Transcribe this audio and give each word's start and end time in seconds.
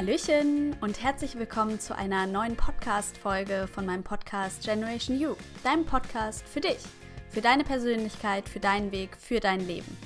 Hallöchen 0.00 0.74
und 0.80 1.02
herzlich 1.02 1.38
willkommen 1.38 1.78
zu 1.78 1.94
einer 1.94 2.26
neuen 2.26 2.56
Podcast-Folge 2.56 3.68
von 3.70 3.84
meinem 3.84 4.02
Podcast 4.02 4.64
Generation 4.64 5.20
You, 5.20 5.34
deinem 5.62 5.84
Podcast 5.84 6.42
für 6.48 6.62
dich, 6.62 6.78
für 7.28 7.42
deine 7.42 7.64
Persönlichkeit, 7.64 8.48
für 8.48 8.60
deinen 8.60 8.92
Weg, 8.92 9.14
für 9.18 9.40
dein 9.40 9.60
Leben. 9.60 9.98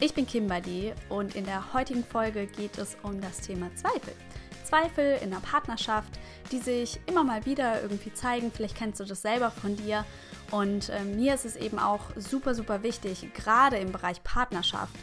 Ich 0.00 0.14
bin 0.14 0.26
Kimberly 0.26 0.94
und 1.10 1.36
in 1.36 1.44
der 1.44 1.74
heutigen 1.74 2.04
Folge 2.04 2.46
geht 2.46 2.78
es 2.78 2.96
um 3.02 3.20
das 3.20 3.42
Thema 3.42 3.68
Zweifel. 3.74 4.14
Zweifel 4.64 5.18
in 5.22 5.30
der 5.30 5.40
Partnerschaft, 5.40 6.18
die 6.50 6.60
sich 6.60 6.98
immer 7.04 7.22
mal 7.22 7.44
wieder 7.44 7.82
irgendwie 7.82 8.14
zeigen. 8.14 8.50
Vielleicht 8.50 8.78
kennst 8.78 8.98
du 9.00 9.04
das 9.04 9.20
selber 9.20 9.50
von 9.50 9.76
dir. 9.76 10.06
Und 10.52 10.88
äh, 10.88 11.04
mir 11.04 11.34
ist 11.34 11.44
es 11.44 11.56
eben 11.56 11.78
auch 11.78 12.06
super, 12.16 12.54
super 12.54 12.82
wichtig, 12.82 13.28
gerade 13.34 13.76
im 13.76 13.92
Bereich 13.92 14.24
Partnerschaft, 14.24 14.94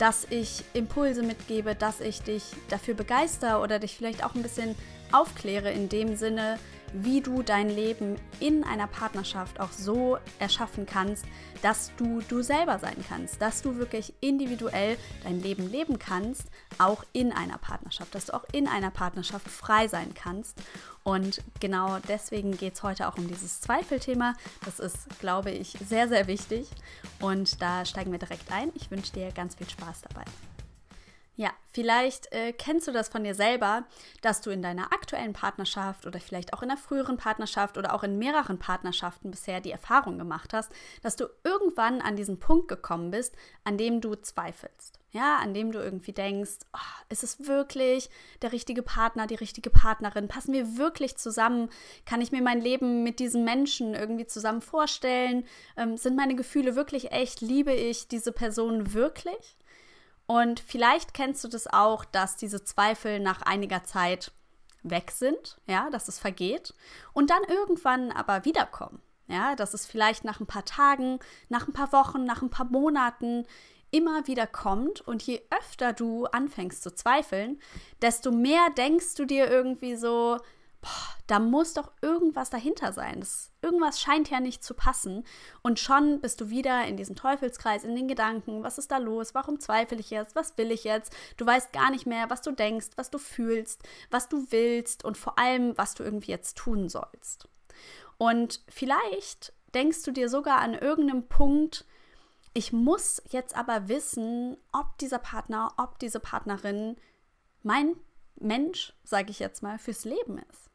dass 0.00 0.26
ich 0.30 0.64
Impulse 0.72 1.22
mitgebe, 1.22 1.74
dass 1.74 2.00
ich 2.00 2.22
dich 2.22 2.42
dafür 2.70 2.94
begeister 2.94 3.62
oder 3.62 3.78
dich 3.78 3.96
vielleicht 3.96 4.24
auch 4.24 4.34
ein 4.34 4.42
bisschen 4.42 4.74
aufkläre 5.12 5.70
in 5.70 5.90
dem 5.90 6.16
Sinne, 6.16 6.58
wie 6.92 7.20
du 7.20 7.42
dein 7.42 7.68
Leben 7.68 8.16
in 8.40 8.64
einer 8.64 8.86
Partnerschaft 8.86 9.60
auch 9.60 9.72
so 9.72 10.18
erschaffen 10.38 10.86
kannst, 10.86 11.24
dass 11.62 11.92
du 11.96 12.20
du 12.28 12.42
selber 12.42 12.78
sein 12.78 12.96
kannst, 13.08 13.40
dass 13.40 13.62
du 13.62 13.76
wirklich 13.76 14.14
individuell 14.20 14.96
dein 15.22 15.40
Leben 15.40 15.70
leben 15.70 15.98
kannst, 15.98 16.44
auch 16.78 17.04
in 17.12 17.32
einer 17.32 17.58
Partnerschaft, 17.58 18.14
dass 18.14 18.26
du 18.26 18.34
auch 18.34 18.44
in 18.52 18.66
einer 18.66 18.90
Partnerschaft 18.90 19.48
frei 19.48 19.88
sein 19.88 20.14
kannst. 20.14 20.58
Und 21.02 21.42
genau 21.60 21.98
deswegen 22.08 22.56
geht 22.56 22.74
es 22.74 22.82
heute 22.82 23.08
auch 23.08 23.16
um 23.16 23.26
dieses 23.26 23.60
Zweifelthema. 23.60 24.34
Das 24.64 24.78
ist, 24.78 25.20
glaube 25.20 25.50
ich, 25.50 25.76
sehr, 25.86 26.08
sehr 26.08 26.26
wichtig. 26.26 26.68
Und 27.20 27.60
da 27.62 27.84
steigen 27.84 28.12
wir 28.12 28.18
direkt 28.18 28.52
ein. 28.52 28.70
Ich 28.74 28.90
wünsche 28.90 29.12
dir 29.12 29.32
ganz 29.32 29.54
viel 29.54 29.68
Spaß 29.68 30.02
dabei. 30.02 30.24
Ja, 31.40 31.52
vielleicht 31.72 32.30
äh, 32.34 32.52
kennst 32.52 32.86
du 32.86 32.92
das 32.92 33.08
von 33.08 33.24
dir 33.24 33.34
selber, 33.34 33.86
dass 34.20 34.42
du 34.42 34.50
in 34.50 34.60
deiner 34.60 34.92
aktuellen 34.92 35.32
Partnerschaft 35.32 36.04
oder 36.04 36.20
vielleicht 36.20 36.52
auch 36.52 36.62
in 36.62 36.70
einer 36.70 36.78
früheren 36.78 37.16
Partnerschaft 37.16 37.78
oder 37.78 37.94
auch 37.94 38.02
in 38.02 38.18
mehreren 38.18 38.58
Partnerschaften 38.58 39.30
bisher 39.30 39.62
die 39.62 39.70
Erfahrung 39.70 40.18
gemacht 40.18 40.52
hast, 40.52 40.70
dass 41.00 41.16
du 41.16 41.30
irgendwann 41.42 42.02
an 42.02 42.14
diesen 42.14 42.40
Punkt 42.40 42.68
gekommen 42.68 43.10
bist, 43.10 43.34
an 43.64 43.78
dem 43.78 44.02
du 44.02 44.16
zweifelst. 44.16 45.00
Ja, 45.12 45.38
an 45.38 45.54
dem 45.54 45.72
du 45.72 45.78
irgendwie 45.78 46.12
denkst, 46.12 46.58
oh, 46.74 47.04
ist 47.08 47.24
es 47.24 47.46
wirklich 47.46 48.10
der 48.42 48.52
richtige 48.52 48.82
Partner, 48.82 49.26
die 49.26 49.34
richtige 49.34 49.70
Partnerin? 49.70 50.28
Passen 50.28 50.52
wir 50.52 50.76
wirklich 50.76 51.16
zusammen? 51.16 51.70
Kann 52.04 52.20
ich 52.20 52.32
mir 52.32 52.42
mein 52.42 52.60
Leben 52.60 53.02
mit 53.02 53.18
diesem 53.18 53.44
Menschen 53.44 53.94
irgendwie 53.94 54.26
zusammen 54.26 54.60
vorstellen? 54.60 55.46
Ähm, 55.78 55.96
sind 55.96 56.16
meine 56.16 56.34
Gefühle 56.34 56.76
wirklich 56.76 57.12
echt? 57.12 57.40
Liebe 57.40 57.72
ich 57.72 58.08
diese 58.08 58.30
Person 58.30 58.92
wirklich? 58.92 59.56
Und 60.30 60.60
vielleicht 60.60 61.12
kennst 61.12 61.42
du 61.42 61.48
das 61.48 61.66
auch, 61.66 62.04
dass 62.04 62.36
diese 62.36 62.62
Zweifel 62.62 63.18
nach 63.18 63.42
einiger 63.42 63.82
Zeit 63.82 64.30
weg 64.84 65.10
sind, 65.10 65.56
ja, 65.66 65.90
dass 65.90 66.06
es 66.06 66.20
vergeht 66.20 66.72
und 67.12 67.30
dann 67.30 67.42
irgendwann 67.48 68.12
aber 68.12 68.44
wiederkommen. 68.44 69.02
Ja, 69.26 69.56
dass 69.56 69.74
es 69.74 69.86
vielleicht 69.86 70.22
nach 70.22 70.38
ein 70.38 70.46
paar 70.46 70.64
Tagen, 70.64 71.18
nach 71.48 71.66
ein 71.66 71.72
paar 71.72 71.92
Wochen, 71.92 72.22
nach 72.22 72.42
ein 72.42 72.50
paar 72.50 72.66
Monaten 72.66 73.44
immer 73.90 74.28
wieder 74.28 74.46
kommt 74.46 75.00
und 75.00 75.24
je 75.24 75.42
öfter 75.50 75.92
du 75.92 76.26
anfängst 76.26 76.84
zu 76.84 76.94
zweifeln, 76.94 77.60
desto 78.00 78.30
mehr 78.30 78.70
denkst 78.70 79.16
du 79.16 79.24
dir 79.24 79.50
irgendwie 79.50 79.96
so, 79.96 80.38
da 81.26 81.38
muss 81.38 81.74
doch 81.74 81.92
irgendwas 82.02 82.50
dahinter 82.50 82.92
sein. 82.92 83.20
Das, 83.20 83.52
irgendwas 83.62 84.00
scheint 84.00 84.30
ja 84.30 84.40
nicht 84.40 84.64
zu 84.64 84.74
passen. 84.74 85.24
Und 85.62 85.78
schon 85.78 86.20
bist 86.20 86.40
du 86.40 86.50
wieder 86.50 86.84
in 86.86 86.96
diesem 86.96 87.14
Teufelskreis, 87.14 87.84
in 87.84 87.94
den 87.94 88.08
Gedanken, 88.08 88.64
was 88.64 88.78
ist 88.78 88.90
da 88.90 88.98
los? 88.98 89.34
Warum 89.34 89.60
zweifle 89.60 89.98
ich 89.98 90.10
jetzt? 90.10 90.34
Was 90.34 90.58
will 90.58 90.72
ich 90.72 90.84
jetzt? 90.84 91.12
Du 91.36 91.46
weißt 91.46 91.72
gar 91.72 91.90
nicht 91.90 92.06
mehr, 92.06 92.30
was 92.30 92.42
du 92.42 92.50
denkst, 92.50 92.88
was 92.96 93.10
du 93.10 93.18
fühlst, 93.18 93.82
was 94.10 94.28
du 94.28 94.46
willst 94.50 95.04
und 95.04 95.16
vor 95.16 95.38
allem, 95.38 95.78
was 95.78 95.94
du 95.94 96.02
irgendwie 96.02 96.32
jetzt 96.32 96.56
tun 96.56 96.88
sollst. 96.88 97.48
Und 98.18 98.62
vielleicht 98.68 99.52
denkst 99.74 100.02
du 100.02 100.10
dir 100.10 100.28
sogar 100.28 100.58
an 100.58 100.74
irgendeinem 100.74 101.28
Punkt, 101.28 101.84
ich 102.52 102.72
muss 102.72 103.22
jetzt 103.28 103.54
aber 103.54 103.88
wissen, 103.88 104.56
ob 104.72 104.98
dieser 104.98 105.20
Partner, 105.20 105.72
ob 105.76 106.00
diese 106.00 106.18
Partnerin 106.18 106.96
mein 107.62 107.94
Mensch, 108.40 108.94
sage 109.04 109.30
ich 109.30 109.38
jetzt 109.38 109.62
mal, 109.62 109.78
fürs 109.78 110.04
Leben 110.04 110.38
ist. 110.50 110.69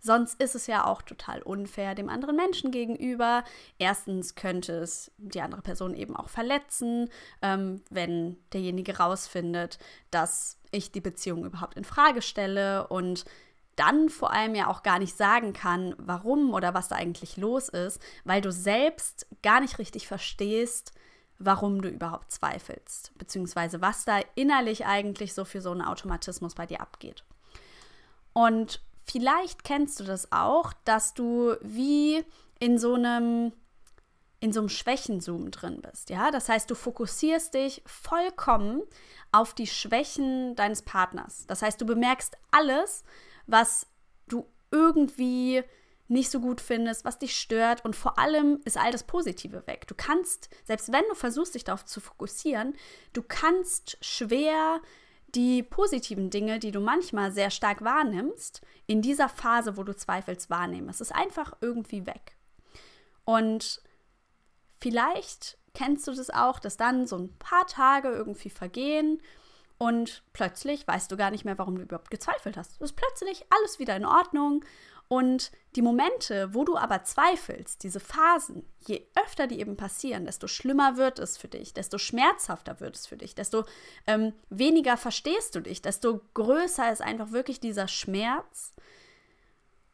Sonst 0.00 0.40
ist 0.40 0.54
es 0.54 0.66
ja 0.66 0.84
auch 0.84 1.02
total 1.02 1.42
unfair 1.42 1.94
dem 1.94 2.08
anderen 2.08 2.36
Menschen 2.36 2.70
gegenüber. 2.70 3.44
Erstens 3.78 4.34
könnte 4.34 4.74
es 4.74 5.10
die 5.18 5.40
andere 5.40 5.62
Person 5.62 5.94
eben 5.94 6.14
auch 6.14 6.28
verletzen, 6.28 7.10
ähm, 7.42 7.82
wenn 7.90 8.36
derjenige 8.52 8.98
rausfindet, 8.98 9.78
dass 10.10 10.58
ich 10.70 10.92
die 10.92 11.00
Beziehung 11.00 11.44
überhaupt 11.44 11.76
in 11.76 11.84
Frage 11.84 12.22
stelle 12.22 12.86
und 12.88 13.24
dann 13.76 14.08
vor 14.08 14.32
allem 14.32 14.54
ja 14.54 14.66
auch 14.66 14.82
gar 14.82 14.98
nicht 14.98 15.16
sagen 15.16 15.52
kann, 15.52 15.94
warum 15.98 16.52
oder 16.52 16.74
was 16.74 16.88
da 16.88 16.96
eigentlich 16.96 17.36
los 17.36 17.68
ist, 17.68 18.00
weil 18.24 18.40
du 18.40 18.50
selbst 18.50 19.26
gar 19.42 19.60
nicht 19.60 19.78
richtig 19.78 20.08
verstehst, 20.08 20.92
warum 21.38 21.80
du 21.80 21.88
überhaupt 21.88 22.32
zweifelst, 22.32 23.16
beziehungsweise 23.16 23.80
was 23.80 24.04
da 24.04 24.20
innerlich 24.34 24.86
eigentlich 24.86 25.32
so 25.32 25.44
für 25.44 25.60
so 25.60 25.70
einen 25.70 25.82
Automatismus 25.82 26.54
bei 26.54 26.66
dir 26.66 26.80
abgeht. 26.80 27.24
Und 28.32 28.80
Vielleicht 29.10 29.64
kennst 29.64 30.00
du 30.00 30.04
das 30.04 30.32
auch, 30.32 30.72
dass 30.84 31.14
du 31.14 31.56
wie 31.62 32.24
in 32.58 32.78
so 32.78 32.94
einem 32.94 33.52
in 34.40 34.52
so 34.52 34.60
einem 34.60 34.68
Schwächenzoom 34.68 35.50
drin 35.50 35.80
bist, 35.80 36.10
ja? 36.10 36.30
Das 36.30 36.48
heißt, 36.48 36.70
du 36.70 36.76
fokussierst 36.76 37.54
dich 37.54 37.82
vollkommen 37.86 38.82
auf 39.32 39.52
die 39.52 39.66
Schwächen 39.66 40.54
deines 40.54 40.82
Partners. 40.82 41.44
Das 41.48 41.60
heißt, 41.60 41.80
du 41.80 41.86
bemerkst 41.86 42.36
alles, 42.52 43.02
was 43.48 43.88
du 44.28 44.46
irgendwie 44.70 45.64
nicht 46.06 46.30
so 46.30 46.40
gut 46.40 46.60
findest, 46.60 47.04
was 47.04 47.18
dich 47.18 47.36
stört 47.36 47.84
und 47.84 47.96
vor 47.96 48.18
allem 48.18 48.60
ist 48.64 48.78
all 48.78 48.92
das 48.92 49.02
Positive 49.02 49.66
weg. 49.66 49.86
Du 49.88 49.94
kannst, 49.96 50.48
selbst 50.64 50.92
wenn 50.92 51.04
du 51.08 51.14
versuchst, 51.14 51.54
dich 51.54 51.64
darauf 51.64 51.84
zu 51.84 52.00
fokussieren, 52.00 52.74
du 53.14 53.22
kannst 53.22 53.98
schwer 54.00 54.80
die 55.38 55.62
positiven 55.62 56.30
Dinge, 56.30 56.58
die 56.58 56.72
du 56.72 56.80
manchmal 56.80 57.30
sehr 57.30 57.52
stark 57.52 57.84
wahrnimmst, 57.84 58.60
in 58.88 59.02
dieser 59.02 59.28
Phase, 59.28 59.76
wo 59.76 59.84
du 59.84 59.94
zweifelst, 59.94 60.50
wahrnehmen. 60.50 60.88
Es 60.88 61.00
ist 61.00 61.14
einfach 61.14 61.52
irgendwie 61.60 62.06
weg. 62.06 62.36
Und 63.24 63.80
vielleicht 64.80 65.56
kennst 65.74 66.08
du 66.08 66.12
das 66.12 66.30
auch, 66.30 66.58
dass 66.58 66.76
dann 66.76 67.06
so 67.06 67.16
ein 67.16 67.38
paar 67.38 67.68
Tage 67.68 68.08
irgendwie 68.08 68.50
vergehen 68.50 69.22
und 69.78 70.24
plötzlich 70.32 70.88
weißt 70.88 71.12
du 71.12 71.16
gar 71.16 71.30
nicht 71.30 71.44
mehr, 71.44 71.56
warum 71.56 71.76
du 71.76 71.82
überhaupt 71.82 72.10
gezweifelt 72.10 72.56
hast. 72.56 72.72
Es 72.72 72.90
ist 72.90 72.96
plötzlich 72.96 73.44
alles 73.50 73.78
wieder 73.78 73.94
in 73.94 74.06
Ordnung 74.06 74.64
und 75.08 75.50
die 75.74 75.82
Momente, 75.82 76.52
wo 76.54 76.64
du 76.64 76.76
aber 76.76 77.02
zweifelst, 77.02 77.82
diese 77.82 77.98
Phasen, 77.98 78.66
je 78.86 79.06
öfter 79.14 79.46
die 79.46 79.58
eben 79.58 79.76
passieren, 79.76 80.26
desto 80.26 80.46
schlimmer 80.46 80.98
wird 80.98 81.18
es 81.18 81.38
für 81.38 81.48
dich, 81.48 81.72
desto 81.72 81.96
schmerzhafter 81.96 82.80
wird 82.80 82.94
es 82.94 83.06
für 83.06 83.16
dich, 83.16 83.34
desto 83.34 83.64
ähm, 84.06 84.34
weniger 84.50 84.98
verstehst 84.98 85.54
du 85.54 85.60
dich, 85.60 85.80
desto 85.80 86.20
größer 86.34 86.92
ist 86.92 87.00
einfach 87.00 87.32
wirklich 87.32 87.58
dieser 87.58 87.88
Schmerz. 87.88 88.74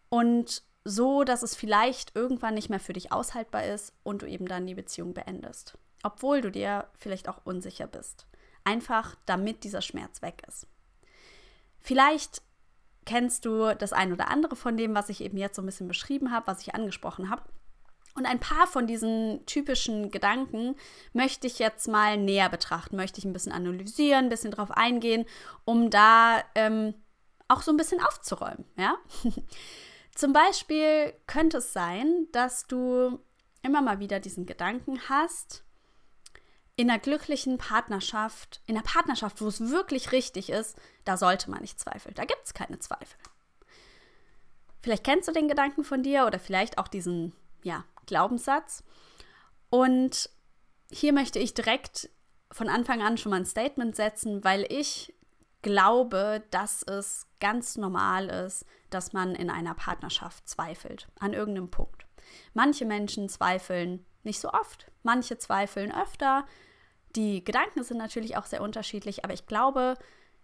Und 0.08 0.62
so, 0.84 1.24
dass 1.24 1.42
es 1.42 1.54
vielleicht 1.54 2.14
irgendwann 2.14 2.54
nicht 2.54 2.68
mehr 2.68 2.80
für 2.80 2.92
dich 2.92 3.12
aushaltbar 3.12 3.64
ist 3.64 3.94
und 4.02 4.22
du 4.22 4.26
eben 4.26 4.46
dann 4.46 4.66
die 4.66 4.74
Beziehung 4.74 5.14
beendest. 5.14 5.78
Obwohl 6.02 6.40
du 6.40 6.50
dir 6.50 6.88
vielleicht 6.98 7.28
auch 7.28 7.40
unsicher 7.44 7.86
bist. 7.86 8.26
Einfach 8.64 9.16
damit 9.26 9.64
dieser 9.64 9.80
Schmerz 9.80 10.22
weg 10.22 10.42
ist. 10.46 10.66
Vielleicht 11.80 12.42
kennst 13.04 13.44
du 13.44 13.74
das 13.76 13.92
ein 13.92 14.12
oder 14.12 14.28
andere 14.28 14.56
von 14.56 14.76
dem, 14.76 14.94
was 14.94 15.08
ich 15.08 15.22
eben 15.22 15.36
jetzt 15.36 15.56
so 15.56 15.62
ein 15.62 15.66
bisschen 15.66 15.88
beschrieben 15.88 16.32
habe, 16.32 16.46
was 16.46 16.62
ich 16.62 16.74
angesprochen 16.74 17.30
habe. 17.30 17.42
Und 18.16 18.26
ein 18.26 18.38
paar 18.38 18.66
von 18.68 18.86
diesen 18.86 19.44
typischen 19.44 20.10
Gedanken 20.10 20.76
möchte 21.12 21.48
ich 21.48 21.58
jetzt 21.58 21.88
mal 21.88 22.16
näher 22.16 22.48
betrachten, 22.48 22.96
möchte 22.96 23.18
ich 23.18 23.24
ein 23.24 23.32
bisschen 23.32 23.52
analysieren, 23.52 24.26
ein 24.26 24.28
bisschen 24.28 24.52
drauf 24.52 24.70
eingehen, 24.70 25.26
um 25.64 25.90
da 25.90 26.42
ähm, 26.54 26.94
auch 27.48 27.62
so 27.62 27.72
ein 27.72 27.76
bisschen 27.76 28.00
aufzuräumen. 28.00 28.64
Ja? 28.78 28.96
Zum 30.14 30.32
Beispiel 30.32 31.12
könnte 31.26 31.58
es 31.58 31.72
sein, 31.72 32.28
dass 32.30 32.68
du 32.68 33.18
immer 33.62 33.82
mal 33.82 33.98
wieder 33.98 34.20
diesen 34.20 34.46
Gedanken 34.46 35.00
hast, 35.08 35.64
in 36.76 36.90
einer 36.90 36.98
glücklichen 36.98 37.58
Partnerschaft, 37.58 38.60
in 38.66 38.76
einer 38.76 38.84
Partnerschaft, 38.84 39.40
wo 39.40 39.48
es 39.48 39.60
wirklich 39.70 40.12
richtig 40.12 40.50
ist, 40.50 40.76
da 41.04 41.16
sollte 41.16 41.50
man 41.50 41.60
nicht 41.60 41.78
zweifeln. 41.78 42.14
Da 42.14 42.24
gibt 42.24 42.42
es 42.44 42.54
keine 42.54 42.78
Zweifel. 42.78 43.18
Vielleicht 44.80 45.04
kennst 45.04 45.28
du 45.28 45.32
den 45.32 45.48
Gedanken 45.48 45.84
von 45.84 46.02
dir 46.02 46.26
oder 46.26 46.38
vielleicht 46.38 46.78
auch 46.78 46.88
diesen 46.88 47.32
ja, 47.62 47.84
Glaubenssatz. 48.06 48.82
Und 49.70 50.28
hier 50.90 51.12
möchte 51.12 51.38
ich 51.38 51.54
direkt 51.54 52.10
von 52.50 52.68
Anfang 52.68 53.02
an 53.02 53.16
schon 53.18 53.30
mal 53.30 53.36
ein 53.36 53.46
Statement 53.46 53.96
setzen, 53.96 54.44
weil 54.44 54.66
ich 54.68 55.14
glaube, 55.62 56.42
dass 56.50 56.82
es 56.82 57.26
ganz 57.40 57.76
normal 57.76 58.28
ist, 58.28 58.66
dass 58.90 59.12
man 59.12 59.34
in 59.34 59.48
einer 59.48 59.74
Partnerschaft 59.74 60.48
zweifelt, 60.48 61.08
an 61.18 61.32
irgendeinem 61.32 61.70
Punkt. 61.70 62.06
Manche 62.52 62.84
Menschen 62.84 63.28
zweifeln 63.28 64.04
nicht 64.24 64.40
so 64.40 64.50
oft, 64.50 64.90
manche 65.02 65.38
zweifeln 65.38 65.92
öfter. 65.94 66.46
Die 67.16 67.44
Gedanken 67.44 67.82
sind 67.84 67.98
natürlich 67.98 68.36
auch 68.36 68.46
sehr 68.46 68.62
unterschiedlich, 68.62 69.24
aber 69.24 69.34
ich 69.34 69.46
glaube, 69.46 69.96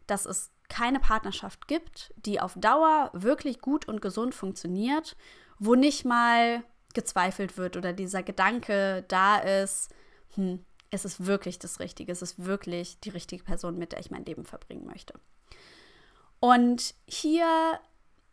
dass 0.07 0.27
es 0.27 0.51
keine 0.69 1.01
Partnerschaft 1.01 1.69
gibt, 1.69 2.15
die 2.17 2.41
auf 2.41 2.55
Dauer 2.57 3.11
wirklich 3.13 3.61
gut 3.61 3.89
und 3.89 4.01
gesund 4.01 4.35
funktioniert, 4.35 5.17
wo 5.59 5.75
nicht 5.75 6.05
mal 6.05 6.63
gezweifelt 6.95 7.57
wird 7.57 7.77
oder 7.77 7.93
dieser 7.93 8.23
Gedanke 8.23 9.05
da 9.09 9.39
ist, 9.39 9.91
hm, 10.35 10.65
es 10.91 11.05
ist 11.05 11.27
wirklich 11.27 11.59
das 11.59 11.81
Richtige, 11.81 12.13
es 12.13 12.23
ist 12.23 12.45
wirklich 12.45 12.99
die 13.01 13.11
richtige 13.11 13.45
Person, 13.45 13.79
mit 13.79 13.93
der 13.93 14.01
ich 14.01 14.11
mein 14.11 14.25
Leben 14.25 14.45
verbringen 14.45 14.87
möchte. 14.87 15.15
Und 16.41 16.95
hier 17.07 17.79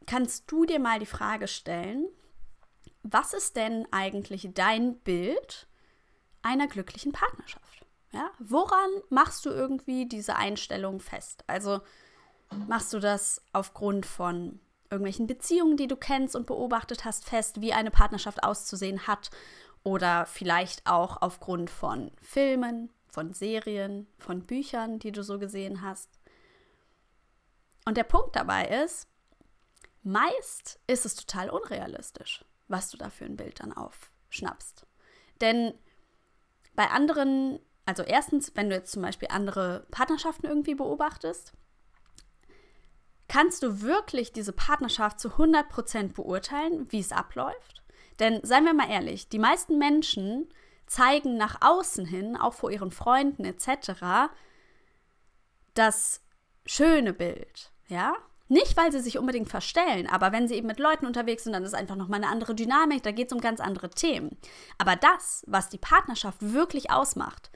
kannst 0.06 0.50
du 0.52 0.66
dir 0.66 0.80
mal 0.80 1.00
die 1.00 1.06
Frage 1.06 1.48
stellen, 1.48 2.08
was 3.04 3.34
ist 3.34 3.56
denn 3.56 3.88
eigentlich 3.92 4.50
dein 4.54 5.00
Bild 5.00 5.68
einer 6.42 6.68
glücklichen 6.68 7.12
Partnerschaft? 7.12 7.86
Ja, 8.12 8.32
woran 8.40 8.90
machst 9.10 9.46
du 9.46 9.50
irgendwie 9.50 10.08
diese 10.08 10.36
Einstellung 10.36 11.00
fest? 11.00 11.44
Also 11.48 11.82
machst 12.68 12.94
du 12.94 13.00
das 13.00 13.42
aufgrund 13.54 14.06
von 14.06 14.60
irgendwelchen 14.90 15.28
Beziehungen, 15.28 15.78
die 15.78 15.88
du 15.88 15.98
kennst 15.98 16.36
und 16.36 16.48
beobachtet 16.48 17.06
hast, 17.06 17.26
fest, 17.26 17.62
wie 17.62 17.74
eine 17.74 17.92
Partnerschaft 17.92 18.44
auszusehen 18.44 19.08
hat? 19.08 19.30
Oder 19.84 20.26
vielleicht 20.26 20.88
auch 20.88 21.22
aufgrund 21.22 21.70
von 21.70 22.12
Filmen, 22.22 22.90
von 23.10 23.34
Serien, 23.34 24.08
von 24.18 24.46
Büchern, 24.46 25.00
die 25.00 25.12
du 25.12 25.24
so 25.24 25.40
gesehen 25.40 25.82
hast? 25.82 26.10
Und 27.86 27.96
der 27.96 28.04
Punkt 28.04 28.36
dabei 28.36 28.68
ist, 28.84 29.08
meist 30.04 30.80
ist 30.88 31.06
es 31.06 31.16
total 31.16 31.50
unrealistisch, 31.50 32.44
was 32.68 32.90
du 32.90 32.98
da 32.98 33.10
für 33.10 33.26
ein 33.26 33.38
Bild 33.38 33.60
dann 33.60 33.74
aufschnappst. 33.74 34.86
Denn 35.42 35.74
bei 36.76 36.90
anderen, 36.90 37.60
also 37.86 38.04
erstens, 38.04 38.56
wenn 38.56 38.70
du 38.70 38.76
jetzt 38.76 38.92
zum 38.92 39.02
Beispiel 39.02 39.30
andere 39.32 39.86
Partnerschaften 39.92 40.46
irgendwie 40.46 40.76
beobachtest, 40.76 41.54
kannst 43.28 43.64
du 43.64 43.82
wirklich 43.82 44.32
diese 44.32 44.54
Partnerschaft 44.54 45.20
zu 45.20 45.30
100% 45.30 46.14
beurteilen, 46.14 46.92
wie 46.92 47.00
es 47.00 47.12
abläuft? 47.12 47.84
Denn 48.20 48.40
seien 48.44 48.66
wir 48.66 48.74
mal 48.74 48.90
ehrlich, 48.90 49.30
die 49.30 49.40
meisten 49.40 49.78
Menschen 49.78 50.52
zeigen 50.88 51.38
nach 51.38 51.62
außen 51.62 52.06
hin, 52.06 52.38
auch 52.38 52.54
vor 52.54 52.72
ihren 52.72 52.92
Freunden 52.92 53.44
etc., 53.44 54.32
das 55.74 56.24
schöne 56.66 57.14
Bild. 57.14 57.72
Ja? 57.88 58.16
Nicht, 58.50 58.78
weil 58.78 58.92
sie 58.92 59.00
sich 59.00 59.18
unbedingt 59.18 59.50
verstellen, 59.50 60.08
aber 60.08 60.32
wenn 60.32 60.48
sie 60.48 60.56
eben 60.56 60.68
mit 60.68 60.80
Leuten 60.80 61.06
unterwegs 61.06 61.44
sind, 61.44 61.54
dann 61.54 61.64
ist 61.64 61.76
einfach 61.76 61.96
nochmal 61.96 62.24
eine 62.24 62.32
andere 62.32 62.56
Dynamik, 62.56 63.04
da 63.04 63.12
geht 63.12 63.28
es 63.28 63.34
um 63.34 63.42
ganz 63.42 63.60
andere 63.60 63.90
Themen. 63.90 64.38
Aber 64.78 64.96
das, 64.96 65.44
was 65.48 65.70
die 65.70 65.78
Partnerschaft 65.78 66.38
wirklich 66.40 66.90
ausmacht, 66.90 67.52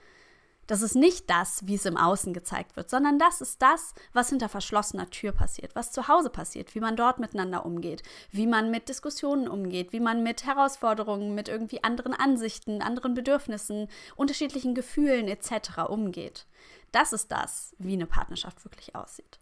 das 0.67 0.81
ist 0.81 0.95
nicht 0.95 1.29
das, 1.29 1.67
wie 1.67 1.75
es 1.75 1.85
im 1.85 1.97
Außen 1.97 2.33
gezeigt 2.33 2.77
wird, 2.77 2.89
sondern 2.89 3.19
das 3.19 3.41
ist 3.41 3.61
das, 3.61 3.93
was 4.13 4.29
hinter 4.29 4.47
verschlossener 4.47 5.09
Tür 5.09 5.33
passiert, 5.33 5.75
was 5.75 5.91
zu 5.91 6.07
Hause 6.07 6.29
passiert, 6.29 6.75
wie 6.75 6.79
man 6.79 6.95
dort 6.95 7.19
miteinander 7.19 7.65
umgeht, 7.65 8.03
wie 8.31 8.47
man 8.47 8.71
mit 8.71 8.87
Diskussionen 8.87 9.49
umgeht, 9.49 9.91
wie 9.91 9.99
man 9.99 10.23
mit 10.23 10.45
Herausforderungen, 10.45 11.35
mit 11.35 11.49
irgendwie 11.49 11.83
anderen 11.83 12.13
Ansichten, 12.13 12.81
anderen 12.81 13.15
Bedürfnissen, 13.15 13.89
unterschiedlichen 14.15 14.73
Gefühlen 14.73 15.27
etc. 15.27 15.89
umgeht. 15.89 16.45
Das 16.93 17.11
ist 17.11 17.31
das, 17.31 17.75
wie 17.77 17.93
eine 17.93 18.07
Partnerschaft 18.07 18.63
wirklich 18.63 18.95
aussieht. 18.95 19.39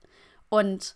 Und 0.49 0.95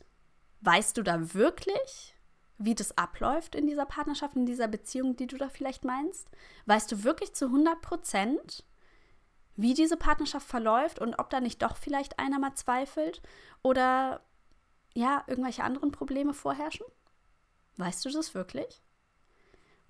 weißt 0.63 0.97
du 0.97 1.03
da 1.03 1.33
wirklich, 1.33 2.15
wie 2.57 2.75
das 2.75 2.97
abläuft 2.97 3.55
in 3.55 3.67
dieser 3.67 3.85
Partnerschaft, 3.85 4.35
in 4.35 4.45
dieser 4.45 4.67
Beziehung, 4.67 5.15
die 5.15 5.27
du 5.27 5.37
da 5.37 5.49
vielleicht 5.49 5.83
meinst? 5.83 6.29
Weißt 6.65 6.91
du 6.91 7.03
wirklich 7.03 7.33
zu 7.33 7.45
100 7.45 7.81
Prozent, 7.81 8.63
wie 9.55 9.73
diese 9.73 9.97
Partnerschaft 9.97 10.47
verläuft 10.47 10.99
und 10.99 11.15
ob 11.15 11.29
da 11.29 11.39
nicht 11.39 11.61
doch 11.61 11.77
vielleicht 11.77 12.19
einer 12.19 12.39
mal 12.39 12.55
zweifelt 12.55 13.21
oder 13.61 14.21
ja, 14.93 15.23
irgendwelche 15.27 15.63
anderen 15.63 15.91
Probleme 15.91 16.33
vorherrschen? 16.33 16.85
Weißt 17.77 18.05
du 18.05 18.09
das 18.09 18.33
wirklich? 18.33 18.81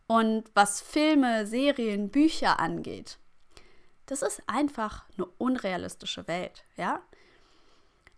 Und 0.08 0.50
was 0.54 0.82
Filme, 0.82 1.46
Serien, 1.46 2.10
Bücher 2.10 2.60
angeht, 2.60 3.20
das 4.06 4.22
ist 4.22 4.42
einfach 4.48 5.06
eine 5.16 5.26
unrealistische 5.38 6.28
Welt, 6.28 6.66
ja? 6.76 7.02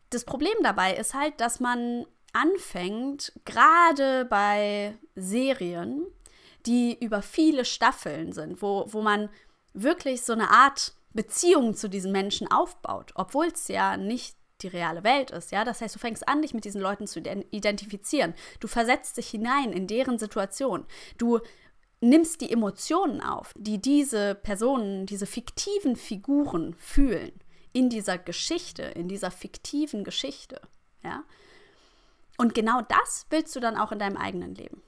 das 0.09 0.25
Problem 0.25 0.55
dabei 0.63 0.95
ist 0.95 1.13
halt, 1.13 1.39
dass 1.41 1.59
man 1.59 2.05
anfängt, 2.35 3.31
gerade 3.45 4.25
bei 4.25 4.97
Serien, 5.15 6.05
die 6.65 6.97
über 6.99 7.21
viele 7.21 7.65
Staffeln 7.65 8.33
sind, 8.33 8.61
wo, 8.61 8.85
wo 8.89 9.01
man 9.01 9.29
wirklich 9.73 10.21
so 10.21 10.33
eine 10.33 10.49
Art 10.49 10.93
Beziehung 11.13 11.75
zu 11.75 11.89
diesen 11.89 12.11
Menschen 12.11 12.51
aufbaut, 12.51 13.11
obwohl 13.15 13.47
es 13.47 13.67
ja 13.67 13.97
nicht 13.97 14.35
die 14.61 14.67
reale 14.67 15.03
Welt 15.03 15.31
ist, 15.31 15.51
ja. 15.51 15.63
Das 15.63 15.81
heißt, 15.81 15.95
du 15.95 15.99
fängst 15.99 16.27
an, 16.27 16.41
dich 16.41 16.53
mit 16.53 16.65
diesen 16.65 16.81
Leuten 16.81 17.07
zu 17.07 17.19
identifizieren. 17.19 18.33
Du 18.59 18.67
versetzt 18.67 19.17
dich 19.17 19.29
hinein 19.29 19.71
in 19.73 19.87
deren 19.87 20.17
Situation. 20.17 20.85
Du 21.17 21.39
nimmst 22.01 22.41
die 22.41 22.51
Emotionen 22.51 23.21
auf, 23.21 23.51
die 23.57 23.81
diese 23.81 24.35
Personen, 24.35 25.05
diese 25.05 25.25
fiktiven 25.25 25.95
Figuren 25.95 26.73
fühlen 26.75 27.31
in 27.73 27.89
dieser 27.89 28.17
Geschichte, 28.17 28.83
in 28.83 29.07
dieser 29.07 29.31
fiktiven 29.31 30.03
Geschichte. 30.03 30.61
Ja? 31.03 31.23
Und 32.37 32.53
genau 32.53 32.81
das 32.81 33.25
willst 33.29 33.55
du 33.55 33.59
dann 33.59 33.77
auch 33.77 33.91
in 33.91 33.99
deinem 33.99 34.17
eigenen 34.17 34.55
Leben. 34.55 34.81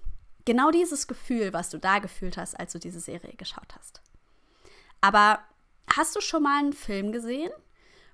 Genau 0.46 0.72
dieses 0.72 1.08
Gefühl, 1.08 1.54
was 1.54 1.70
du 1.70 1.78
da 1.78 2.00
gefühlt 2.00 2.38
hast, 2.38 2.60
als 2.60 2.74
du 2.74 2.80
diese 2.80 3.00
Serie 3.00 3.36
geschaut 3.36 3.76
hast. 3.78 4.02
Aber 5.02 5.40
hast 5.96 6.16
du 6.16 6.22
schon 6.22 6.44
mal 6.44 6.60
einen 6.60 6.74
Film 6.74 7.12
gesehen, 7.12 7.52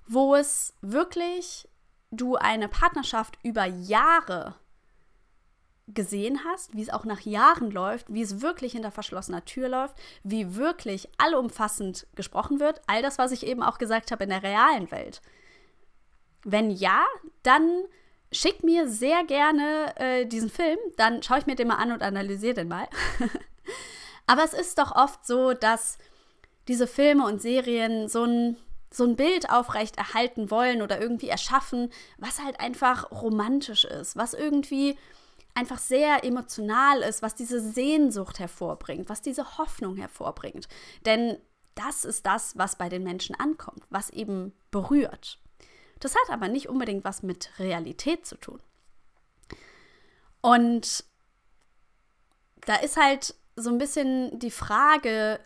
wo 0.06 0.34
es 0.34 0.74
wirklich 0.80 1.68
du 2.10 2.36
eine 2.36 2.68
Partnerschaft 2.68 3.38
über 3.42 3.64
Jahre 3.64 4.54
gesehen 5.88 6.40
hast, 6.44 6.74
wie 6.74 6.82
es 6.82 6.90
auch 6.90 7.04
nach 7.04 7.20
Jahren 7.20 7.70
läuft, 7.70 8.12
wie 8.12 8.22
es 8.22 8.40
wirklich 8.40 8.72
hinter 8.72 8.90
verschlossener 8.90 9.44
Tür 9.44 9.68
läuft, 9.68 9.96
wie 10.22 10.56
wirklich 10.56 11.08
allumfassend 11.18 12.06
gesprochen 12.14 12.58
wird, 12.58 12.80
all 12.86 13.02
das, 13.02 13.18
was 13.18 13.32
ich 13.32 13.46
eben 13.46 13.62
auch 13.62 13.78
gesagt 13.78 14.10
habe 14.10 14.24
in 14.24 14.30
der 14.30 14.42
realen 14.42 14.90
Welt. 14.90 15.20
Wenn 16.42 16.70
ja, 16.70 17.04
dann 17.42 17.84
schick 18.34 18.62
mir 18.62 18.88
sehr 18.88 19.24
gerne 19.24 19.94
äh, 19.96 20.26
diesen 20.26 20.50
Film, 20.50 20.78
dann 20.96 21.22
schaue 21.22 21.38
ich 21.38 21.46
mir 21.46 21.54
den 21.54 21.68
mal 21.68 21.76
an 21.76 21.92
und 21.92 22.02
analysiere 22.02 22.54
den 22.54 22.68
mal. 22.68 22.88
Aber 24.26 24.44
es 24.44 24.54
ist 24.54 24.78
doch 24.78 24.94
oft 24.94 25.26
so, 25.26 25.52
dass 25.52 25.98
diese 26.68 26.86
Filme 26.86 27.26
und 27.26 27.42
Serien 27.42 28.08
so 28.08 28.24
ein, 28.24 28.56
so 28.90 29.04
ein 29.04 29.16
Bild 29.16 29.50
aufrecht 29.50 29.98
erhalten 29.98 30.50
wollen 30.50 30.82
oder 30.82 31.00
irgendwie 31.00 31.28
erschaffen, 31.28 31.90
was 32.18 32.42
halt 32.42 32.60
einfach 32.60 33.10
romantisch 33.10 33.84
ist, 33.84 34.16
was 34.16 34.34
irgendwie 34.34 34.96
einfach 35.54 35.78
sehr 35.78 36.24
emotional 36.24 37.00
ist, 37.00 37.22
was 37.22 37.34
diese 37.34 37.60
Sehnsucht 37.60 38.38
hervorbringt, 38.38 39.08
was 39.08 39.22
diese 39.22 39.58
Hoffnung 39.58 39.96
hervorbringt. 39.96 40.68
Denn 41.06 41.38
das 41.74 42.04
ist 42.04 42.26
das, 42.26 42.56
was 42.56 42.76
bei 42.76 42.88
den 42.88 43.02
Menschen 43.02 43.34
ankommt, 43.38 43.84
was 43.90 44.10
eben 44.10 44.52
berührt. 44.70 45.38
Das 46.04 46.14
hat 46.14 46.28
aber 46.28 46.48
nicht 46.48 46.68
unbedingt 46.68 47.02
was 47.02 47.22
mit 47.22 47.48
Realität 47.58 48.26
zu 48.26 48.36
tun. 48.36 48.60
Und 50.42 51.02
da 52.66 52.76
ist 52.76 52.98
halt 52.98 53.34
so 53.56 53.70
ein 53.70 53.78
bisschen 53.78 54.38
die 54.38 54.50
Frage, 54.50 55.40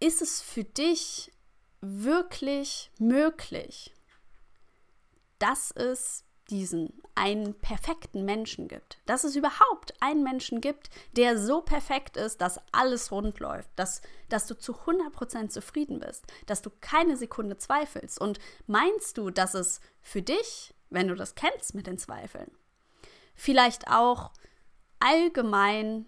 ist 0.00 0.22
es 0.22 0.40
für 0.40 0.64
dich 0.64 1.30
wirklich 1.82 2.90
möglich, 2.98 3.92
dass 5.38 5.72
es 5.72 6.24
diesen 6.50 7.02
einen 7.14 7.54
perfekten 7.54 8.24
Menschen 8.24 8.68
gibt. 8.68 8.98
Dass 9.06 9.24
es 9.24 9.36
überhaupt 9.36 9.94
einen 10.00 10.22
Menschen 10.22 10.60
gibt, 10.60 10.90
der 11.16 11.38
so 11.38 11.62
perfekt 11.62 12.16
ist, 12.16 12.40
dass 12.40 12.60
alles 12.72 13.10
rund 13.10 13.40
läuft, 13.40 13.70
dass, 13.76 14.02
dass 14.28 14.46
du 14.46 14.56
zu 14.56 14.74
100% 14.74 15.48
zufrieden 15.48 16.00
bist, 16.00 16.26
dass 16.44 16.62
du 16.62 16.70
keine 16.80 17.16
Sekunde 17.16 17.56
zweifelst. 17.56 18.20
Und 18.20 18.38
meinst 18.66 19.18
du, 19.18 19.30
dass 19.30 19.54
es 19.54 19.80
für 20.02 20.22
dich, 20.22 20.74
wenn 20.90 21.08
du 21.08 21.14
das 21.14 21.34
kennst 21.34 21.74
mit 21.74 21.86
den 21.86 21.98
Zweifeln, 21.98 22.50
vielleicht 23.34 23.88
auch 23.88 24.32
allgemein 25.00 26.06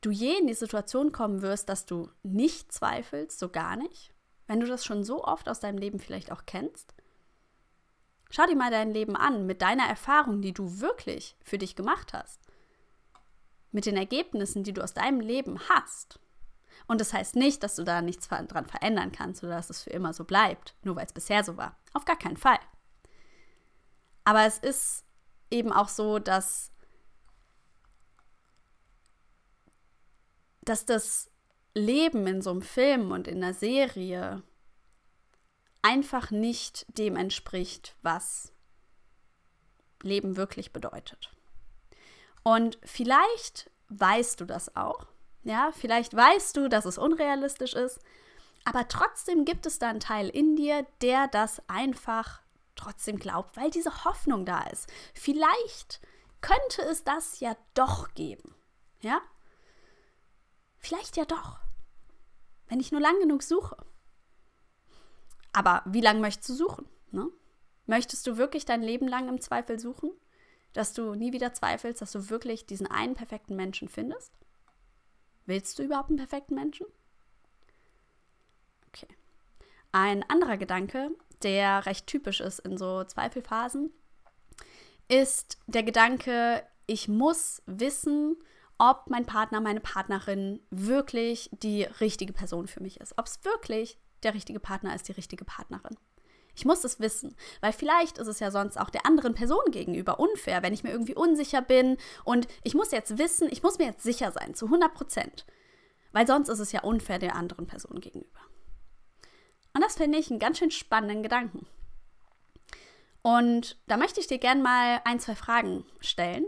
du 0.00 0.10
je 0.10 0.38
in 0.38 0.46
die 0.46 0.54
Situation 0.54 1.12
kommen 1.12 1.42
wirst, 1.42 1.68
dass 1.68 1.84
du 1.84 2.08
nicht 2.22 2.72
zweifelst, 2.72 3.38
so 3.38 3.50
gar 3.50 3.76
nicht? 3.76 4.14
Wenn 4.46 4.60
du 4.60 4.66
das 4.66 4.84
schon 4.84 5.04
so 5.04 5.22
oft 5.22 5.48
aus 5.48 5.60
deinem 5.60 5.78
Leben 5.78 6.00
vielleicht 6.00 6.32
auch 6.32 6.46
kennst? 6.46 6.94
Schau 8.30 8.46
dir 8.46 8.56
mal 8.56 8.70
dein 8.70 8.92
Leben 8.92 9.16
an 9.16 9.46
mit 9.46 9.60
deiner 9.60 9.86
Erfahrung, 9.86 10.40
die 10.40 10.52
du 10.52 10.80
wirklich 10.80 11.36
für 11.42 11.58
dich 11.58 11.74
gemacht 11.74 12.12
hast. 12.12 12.40
Mit 13.72 13.86
den 13.86 13.96
Ergebnissen, 13.96 14.62
die 14.62 14.72
du 14.72 14.82
aus 14.82 14.94
deinem 14.94 15.20
Leben 15.20 15.60
hast. 15.68 16.20
Und 16.86 17.00
das 17.00 17.12
heißt 17.12 17.36
nicht, 17.36 17.62
dass 17.62 17.76
du 17.76 17.84
da 17.84 18.02
nichts 18.02 18.28
dran 18.28 18.66
verändern 18.66 19.12
kannst 19.12 19.42
oder 19.44 19.56
dass 19.56 19.70
es 19.70 19.82
für 19.82 19.90
immer 19.90 20.12
so 20.12 20.24
bleibt, 20.24 20.74
nur 20.82 20.96
weil 20.96 21.06
es 21.06 21.12
bisher 21.12 21.44
so 21.44 21.56
war. 21.56 21.76
Auf 21.92 22.04
gar 22.04 22.16
keinen 22.16 22.36
Fall. 22.36 22.58
Aber 24.24 24.44
es 24.44 24.58
ist 24.58 25.04
eben 25.50 25.72
auch 25.72 25.88
so, 25.88 26.18
dass, 26.18 26.72
dass 30.62 30.86
das 30.86 31.30
Leben 31.74 32.26
in 32.26 32.42
so 32.42 32.50
einem 32.50 32.62
Film 32.62 33.10
und 33.10 33.28
in 33.28 33.42
einer 33.42 33.54
Serie 33.54 34.42
einfach 35.82 36.30
nicht 36.30 36.86
dem 36.98 37.16
entspricht, 37.16 37.94
was 38.02 38.52
Leben 40.02 40.36
wirklich 40.36 40.72
bedeutet. 40.72 41.32
Und 42.42 42.78
vielleicht 42.84 43.70
weißt 43.88 44.40
du 44.40 44.44
das 44.44 44.76
auch. 44.76 45.06
Ja, 45.42 45.72
vielleicht 45.72 46.14
weißt 46.14 46.56
du, 46.56 46.68
dass 46.68 46.84
es 46.84 46.98
unrealistisch 46.98 47.74
ist, 47.74 48.00
aber 48.64 48.88
trotzdem 48.88 49.44
gibt 49.44 49.66
es 49.66 49.78
da 49.78 49.88
einen 49.88 50.00
Teil 50.00 50.28
in 50.28 50.56
dir, 50.56 50.86
der 51.00 51.28
das 51.28 51.62
einfach 51.68 52.40
trotzdem 52.76 53.18
glaubt, 53.18 53.56
weil 53.56 53.70
diese 53.70 54.04
Hoffnung 54.04 54.44
da 54.44 54.62
ist. 54.64 54.90
Vielleicht 55.14 56.00
könnte 56.40 56.82
es 56.82 57.04
das 57.04 57.40
ja 57.40 57.56
doch 57.74 58.14
geben. 58.14 58.54
Ja? 59.00 59.20
Vielleicht 60.78 61.16
ja 61.16 61.24
doch. 61.24 61.58
Wenn 62.68 62.80
ich 62.80 62.92
nur 62.92 63.00
lang 63.00 63.18
genug 63.20 63.42
suche. 63.42 63.76
Aber 65.52 65.82
wie 65.86 66.00
lange 66.00 66.20
möchtest 66.20 66.48
du 66.48 66.54
suchen? 66.54 66.86
Ne? 67.10 67.28
Möchtest 67.86 68.26
du 68.26 68.36
wirklich 68.36 68.64
dein 68.64 68.82
Leben 68.82 69.08
lang 69.08 69.28
im 69.28 69.40
Zweifel 69.40 69.78
suchen? 69.78 70.10
Dass 70.72 70.92
du 70.92 71.14
nie 71.14 71.32
wieder 71.32 71.52
zweifelst, 71.52 72.00
dass 72.00 72.12
du 72.12 72.30
wirklich 72.30 72.66
diesen 72.66 72.86
einen 72.86 73.14
perfekten 73.14 73.56
Menschen 73.56 73.88
findest? 73.88 74.32
Willst 75.46 75.78
du 75.78 75.82
überhaupt 75.82 76.10
einen 76.10 76.18
perfekten 76.18 76.54
Menschen? 76.54 76.86
Okay. 78.88 79.08
Ein 79.90 80.22
anderer 80.28 80.56
Gedanke, 80.56 81.10
der 81.42 81.86
recht 81.86 82.06
typisch 82.06 82.40
ist 82.40 82.60
in 82.60 82.78
so 82.78 83.02
Zweifelphasen, 83.02 83.92
ist 85.08 85.58
der 85.66 85.82
Gedanke, 85.82 86.64
ich 86.86 87.08
muss 87.08 87.62
wissen, 87.66 88.36
ob 88.78 89.10
mein 89.10 89.26
Partner, 89.26 89.60
meine 89.60 89.80
Partnerin 89.80 90.60
wirklich 90.70 91.50
die 91.52 91.82
richtige 91.82 92.32
Person 92.32 92.68
für 92.68 92.80
mich 92.80 93.00
ist. 93.00 93.18
Ob 93.18 93.26
es 93.26 93.44
wirklich 93.44 93.98
der 94.22 94.34
richtige 94.34 94.60
Partner 94.60 94.94
ist, 94.94 95.08
die 95.08 95.12
richtige 95.12 95.44
Partnerin. 95.44 95.96
Ich 96.54 96.64
muss 96.64 96.84
es 96.84 97.00
wissen, 97.00 97.36
weil 97.60 97.72
vielleicht 97.72 98.18
ist 98.18 98.26
es 98.26 98.40
ja 98.40 98.50
sonst 98.50 98.78
auch 98.78 98.90
der 98.90 99.06
anderen 99.06 99.34
Person 99.34 99.70
gegenüber 99.70 100.18
unfair, 100.18 100.62
wenn 100.62 100.74
ich 100.74 100.82
mir 100.82 100.90
irgendwie 100.90 101.14
unsicher 101.14 101.62
bin 101.62 101.96
und 102.24 102.48
ich 102.64 102.74
muss 102.74 102.90
jetzt 102.90 103.18
wissen, 103.18 103.48
ich 103.50 103.62
muss 103.62 103.78
mir 103.78 103.86
jetzt 103.86 104.02
sicher 104.02 104.32
sein, 104.32 104.54
zu 104.54 104.66
100 104.66 104.92
Prozent, 104.92 105.46
weil 106.12 106.26
sonst 106.26 106.48
ist 106.48 106.58
es 106.58 106.72
ja 106.72 106.82
unfair 106.82 107.18
der 107.18 107.36
anderen 107.36 107.66
Person 107.66 108.00
gegenüber. 108.00 108.40
Und 109.72 109.82
das 109.82 109.96
finde 109.96 110.18
ich 110.18 110.30
einen 110.30 110.40
ganz 110.40 110.58
schön 110.58 110.70
spannenden 110.70 111.22
Gedanken. 111.22 111.66
Und 113.22 113.78
da 113.86 113.96
möchte 113.96 114.20
ich 114.20 114.26
dir 114.26 114.38
gerne 114.38 114.62
mal 114.62 115.00
ein, 115.04 115.20
zwei 115.20 115.34
Fragen 115.34 115.84
stellen, 116.00 116.46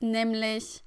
nämlich, 0.00 0.84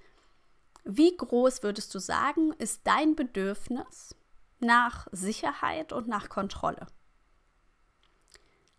wie 0.84 1.16
groß 1.16 1.64
würdest 1.64 1.94
du 1.94 2.00
sagen, 2.00 2.54
ist 2.54 2.82
dein 2.86 3.16
Bedürfnis 3.16 4.16
nach 4.62 5.08
Sicherheit 5.12 5.94
und 5.94 6.08
nach 6.08 6.30
Kontrolle? 6.30 6.88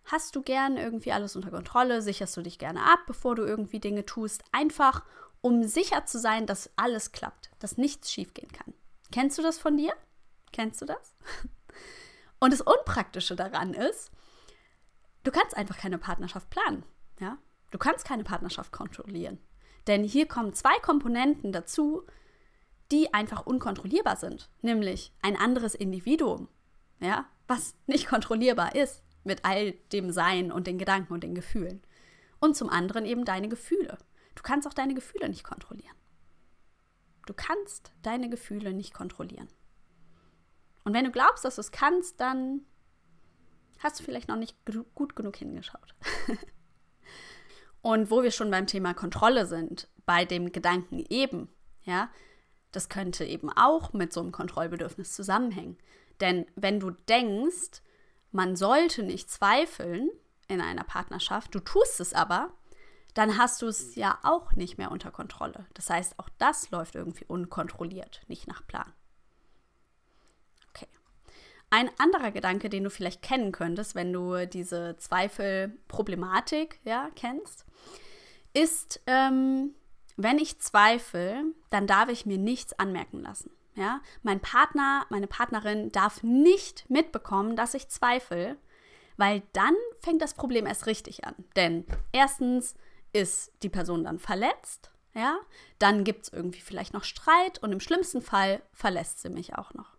Hast 0.04 0.34
du 0.34 0.42
gern 0.42 0.76
irgendwie 0.76 1.12
alles 1.12 1.36
unter 1.36 1.50
Kontrolle? 1.50 2.02
Sicherst 2.02 2.36
du 2.36 2.42
dich 2.42 2.58
gerne 2.58 2.82
ab, 2.82 3.00
bevor 3.06 3.34
du 3.34 3.44
irgendwie 3.44 3.80
Dinge 3.80 4.04
tust? 4.04 4.42
Einfach, 4.52 5.04
um 5.40 5.62
sicher 5.64 6.06
zu 6.06 6.18
sein, 6.18 6.46
dass 6.46 6.70
alles 6.76 7.12
klappt, 7.12 7.50
dass 7.60 7.78
nichts 7.78 8.12
schiefgehen 8.12 8.50
kann. 8.50 8.74
Kennst 9.10 9.38
du 9.38 9.42
das 9.42 9.58
von 9.58 9.76
dir? 9.76 9.94
Kennst 10.52 10.80
du 10.82 10.86
das? 10.86 11.14
Und 12.40 12.52
das 12.52 12.60
Unpraktische 12.60 13.36
daran 13.36 13.72
ist, 13.74 14.10
du 15.22 15.30
kannst 15.30 15.56
einfach 15.56 15.78
keine 15.78 15.98
Partnerschaft 15.98 16.50
planen. 16.50 16.84
Ja? 17.20 17.38
Du 17.70 17.78
kannst 17.78 18.04
keine 18.04 18.24
Partnerschaft 18.24 18.72
kontrollieren. 18.72 19.38
Denn 19.86 20.04
hier 20.04 20.26
kommen 20.26 20.52
zwei 20.52 20.78
Komponenten 20.80 21.52
dazu, 21.52 22.04
die 22.92 23.12
einfach 23.12 23.46
unkontrollierbar 23.46 24.16
sind. 24.16 24.50
Nämlich 24.60 25.12
ein 25.22 25.36
anderes 25.36 25.74
Individuum, 25.74 26.48
ja, 27.00 27.26
was 27.48 27.74
nicht 27.86 28.06
kontrollierbar 28.06 28.74
ist 28.76 29.02
mit 29.24 29.44
all 29.44 29.72
dem 29.92 30.10
Sein 30.10 30.52
und 30.52 30.66
den 30.66 30.78
Gedanken 30.78 31.12
und 31.12 31.24
den 31.24 31.34
Gefühlen. 31.34 31.82
Und 32.38 32.56
zum 32.56 32.68
anderen 32.68 33.06
eben 33.06 33.24
deine 33.24 33.48
Gefühle. 33.48 33.98
Du 34.34 34.42
kannst 34.42 34.68
auch 34.68 34.74
deine 34.74 34.94
Gefühle 34.94 35.28
nicht 35.28 35.44
kontrollieren. 35.44 35.96
Du 37.26 37.34
kannst 37.34 37.92
deine 38.02 38.28
Gefühle 38.28 38.72
nicht 38.72 38.92
kontrollieren. 38.92 39.48
Und 40.84 40.92
wenn 40.92 41.04
du 41.04 41.12
glaubst, 41.12 41.44
dass 41.44 41.54
du 41.54 41.60
es 41.60 41.70
kannst, 41.70 42.20
dann 42.20 42.62
hast 43.78 44.00
du 44.00 44.04
vielleicht 44.04 44.28
noch 44.28 44.36
nicht 44.36 44.56
gut 44.94 45.16
genug 45.16 45.36
hingeschaut. 45.36 45.94
Und 47.82 48.10
wo 48.10 48.22
wir 48.22 48.30
schon 48.30 48.50
beim 48.50 48.66
Thema 48.66 48.94
Kontrolle 48.94 49.46
sind, 49.46 49.88
bei 50.04 50.24
dem 50.24 50.52
Gedanken 50.52 51.04
eben, 51.08 51.48
ja, 51.84 52.10
das 52.72 52.88
könnte 52.88 53.24
eben 53.24 53.50
auch 53.50 53.92
mit 53.92 54.12
so 54.12 54.20
einem 54.20 54.32
Kontrollbedürfnis 54.32 55.14
zusammenhängen. 55.14 55.78
Denn 56.20 56.46
wenn 56.56 56.80
du 56.80 56.90
denkst, 56.90 57.82
man 58.30 58.56
sollte 58.56 59.02
nicht 59.02 59.30
zweifeln 59.30 60.10
in 60.48 60.60
einer 60.60 60.84
Partnerschaft, 60.84 61.54
du 61.54 61.60
tust 61.60 62.00
es 62.00 62.12
aber, 62.14 62.52
dann 63.14 63.36
hast 63.38 63.60
du 63.60 63.66
es 63.66 63.94
ja 63.94 64.18
auch 64.22 64.52
nicht 64.52 64.78
mehr 64.78 64.90
unter 64.90 65.10
Kontrolle. 65.10 65.66
Das 65.74 65.90
heißt, 65.90 66.18
auch 66.18 66.30
das 66.38 66.70
läuft 66.70 66.94
irgendwie 66.94 67.26
unkontrolliert, 67.26 68.22
nicht 68.26 68.46
nach 68.46 68.66
Plan. 68.66 68.90
Ein 71.74 71.90
anderer 71.96 72.32
Gedanke, 72.32 72.68
den 72.68 72.84
du 72.84 72.90
vielleicht 72.90 73.22
kennen 73.22 73.50
könntest, 73.50 73.94
wenn 73.94 74.12
du 74.12 74.46
diese 74.46 74.94
Zweifelproblematik 74.98 76.78
ja, 76.84 77.08
kennst, 77.16 77.64
ist, 78.52 79.00
ähm, 79.06 79.74
wenn 80.16 80.38
ich 80.38 80.60
zweifle, 80.60 81.44
dann 81.70 81.86
darf 81.86 82.08
ich 82.08 82.26
mir 82.26 82.38
nichts 82.38 82.72
anmerken 82.78 83.20
lassen. 83.20 83.50
Ja? 83.74 84.00
Mein 84.22 84.40
Partner, 84.40 85.06
meine 85.08 85.26
Partnerin 85.26 85.90
darf 85.92 86.22
nicht 86.22 86.88
mitbekommen, 86.90 87.56
dass 87.56 87.74
ich 87.74 87.88
zweifle, 87.88 88.56
weil 89.16 89.42
dann 89.52 89.74
fängt 90.00 90.22
das 90.22 90.34
Problem 90.34 90.66
erst 90.66 90.86
richtig 90.86 91.24
an. 91.24 91.34
Denn 91.56 91.86
erstens 92.12 92.74
ist 93.12 93.52
die 93.62 93.68
Person 93.68 94.04
dann 94.04 94.18
verletzt, 94.18 94.90
ja, 95.14 95.38
dann 95.78 96.04
gibt 96.04 96.24
es 96.24 96.32
irgendwie 96.32 96.60
vielleicht 96.60 96.94
noch 96.94 97.04
Streit 97.04 97.62
und 97.62 97.72
im 97.72 97.80
schlimmsten 97.80 98.22
Fall 98.22 98.62
verlässt 98.72 99.20
sie 99.20 99.28
mich 99.28 99.54
auch 99.56 99.74
noch. 99.74 99.96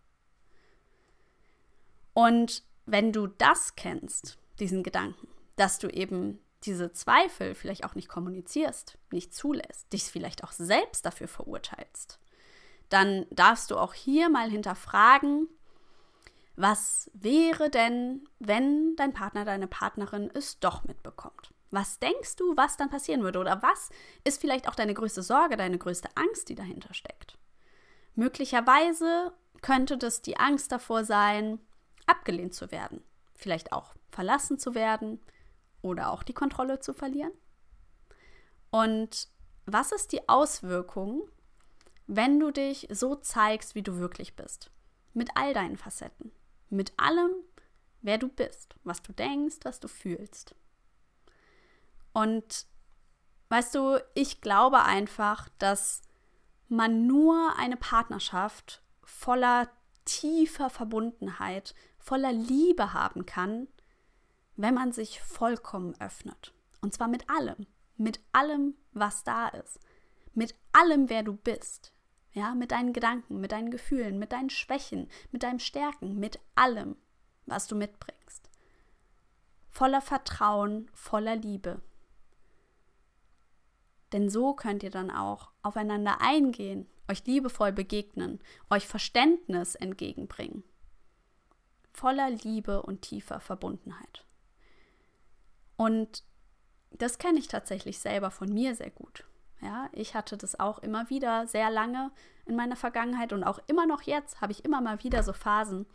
Und 2.13 2.63
wenn 2.85 3.11
du 3.11 3.27
das 3.27 3.75
kennst, 3.75 4.37
diesen 4.59 4.83
Gedanken, 4.83 5.27
dass 5.55 5.77
du 5.79 5.87
eben 5.87 6.39
diese 6.65 6.91
Zweifel 6.91 7.55
vielleicht 7.55 7.85
auch 7.85 7.95
nicht 7.95 8.09
kommunizierst, 8.09 8.97
nicht 9.11 9.33
zulässt, 9.33 9.91
dich 9.93 10.03
vielleicht 10.03 10.43
auch 10.43 10.51
selbst 10.51 11.05
dafür 11.05 11.27
verurteilst, 11.27 12.19
dann 12.89 13.25
darfst 13.31 13.71
du 13.71 13.77
auch 13.77 13.93
hier 13.93 14.29
mal 14.29 14.49
hinterfragen, 14.49 15.47
was 16.55 17.09
wäre 17.13 17.69
denn, 17.69 18.27
wenn 18.39 18.95
dein 18.95 19.13
Partner, 19.13 19.43
deine 19.43 19.67
Partnerin 19.67 20.29
es 20.33 20.59
doch 20.59 20.83
mitbekommt? 20.83 21.51
Was 21.71 21.97
denkst 21.97 22.35
du, 22.35 22.55
was 22.55 22.77
dann 22.77 22.91
passieren 22.91 23.23
würde? 23.23 23.39
Oder 23.39 23.63
was 23.63 23.89
ist 24.23 24.39
vielleicht 24.39 24.67
auch 24.67 24.75
deine 24.75 24.93
größte 24.93 25.23
Sorge, 25.23 25.57
deine 25.57 25.79
größte 25.79 26.09
Angst, 26.13 26.49
die 26.49 26.55
dahinter 26.55 26.93
steckt? 26.93 27.39
Möglicherweise 28.13 29.33
könnte 29.63 29.97
das 29.97 30.21
die 30.21 30.37
Angst 30.37 30.71
davor 30.71 31.03
sein, 31.03 31.59
abgelehnt 32.05 32.53
zu 32.53 32.69
werden, 32.69 33.03
vielleicht 33.33 33.73
auch 33.73 33.95
verlassen 34.11 34.59
zu 34.59 34.75
werden 34.75 35.19
oder 35.83 36.11
auch 36.11 36.23
die 36.23 36.33
Kontrolle 36.33 36.79
zu 36.79 36.93
verlieren? 36.93 37.31
Und 38.71 39.27
was 39.67 39.91
ist 39.91 40.11
die 40.11 40.27
Auswirkung, 40.27 41.29
wenn 42.07 42.39
du 42.39 42.49
dich 42.51 42.87
so 42.91 43.15
zeigst, 43.15 43.75
wie 43.75 43.83
du 43.83 43.97
wirklich 43.97 44.35
bist? 44.35 44.71
Mit 45.13 45.29
all 45.35 45.53
deinen 45.53 45.77
Facetten, 45.77 46.31
mit 46.69 46.91
allem, 46.97 47.31
wer 48.01 48.17
du 48.17 48.27
bist, 48.27 48.75
was 48.83 49.03
du 49.03 49.13
denkst, 49.13 49.57
was 49.63 49.79
du 49.79 49.87
fühlst. 49.87 50.55
Und 52.13 52.65
weißt 53.49 53.75
du, 53.75 53.99
ich 54.15 54.41
glaube 54.41 54.81
einfach, 54.81 55.49
dass 55.59 56.01
man 56.67 57.05
nur 57.05 57.55
eine 57.57 57.77
Partnerschaft 57.77 58.81
voller 59.03 59.69
tiefer 60.05 60.69
Verbundenheit 60.69 61.75
voller 61.97 62.33
Liebe 62.33 62.93
haben 62.93 63.25
kann, 63.25 63.67
wenn 64.55 64.73
man 64.73 64.91
sich 64.91 65.21
vollkommen 65.21 65.99
öffnet. 65.99 66.53
Und 66.81 66.93
zwar 66.93 67.07
mit 67.07 67.29
allem, 67.29 67.67
mit 67.97 68.19
allem, 68.31 68.75
was 68.91 69.23
da 69.23 69.47
ist, 69.49 69.79
mit 70.33 70.55
allem, 70.71 71.09
wer 71.09 71.23
du 71.23 71.33
bist. 71.33 71.93
Ja, 72.31 72.55
mit 72.55 72.71
deinen 72.71 72.93
Gedanken, 72.93 73.39
mit 73.39 73.51
deinen 73.51 73.69
Gefühlen, 73.69 74.17
mit 74.17 74.31
deinen 74.31 74.49
Schwächen, 74.49 75.07
mit 75.31 75.43
deinen 75.43 75.59
Stärken, 75.59 76.19
mit 76.19 76.39
allem, 76.55 76.95
was 77.45 77.67
du 77.67 77.75
mitbringst. 77.75 78.49
Voller 79.69 80.01
Vertrauen, 80.01 80.89
voller 80.93 81.35
Liebe. 81.35 81.79
Denn 84.13 84.29
so 84.29 84.53
könnt 84.53 84.81
ihr 84.81 84.89
dann 84.89 85.11
auch 85.11 85.51
aufeinander 85.61 86.21
eingehen, 86.21 86.87
euch 87.07 87.23
liebevoll 87.25 87.71
begegnen, 87.71 88.39
euch 88.69 88.87
Verständnis 88.87 89.75
entgegenbringen 89.75 90.63
voller 91.93 92.31
Liebe 92.31 92.81
und 92.81 93.01
tiefer 93.01 93.39
Verbundenheit. 93.39 94.25
Und 95.75 96.23
das 96.91 97.17
kenne 97.17 97.39
ich 97.39 97.47
tatsächlich 97.47 97.99
selber 97.99 98.31
von 98.31 98.53
mir 98.53 98.75
sehr 98.75 98.91
gut. 98.91 99.25
Ja, 99.61 99.89
ich 99.93 100.13
hatte 100.13 100.37
das 100.37 100.59
auch 100.59 100.79
immer 100.79 101.09
wieder 101.09 101.47
sehr 101.47 101.69
lange 101.69 102.11
in 102.45 102.55
meiner 102.55 102.75
Vergangenheit 102.75 103.31
und 103.31 103.43
auch 103.43 103.59
immer 103.67 103.85
noch 103.85 104.01
jetzt 104.01 104.41
habe 104.41 104.51
ich 104.51 104.65
immer 104.65 104.81
mal 104.81 105.01
wieder 105.03 105.23
so 105.23 105.31
Phasen, 105.31 105.85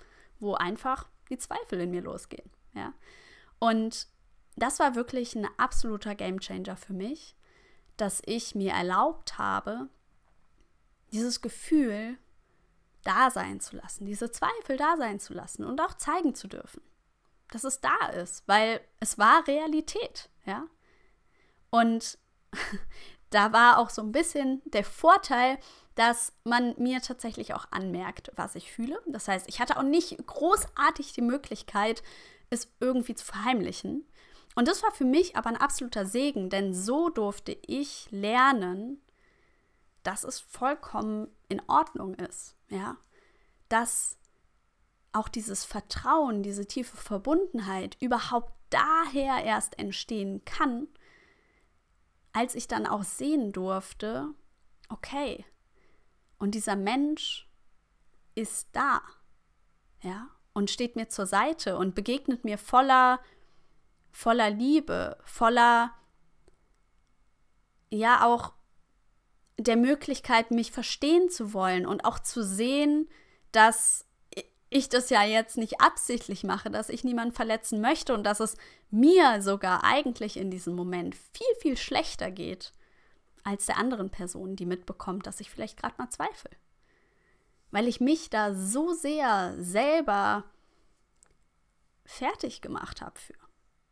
wo 0.41 0.55
einfach 0.55 1.09
die 1.29 1.37
Zweifel 1.37 1.81
in 1.81 1.91
mir 1.91 2.01
losgehen. 2.01 2.51
Ja. 2.73 2.95
Und 3.59 4.09
das 4.57 4.79
war 4.79 4.95
wirklich 4.95 5.35
ein 5.37 5.47
absoluter 5.59 6.15
Gamechanger 6.15 6.77
für 6.77 6.95
mich, 6.95 7.37
dass 7.97 8.23
ich 8.25 8.55
mir 8.55 8.73
erlaubt 8.73 9.37
habe, 9.37 9.89
dieses 11.13 11.41
Gefühl 11.41 12.17
da 13.05 13.31
sein 13.31 13.61
zu 13.61 13.77
lassen, 13.77 14.07
diese 14.07 14.31
Zweifel 14.31 14.77
da 14.77 14.97
sein 14.97 15.21
zu 15.21 15.35
lassen 15.35 15.65
und 15.65 15.81
auch 15.81 15.95
zeigen 15.95 16.35
zu 16.35 16.49
dürfen, 16.49 16.83
dass 17.51 17.65
es 17.65 17.81
da 17.81 18.07
ist, 18.15 18.47
weil 18.47 18.81
es 19.01 19.19
war 19.19 19.47
Realität, 19.47 20.29
ja. 20.45 20.67
Und 21.71 22.19
da 23.31 23.53
war 23.53 23.79
auch 23.79 23.91
so 23.91 24.03
ein 24.03 24.13
bisschen 24.13 24.63
der 24.67 24.85
Vorteil, 24.85 25.59
dass 25.95 26.33
man 26.45 26.75
mir 26.79 27.03
tatsächlich 27.03 27.55
auch 27.55 27.67
anmerkt, 27.71 28.31
was 28.37 28.55
ich 28.55 28.71
fühle. 28.71 29.01
Das 29.07 29.27
heißt, 29.27 29.49
ich 29.49 29.61
hatte 29.61 29.77
auch 29.77 29.83
nicht 29.83 30.17
großartig 30.27 31.13
die 31.13 31.23
Möglichkeit, 31.23 32.03
es 32.51 32.73
irgendwie 32.81 33.15
zu 33.15 33.25
verheimlichen. 33.25 34.07
Und 34.55 34.69
das 34.69 34.83
war 34.83 34.93
für 34.93 35.05
mich 35.05 35.37
aber 35.37 35.51
ein 35.51 35.57
absoluter 35.57 36.07
Segen, 36.07 36.51
denn 36.51 36.73
so 36.73 37.09
durfte 37.11 37.57
ich 37.67 38.09
lernen, 38.11 39.03
dass 40.03 40.25
es 40.25 40.41
vollkommen 40.41 41.29
in 41.49 41.61
Ordnung 41.69 42.15
ist, 42.15 42.57
ja, 42.69 42.97
dass 43.69 44.19
auch 45.13 45.29
dieses 45.29 45.65
Vertrauen, 45.65 46.43
diese 46.43 46.67
tiefe 46.67 46.97
Verbundenheit 46.97 47.97
überhaupt 48.01 48.53
daher 48.71 49.45
erst 49.45 49.79
entstehen 49.79 50.45
kann, 50.45 50.89
als 52.33 52.55
ich 52.55 52.69
dann 52.69 52.87
auch 52.87 53.03
sehen 53.03 53.53
durfte, 53.53 54.29
okay, 54.89 55.45
und 56.39 56.55
dieser 56.55 56.77
Mensch 56.77 57.49
ist 58.35 58.69
da, 58.73 59.03
ja, 60.03 60.29
und 60.53 60.71
steht 60.71 60.97
mir 60.97 61.09
zur 61.09 61.27
Seite 61.27 61.77
und 61.77 61.95
begegnet 61.95 62.45
mir 62.45 62.59
voller, 62.59 63.21
voller 64.11 64.51
Liebe, 64.51 65.19
voller, 65.25 65.93
ja, 67.91 68.25
auch 68.27 68.53
der 69.59 69.77
Möglichkeit, 69.77 70.51
mich 70.51 70.71
verstehen 70.71 71.31
zu 71.31 71.53
wollen 71.53 71.87
und 71.87 72.05
auch 72.05 72.21
zu 72.21 72.45
sehen, 72.45 73.09
dass 73.51 74.08
ich 74.71 74.89
das 74.89 75.11
ja 75.11 75.23
jetzt 75.25 75.57
nicht 75.57 75.81
absichtlich 75.81 76.45
mache, 76.45 76.71
dass 76.71 76.89
ich 76.89 77.05
niemanden 77.05 77.35
verletzen 77.35 77.81
möchte 77.81 78.13
und 78.15 78.25
dass 78.25 78.41
es 78.41 78.57
mir 78.91 79.41
sogar 79.41 79.85
eigentlich 79.85 80.37
in 80.37 80.51
diesem 80.51 80.75
Moment 80.75 81.15
viel, 81.15 81.55
viel 81.61 81.77
schlechter 81.77 82.31
geht 82.31 82.73
als 83.45 83.67
der 83.67 83.79
anderen 83.79 84.11
Person, 84.11 84.57
die 84.57 84.67
mitbekommt, 84.67 85.27
dass 85.27 85.41
ich 85.41 85.51
vielleicht 85.51 85.79
gerade 85.79 85.95
mal 85.97 86.11
zweifle. 86.11 86.51
Weil 87.71 87.89
ich 87.89 88.01
mich 88.01 88.29
da 88.29 88.55
so 88.55 88.93
sehr 88.93 89.55
selber 89.59 90.45
fertig 92.05 92.61
gemacht 92.61 93.01
habe 93.01 93.19
für. 93.19 93.35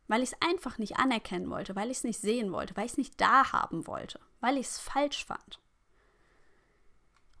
Weil 0.07 0.21
ich 0.21 0.31
es 0.31 0.47
einfach 0.47 0.77
nicht 0.77 0.97
anerkennen 0.97 1.49
wollte, 1.49 1.75
weil 1.75 1.89
ich 1.89 1.97
es 1.97 2.03
nicht 2.03 2.19
sehen 2.19 2.51
wollte, 2.51 2.75
weil 2.75 2.85
ich 2.85 2.93
es 2.93 2.97
nicht 2.97 3.19
da 3.19 3.51
haben 3.51 3.87
wollte, 3.87 4.19
weil 4.39 4.57
ich 4.57 4.67
es 4.67 4.79
falsch 4.79 5.25
fand. 5.25 5.59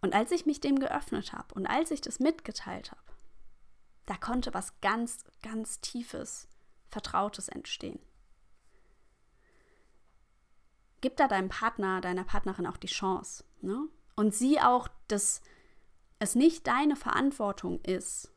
Und 0.01 0.13
als 0.13 0.31
ich 0.31 0.45
mich 0.45 0.59
dem 0.59 0.79
geöffnet 0.79 1.33
habe 1.33 1.53
und 1.53 1.67
als 1.67 1.91
ich 1.91 2.01
das 2.01 2.19
mitgeteilt 2.19 2.91
habe, 2.91 3.16
da 4.07 4.17
konnte 4.17 4.55
was 4.55 4.81
ganz, 4.81 5.23
ganz 5.43 5.79
Tiefes, 5.81 6.47
Vertrautes 6.89 7.47
entstehen 7.49 7.99
gib 11.01 11.17
da 11.17 11.27
deinem 11.27 11.49
Partner, 11.49 12.01
deiner 12.01 12.23
Partnerin 12.23 12.67
auch 12.67 12.77
die 12.77 12.87
Chance. 12.87 13.43
Ne? 13.61 13.87
Und 14.15 14.33
sieh 14.33 14.59
auch, 14.59 14.87
dass 15.07 15.41
es 16.19 16.35
nicht 16.35 16.67
deine 16.67 16.95
Verantwortung 16.95 17.79
ist, 17.81 18.31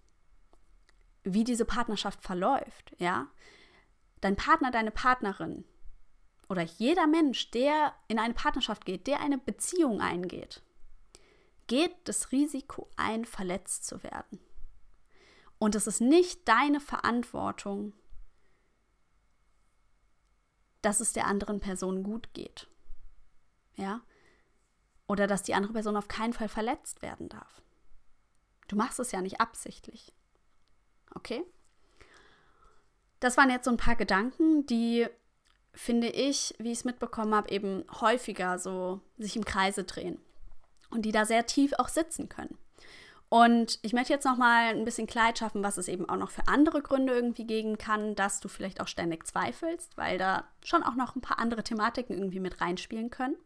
wie 1.22 1.44
diese 1.44 1.64
Partnerschaft 1.64 2.22
verläuft, 2.22 2.94
ja? 2.98 3.28
Dein 4.20 4.36
Partner, 4.36 4.70
deine 4.70 4.90
Partnerin 4.90 5.64
oder 6.49 6.62
jeder 6.62 7.06
Mensch, 7.06 7.50
der 7.50 7.95
in 8.08 8.18
eine 8.18 8.34
Partnerschaft 8.34 8.84
geht, 8.84 9.06
der 9.06 9.21
eine 9.21 9.38
Beziehung 9.38 10.00
eingeht, 10.00 10.62
geht 11.66 11.95
das 12.04 12.32
Risiko 12.32 12.88
ein, 12.97 13.25
verletzt 13.25 13.86
zu 13.86 14.02
werden. 14.02 14.40
Und 15.60 15.75
es 15.75 15.86
ist 15.86 16.00
nicht 16.00 16.49
deine 16.49 16.80
Verantwortung, 16.80 17.92
dass 20.80 21.00
es 21.00 21.12
der 21.12 21.26
anderen 21.26 21.60
Person 21.60 22.02
gut 22.02 22.32
geht. 22.32 22.66
Ja? 23.76 24.00
Oder 25.06 25.26
dass 25.26 25.42
die 25.42 25.52
andere 25.52 25.75
Person 25.75 25.99
auf 25.99 26.08
keinen 26.08 26.32
Fall 26.32 26.49
verletzt 26.49 27.02
werden 27.02 27.28
darf. 27.28 27.60
Du 28.68 28.76
machst 28.76 28.99
es 29.00 29.12
ja 29.12 29.20
nicht 29.20 29.42
absichtlich. 29.42 30.14
Okay? 31.14 31.44
Das 33.18 33.36
waren 33.36 33.50
jetzt 33.50 33.66
so 33.66 33.70
ein 33.70 33.76
paar 33.76 33.96
Gedanken, 33.96 34.64
die, 34.64 35.08
finde 35.75 36.08
ich, 36.08 36.54
wie 36.58 36.73
ich 36.73 36.78
es 36.78 36.84
mitbekommen 36.84 37.34
habe, 37.34 37.50
eben 37.50 37.84
häufiger 38.00 38.58
so 38.58 39.02
sich 39.18 39.36
im 39.36 39.44
Kreise 39.44 39.84
drehen 39.84 40.18
und 40.88 41.02
die 41.02 41.12
da 41.12 41.26
sehr 41.26 41.44
tief 41.44 41.75
auch 41.75 41.88
sitzen 41.88 42.30
können. 42.30 42.56
Und 43.30 43.78
ich 43.82 43.93
möchte 43.93 44.12
jetzt 44.12 44.25
noch 44.25 44.36
mal 44.36 44.75
ein 44.75 44.84
bisschen 44.84 45.06
Kleid 45.06 45.38
schaffen, 45.38 45.62
was 45.62 45.78
es 45.78 45.86
eben 45.86 46.08
auch 46.08 46.16
noch 46.16 46.30
für 46.30 46.49
andere 46.49 46.82
Gründe 46.82 47.14
irgendwie 47.14 47.47
geben 47.47 47.78
kann, 47.78 48.16
dass 48.16 48.40
du 48.40 48.49
vielleicht 48.49 48.80
auch 48.80 48.88
ständig 48.88 49.25
zweifelst, 49.25 49.97
weil 49.97 50.19
da 50.19 50.49
schon 50.64 50.82
auch 50.82 50.97
noch 50.97 51.14
ein 51.14 51.21
paar 51.21 51.38
andere 51.38 51.62
Thematiken 51.62 52.19
irgendwie 52.19 52.40
mit 52.40 52.60
reinspielen 52.60 53.08
können. 53.08 53.36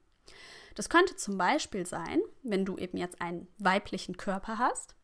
Das 0.75 0.89
könnte 0.89 1.17
zum 1.17 1.37
Beispiel 1.37 1.85
sein, 1.85 2.23
wenn 2.43 2.65
du 2.65 2.79
eben 2.79 2.97
jetzt 2.97 3.21
einen 3.21 3.47
weiblichen 3.59 4.17
Körper 4.17 4.57
hast, 4.57 4.95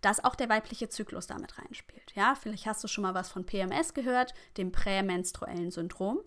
dass 0.00 0.24
auch 0.24 0.34
der 0.34 0.48
weibliche 0.48 0.88
Zyklus 0.88 1.28
damit 1.28 1.56
reinspielt. 1.56 2.12
Ja, 2.16 2.34
vielleicht 2.34 2.66
hast 2.66 2.82
du 2.82 2.88
schon 2.88 3.02
mal 3.02 3.14
was 3.14 3.30
von 3.30 3.46
PMS 3.46 3.94
gehört, 3.94 4.34
dem 4.56 4.72
prämenstruellen 4.72 5.70
Syndrom. 5.70 6.18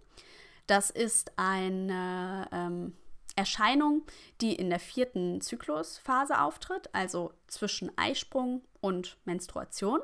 Das 0.67 0.89
ist 0.89 1.33
eine 1.35 2.47
ähm, 2.53 2.93
Erscheinung, 3.39 4.03
die 4.41 4.53
in 4.53 4.69
der 4.69 4.79
vierten 4.79 5.41
Zyklusphase 5.41 6.39
auftritt, 6.39 6.89
also 6.93 7.33
zwischen 7.47 7.91
Eisprung 7.97 8.61
und 8.81 9.17
Menstruation. 9.25 10.01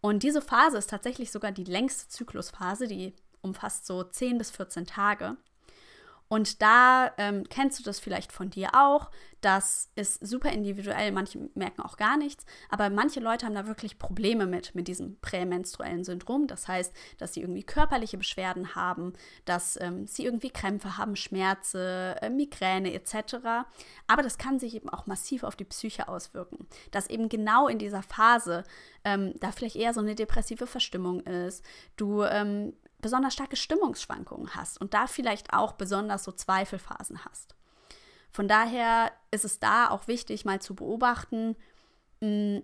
Und 0.00 0.22
diese 0.22 0.40
Phase 0.42 0.78
ist 0.78 0.90
tatsächlich 0.90 1.32
sogar 1.32 1.50
die 1.50 1.64
längste 1.64 2.08
Zyklusphase, 2.08 2.86
die 2.86 3.14
umfasst 3.40 3.86
so 3.86 4.04
10 4.04 4.38
bis 4.38 4.50
14 4.50 4.86
Tage. 4.86 5.36
Und 6.28 6.60
da 6.60 7.12
ähm, 7.16 7.44
kennst 7.48 7.78
du 7.78 7.82
das 7.82 8.00
vielleicht 8.00 8.32
von 8.32 8.50
dir 8.50 8.74
auch. 8.74 9.10
Das 9.40 9.90
ist 9.94 10.26
super 10.26 10.50
individuell. 10.50 11.12
Manche 11.12 11.48
merken 11.54 11.80
auch 11.80 11.96
gar 11.96 12.16
nichts. 12.16 12.44
Aber 12.68 12.90
manche 12.90 13.20
Leute 13.20 13.46
haben 13.46 13.54
da 13.54 13.66
wirklich 13.66 13.98
Probleme 13.98 14.46
mit, 14.46 14.74
mit 14.74 14.88
diesem 14.88 15.18
prämenstruellen 15.20 16.04
Syndrom. 16.04 16.46
Das 16.46 16.68
heißt, 16.68 16.92
dass 17.18 17.34
sie 17.34 17.40
irgendwie 17.40 17.62
körperliche 17.62 18.18
Beschwerden 18.18 18.74
haben, 18.74 19.12
dass 19.44 19.80
ähm, 19.80 20.06
sie 20.06 20.24
irgendwie 20.24 20.50
Krämpfe 20.50 20.98
haben, 20.98 21.16
Schmerze, 21.16 22.16
äh, 22.20 22.30
Migräne 22.30 22.92
etc. 22.92 23.36
Aber 24.06 24.22
das 24.22 24.38
kann 24.38 24.58
sich 24.58 24.74
eben 24.74 24.88
auch 24.88 25.06
massiv 25.06 25.44
auf 25.44 25.56
die 25.56 25.64
Psyche 25.64 26.08
auswirken. 26.08 26.66
Dass 26.90 27.08
eben 27.08 27.28
genau 27.28 27.68
in 27.68 27.78
dieser 27.78 28.02
Phase 28.02 28.64
ähm, 29.04 29.34
da 29.40 29.52
vielleicht 29.52 29.76
eher 29.76 29.94
so 29.94 30.00
eine 30.00 30.14
depressive 30.14 30.66
Verstimmung 30.66 31.20
ist. 31.20 31.64
Du 31.96 32.24
ähm, 32.24 32.74
besonders 33.00 33.34
starke 33.34 33.56
Stimmungsschwankungen 33.56 34.54
hast 34.54 34.80
und 34.80 34.94
da 34.94 35.06
vielleicht 35.06 35.52
auch 35.52 35.72
besonders 35.72 36.24
so 36.24 36.32
Zweifelphasen 36.32 37.24
hast. 37.24 37.54
Von 38.30 38.48
daher 38.48 39.12
ist 39.30 39.44
es 39.44 39.58
da 39.58 39.90
auch 39.90 40.08
wichtig, 40.08 40.44
mal 40.44 40.60
zu 40.60 40.74
beobachten, 40.74 41.56
hm, 42.20 42.62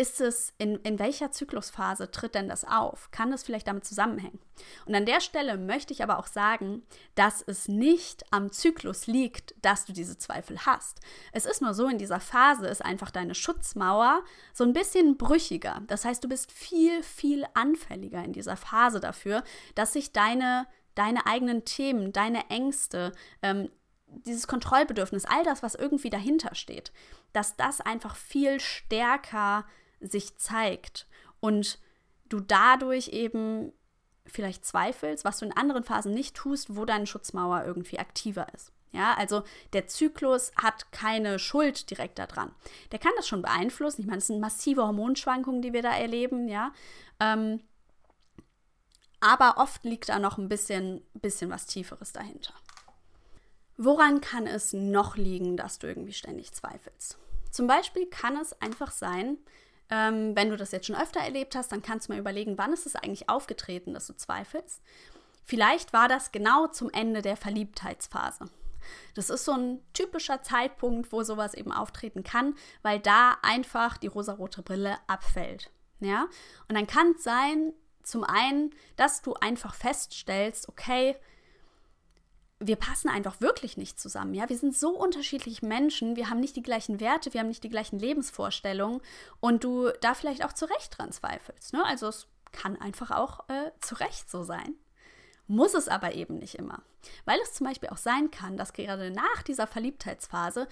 ist 0.00 0.22
es, 0.22 0.54
in, 0.56 0.76
in 0.76 0.98
welcher 0.98 1.30
Zyklusphase 1.30 2.10
tritt 2.10 2.34
denn 2.34 2.48
das 2.48 2.64
auf? 2.64 3.10
Kann 3.10 3.30
das 3.30 3.42
vielleicht 3.42 3.68
damit 3.68 3.84
zusammenhängen? 3.84 4.38
Und 4.86 4.94
an 4.94 5.04
der 5.04 5.20
Stelle 5.20 5.58
möchte 5.58 5.92
ich 5.92 6.02
aber 6.02 6.18
auch 6.18 6.26
sagen, 6.26 6.84
dass 7.16 7.44
es 7.46 7.68
nicht 7.68 8.24
am 8.30 8.50
Zyklus 8.50 9.06
liegt, 9.06 9.54
dass 9.60 9.84
du 9.84 9.92
diese 9.92 10.16
Zweifel 10.16 10.64
hast. 10.64 11.00
Es 11.32 11.44
ist 11.44 11.60
nur 11.60 11.74
so, 11.74 11.86
in 11.86 11.98
dieser 11.98 12.18
Phase 12.18 12.66
ist 12.66 12.82
einfach 12.82 13.10
deine 13.10 13.34
Schutzmauer 13.34 14.24
so 14.54 14.64
ein 14.64 14.72
bisschen 14.72 15.18
brüchiger. 15.18 15.82
Das 15.86 16.06
heißt, 16.06 16.24
du 16.24 16.28
bist 16.28 16.50
viel, 16.50 17.02
viel 17.02 17.44
anfälliger 17.52 18.24
in 18.24 18.32
dieser 18.32 18.56
Phase 18.56 19.00
dafür, 19.00 19.44
dass 19.74 19.92
sich 19.92 20.12
deine, 20.12 20.66
deine 20.94 21.26
eigenen 21.26 21.66
Themen, 21.66 22.14
deine 22.14 22.48
Ängste, 22.48 23.12
ähm, 23.42 23.68
dieses 24.06 24.48
Kontrollbedürfnis, 24.48 25.26
all 25.26 25.44
das, 25.44 25.62
was 25.62 25.74
irgendwie 25.74 26.10
dahinter 26.10 26.54
steht, 26.54 26.90
dass 27.34 27.56
das 27.56 27.82
einfach 27.82 28.16
viel 28.16 28.60
stärker 28.60 29.66
sich 30.00 30.36
zeigt 30.36 31.06
und 31.40 31.78
du 32.28 32.40
dadurch 32.40 33.08
eben 33.08 33.72
vielleicht 34.26 34.64
zweifelst, 34.64 35.24
was 35.24 35.38
du 35.38 35.46
in 35.46 35.56
anderen 35.56 35.84
Phasen 35.84 36.14
nicht 36.14 36.36
tust, 36.36 36.76
wo 36.76 36.84
deine 36.84 37.06
Schutzmauer 37.06 37.64
irgendwie 37.64 37.98
aktiver 37.98 38.46
ist. 38.54 38.72
Ja, 38.92 39.14
also 39.14 39.44
der 39.72 39.86
Zyklus 39.86 40.50
hat 40.56 40.90
keine 40.90 41.38
Schuld 41.38 41.90
direkt 41.90 42.18
daran. 42.18 42.52
Der 42.90 42.98
kann 42.98 43.12
das 43.16 43.28
schon 43.28 43.42
beeinflussen. 43.42 44.00
Ich 44.00 44.06
meine, 44.06 44.18
es 44.18 44.26
sind 44.26 44.40
massive 44.40 44.82
Hormonschwankungen, 44.82 45.62
die 45.62 45.72
wir 45.72 45.82
da 45.82 45.92
erleben, 45.92 46.48
ja. 46.48 46.72
Ähm, 47.20 47.60
aber 49.20 49.58
oft 49.58 49.84
liegt 49.84 50.08
da 50.08 50.18
noch 50.18 50.38
ein 50.38 50.48
bisschen, 50.48 51.02
bisschen 51.14 51.50
was 51.50 51.66
Tieferes 51.66 52.12
dahinter. 52.12 52.54
Woran 53.76 54.20
kann 54.20 54.46
es 54.46 54.72
noch 54.72 55.16
liegen, 55.16 55.56
dass 55.56 55.78
du 55.78 55.86
irgendwie 55.86 56.12
ständig 56.12 56.52
zweifelst? 56.52 57.16
Zum 57.50 57.66
Beispiel 57.66 58.06
kann 58.06 58.36
es 58.36 58.60
einfach 58.60 58.90
sein, 58.90 59.38
Ähm, 59.90 60.36
wenn 60.36 60.50
du 60.50 60.56
das 60.56 60.72
jetzt 60.72 60.86
schon 60.86 60.96
öfter 60.96 61.20
erlebt 61.20 61.56
hast, 61.56 61.72
dann 61.72 61.82
kannst 61.82 62.08
du 62.08 62.12
mal 62.12 62.18
überlegen, 62.18 62.58
wann 62.58 62.72
ist 62.72 62.86
es 62.86 62.96
eigentlich 62.96 63.28
aufgetreten, 63.28 63.94
dass 63.94 64.06
du 64.06 64.14
zweifelst. 64.14 64.80
Vielleicht 65.44 65.92
war 65.92 66.08
das 66.08 66.30
genau 66.32 66.68
zum 66.68 66.90
Ende 66.90 67.22
der 67.22 67.36
Verliebtheitsphase. 67.36 68.44
Das 69.14 69.30
ist 69.30 69.44
so 69.44 69.52
ein 69.52 69.80
typischer 69.92 70.42
Zeitpunkt, 70.42 71.12
wo 71.12 71.22
sowas 71.22 71.54
eben 71.54 71.72
auftreten 71.72 72.22
kann, 72.22 72.54
weil 72.82 73.00
da 73.00 73.36
einfach 73.42 73.96
die 73.96 74.06
rosarote 74.06 74.62
Brille 74.62 74.96
abfällt. 75.06 75.70
Ja? 76.00 76.28
Und 76.68 76.76
dann 76.76 76.86
kann 76.86 77.14
es 77.16 77.24
sein, 77.24 77.72
zum 78.02 78.24
einen, 78.24 78.74
dass 78.96 79.22
du 79.22 79.34
einfach 79.34 79.74
feststellst, 79.74 80.68
okay, 80.68 81.16
wir 82.60 82.76
passen 82.76 83.08
einfach 83.08 83.40
wirklich 83.40 83.78
nicht 83.78 83.98
zusammen. 83.98 84.34
Ja, 84.34 84.48
wir 84.48 84.58
sind 84.58 84.76
so 84.76 84.90
unterschiedliche 84.90 85.64
Menschen, 85.64 86.14
wir 86.14 86.28
haben 86.28 86.40
nicht 86.40 86.56
die 86.56 86.62
gleichen 86.62 87.00
Werte, 87.00 87.32
wir 87.32 87.40
haben 87.40 87.48
nicht 87.48 87.64
die 87.64 87.70
gleichen 87.70 87.98
Lebensvorstellungen 87.98 89.00
und 89.40 89.64
du 89.64 89.90
da 90.02 90.14
vielleicht 90.14 90.44
auch 90.44 90.52
zu 90.52 90.66
Recht 90.66 90.98
dran 90.98 91.10
zweifelst. 91.10 91.72
Ne? 91.72 91.82
Also 91.84 92.08
es 92.08 92.26
kann 92.52 92.80
einfach 92.80 93.10
auch 93.12 93.48
äh, 93.48 93.70
zu 93.80 93.94
Recht 93.94 94.30
so 94.30 94.42
sein. 94.42 94.74
Muss 95.46 95.74
es 95.74 95.88
aber 95.88 96.14
eben 96.14 96.38
nicht 96.38 96.56
immer. 96.56 96.82
Weil 97.24 97.40
es 97.42 97.54
zum 97.54 97.66
Beispiel 97.66 97.88
auch 97.88 97.96
sein 97.96 98.30
kann, 98.30 98.58
dass 98.58 98.74
gerade 98.74 99.10
nach 99.10 99.42
dieser 99.42 99.66
Verliebtheitsphase 99.66 100.68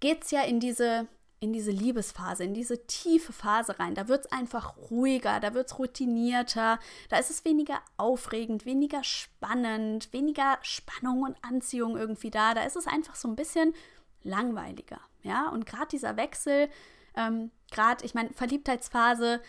geht 0.00 0.24
es 0.24 0.30
ja 0.30 0.42
in 0.42 0.58
diese 0.58 1.06
in 1.38 1.52
diese 1.52 1.70
Liebesphase, 1.70 2.44
in 2.44 2.54
diese 2.54 2.86
tiefe 2.86 3.32
Phase 3.32 3.78
rein. 3.78 3.94
Da 3.94 4.08
wird 4.08 4.24
es 4.24 4.32
einfach 4.32 4.76
ruhiger, 4.90 5.38
da 5.40 5.54
wird 5.54 5.66
es 5.66 5.78
routinierter, 5.78 6.78
da 7.08 7.18
ist 7.18 7.30
es 7.30 7.44
weniger 7.44 7.80
aufregend, 7.96 8.64
weniger 8.64 9.04
spannend, 9.04 10.12
weniger 10.12 10.58
Spannung 10.62 11.22
und 11.22 11.36
Anziehung 11.42 11.96
irgendwie 11.96 12.30
da. 12.30 12.54
Da 12.54 12.62
ist 12.62 12.76
es 12.76 12.86
einfach 12.86 13.16
so 13.16 13.28
ein 13.28 13.36
bisschen 13.36 13.74
langweiliger. 14.22 15.00
Ja, 15.22 15.48
und 15.48 15.66
gerade 15.66 15.88
dieser 15.88 16.16
Wechsel, 16.16 16.68
ähm, 17.16 17.50
gerade, 17.70 18.04
ich 18.04 18.14
meine, 18.14 18.30
Verliebtheitsphase 18.30 19.40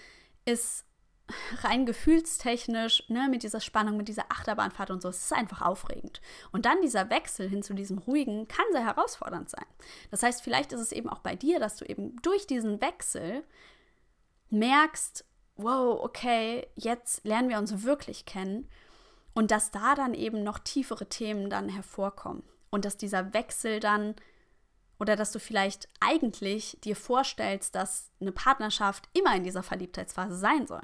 ist 0.46 0.87
rein 1.62 1.86
gefühlstechnisch, 1.86 3.04
ne, 3.10 3.28
mit 3.30 3.44
dieser 3.44 3.60
Spannung, 3.60 3.98
mit 3.98 4.08
dieser 4.08 4.26
Achterbahnfahrt 4.30 4.92
und 4.92 5.02
so, 5.02 5.10
es 5.10 5.24
ist 5.26 5.34
einfach 5.34 5.62
aufregend. 5.62 6.22
Und 6.52 6.66
dann 6.66 6.82
dieser 6.82 7.10
Wechsel 7.10 7.50
hin 7.50 7.64
zu 7.64 7.74
diesem 7.74 7.98
ruhigen 7.98 8.48
kann 8.48 8.66
sehr 8.72 8.86
herausfordernd 8.86 9.50
sein. 9.50 9.66
Das 10.12 10.24
heißt, 10.24 10.42
vielleicht 10.42 10.74
ist 10.74 10.82
es 10.82 10.92
eben 10.92 11.10
auch 11.10 11.20
bei 11.20 11.36
dir, 11.36 11.60
dass 11.60 11.76
du 11.76 11.86
eben 11.86 12.16
durch 12.22 12.48
diesen 12.48 12.82
Wechsel 12.82 13.44
merkst, 14.50 15.26
wow, 15.58 16.00
okay, 16.02 16.68
jetzt 16.76 17.26
lernen 17.26 17.50
wir 17.50 17.58
uns 17.58 17.84
wirklich 17.84 18.26
kennen 18.26 18.70
und 19.34 19.52
dass 19.52 19.72
da 19.72 19.96
dann 19.96 20.14
eben 20.14 20.44
noch 20.44 20.60
tiefere 20.60 21.08
Themen 21.08 21.50
dann 21.50 21.68
hervorkommen 21.68 22.44
und 22.70 22.86
dass 22.86 22.98
dieser 22.98 23.34
Wechsel 23.34 23.80
dann 23.80 24.16
oder 25.00 25.16
dass 25.16 25.32
du 25.32 25.40
vielleicht 25.40 25.90
eigentlich 26.00 26.78
dir 26.84 26.96
vorstellst, 26.96 27.76
dass 27.76 28.12
eine 28.20 28.32
Partnerschaft 28.32 29.10
immer 29.14 29.36
in 29.36 29.44
dieser 29.44 29.62
Verliebtheitsphase 29.62 30.36
sein 30.36 30.66
soll 30.66 30.82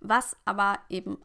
was 0.00 0.36
aber 0.44 0.78
eben 0.88 1.18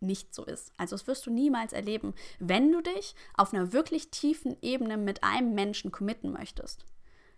nicht 0.00 0.34
so 0.34 0.44
ist. 0.44 0.72
Also 0.76 0.96
das 0.96 1.06
wirst 1.06 1.26
du 1.26 1.30
niemals 1.30 1.72
erleben, 1.72 2.14
wenn 2.38 2.70
du 2.70 2.80
dich 2.80 3.14
auf 3.34 3.52
einer 3.52 3.72
wirklich 3.72 4.10
tiefen 4.10 4.56
Ebene 4.62 4.96
mit 4.96 5.24
einem 5.24 5.54
Menschen 5.54 5.90
committen 5.90 6.32
möchtest. 6.32 6.84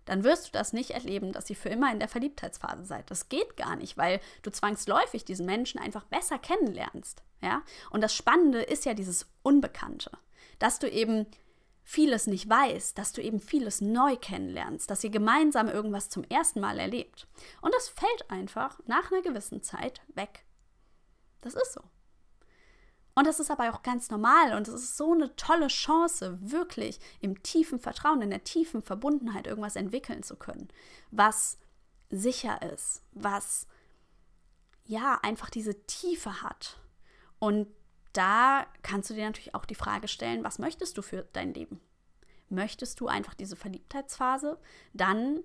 Dann 0.04 0.24
wirst 0.24 0.48
du 0.48 0.52
das 0.52 0.72
nicht 0.72 0.90
erleben, 0.90 1.32
dass 1.32 1.48
ihr 1.50 1.56
für 1.56 1.68
immer 1.68 1.92
in 1.92 1.98
der 1.98 2.08
Verliebtheitsphase 2.08 2.84
seid. 2.84 3.10
Das 3.10 3.28
geht 3.28 3.56
gar 3.56 3.76
nicht, 3.76 3.96
weil 3.96 4.20
du 4.42 4.50
zwangsläufig 4.50 5.24
diesen 5.24 5.46
Menschen 5.46 5.78
einfach 5.78 6.04
besser 6.04 6.38
kennenlernst. 6.38 7.22
Ja? 7.42 7.62
Und 7.90 8.00
das 8.00 8.14
Spannende 8.14 8.62
ist 8.62 8.84
ja 8.84 8.94
dieses 8.94 9.26
Unbekannte, 9.42 10.10
dass 10.58 10.78
du 10.78 10.90
eben 10.90 11.26
vieles 11.82 12.26
nicht 12.26 12.48
weißt, 12.48 12.96
dass 12.96 13.12
du 13.12 13.22
eben 13.22 13.40
vieles 13.40 13.80
neu 13.80 14.16
kennenlernst, 14.16 14.90
dass 14.90 15.02
ihr 15.04 15.10
gemeinsam 15.10 15.68
irgendwas 15.68 16.08
zum 16.08 16.24
ersten 16.24 16.60
Mal 16.60 16.78
erlebt. 16.78 17.26
Und 17.60 17.74
das 17.74 17.88
fällt 17.88 18.30
einfach 18.30 18.78
nach 18.86 19.10
einer 19.10 19.22
gewissen 19.22 19.62
Zeit 19.62 20.00
weg. 20.14 20.44
Das 21.40 21.54
ist 21.54 21.72
so. 21.72 21.82
Und 23.14 23.26
das 23.26 23.40
ist 23.40 23.50
aber 23.50 23.70
auch 23.74 23.82
ganz 23.82 24.10
normal 24.10 24.54
und 24.54 24.68
es 24.68 24.74
ist 24.74 24.96
so 24.96 25.12
eine 25.12 25.34
tolle 25.36 25.66
Chance, 25.66 26.38
wirklich 26.40 27.00
im 27.20 27.42
tiefen 27.42 27.80
Vertrauen, 27.80 28.22
in 28.22 28.30
der 28.30 28.44
tiefen 28.44 28.82
Verbundenheit 28.82 29.46
irgendwas 29.46 29.76
entwickeln 29.76 30.22
zu 30.22 30.36
können, 30.36 30.68
was 31.10 31.58
sicher 32.08 32.62
ist, 32.72 33.02
was 33.12 33.66
ja 34.84 35.18
einfach 35.22 35.50
diese 35.50 35.86
Tiefe 35.86 36.42
hat. 36.42 36.78
Und 37.38 37.66
da 38.12 38.66
kannst 38.82 39.10
du 39.10 39.14
dir 39.14 39.24
natürlich 39.24 39.54
auch 39.54 39.64
die 39.64 39.74
Frage 39.74 40.08
stellen, 40.08 40.44
was 40.44 40.58
möchtest 40.58 40.98
du 40.98 41.02
für 41.02 41.28
dein 41.32 41.54
Leben? 41.54 41.80
Möchtest 42.48 43.00
du 43.00 43.06
einfach 43.06 43.34
diese 43.34 43.56
Verliebtheitsphase? 43.56 44.58
Dann 44.92 45.40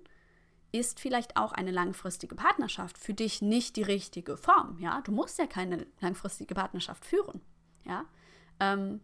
ist 0.72 1.00
vielleicht 1.00 1.36
auch 1.36 1.52
eine 1.52 1.70
langfristige 1.70 2.34
Partnerschaft 2.34 2.98
für 2.98 3.14
dich 3.14 3.40
nicht 3.40 3.76
die 3.76 3.82
richtige 3.82 4.36
Form. 4.36 4.78
Ja, 4.80 5.00
du 5.02 5.12
musst 5.12 5.38
ja 5.38 5.46
keine 5.46 5.86
langfristige 6.00 6.54
Partnerschaft 6.54 7.04
führen. 7.04 7.40
Ja, 7.84 8.04
ähm, 8.60 9.00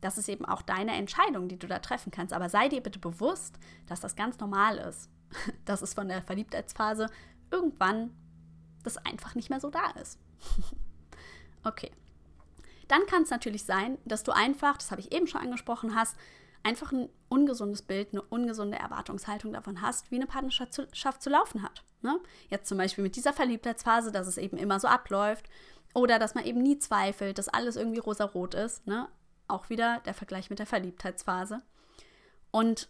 das 0.00 0.18
ist 0.18 0.28
eben 0.28 0.44
auch 0.44 0.62
deine 0.62 0.96
Entscheidung, 0.96 1.48
die 1.48 1.58
du 1.58 1.66
da 1.66 1.78
treffen 1.78 2.10
kannst. 2.10 2.32
Aber 2.32 2.48
sei 2.48 2.68
dir 2.68 2.80
bitte 2.80 2.98
bewusst, 2.98 3.58
dass 3.86 4.00
das 4.00 4.16
ganz 4.16 4.38
normal 4.38 4.78
ist, 4.78 5.10
dass 5.64 5.82
es 5.82 5.94
von 5.94 6.08
der 6.08 6.22
Verliebtheitsphase 6.22 7.08
irgendwann 7.50 8.16
das 8.82 8.96
einfach 8.96 9.34
nicht 9.34 9.50
mehr 9.50 9.60
so 9.60 9.70
da 9.70 9.90
ist. 9.90 10.18
okay. 11.64 11.92
Dann 12.88 13.06
kann 13.06 13.22
es 13.22 13.30
natürlich 13.30 13.64
sein, 13.64 13.98
dass 14.04 14.22
du 14.22 14.32
einfach, 14.32 14.76
das 14.76 14.90
habe 14.90 15.00
ich 15.00 15.12
eben 15.12 15.26
schon 15.26 15.40
angesprochen 15.40 15.94
hast, 15.94 16.16
einfach 16.62 16.92
ein 16.92 17.08
ungesundes 17.28 17.82
Bild, 17.82 18.12
eine 18.12 18.22
ungesunde 18.22 18.78
Erwartungshaltung 18.78 19.52
davon 19.52 19.82
hast, 19.82 20.10
wie 20.10 20.16
eine 20.16 20.26
Partnerschaft 20.26 20.72
zu, 21.22 21.30
laufen 21.30 21.62
hat. 21.62 21.82
Ne? 22.02 22.18
Jetzt 22.48 22.68
zum 22.68 22.78
Beispiel 22.78 23.02
mit 23.02 23.16
dieser 23.16 23.32
Verliebtheitsphase, 23.32 24.12
dass 24.12 24.26
es 24.26 24.38
eben 24.38 24.56
immer 24.56 24.78
so 24.80 24.88
abläuft 24.88 25.48
oder 25.94 26.18
dass 26.18 26.34
man 26.34 26.44
eben 26.44 26.62
nie 26.62 26.78
zweifelt, 26.78 27.38
dass 27.38 27.48
alles 27.48 27.76
irgendwie 27.76 28.00
rosarot 28.00 28.54
ist. 28.54 28.86
Ne? 28.86 29.08
Auch 29.48 29.70
wieder 29.70 30.00
der 30.04 30.14
Vergleich 30.14 30.50
mit 30.50 30.58
der 30.58 30.66
Verliebtheitsphase. 30.66 31.62
Und 32.50 32.88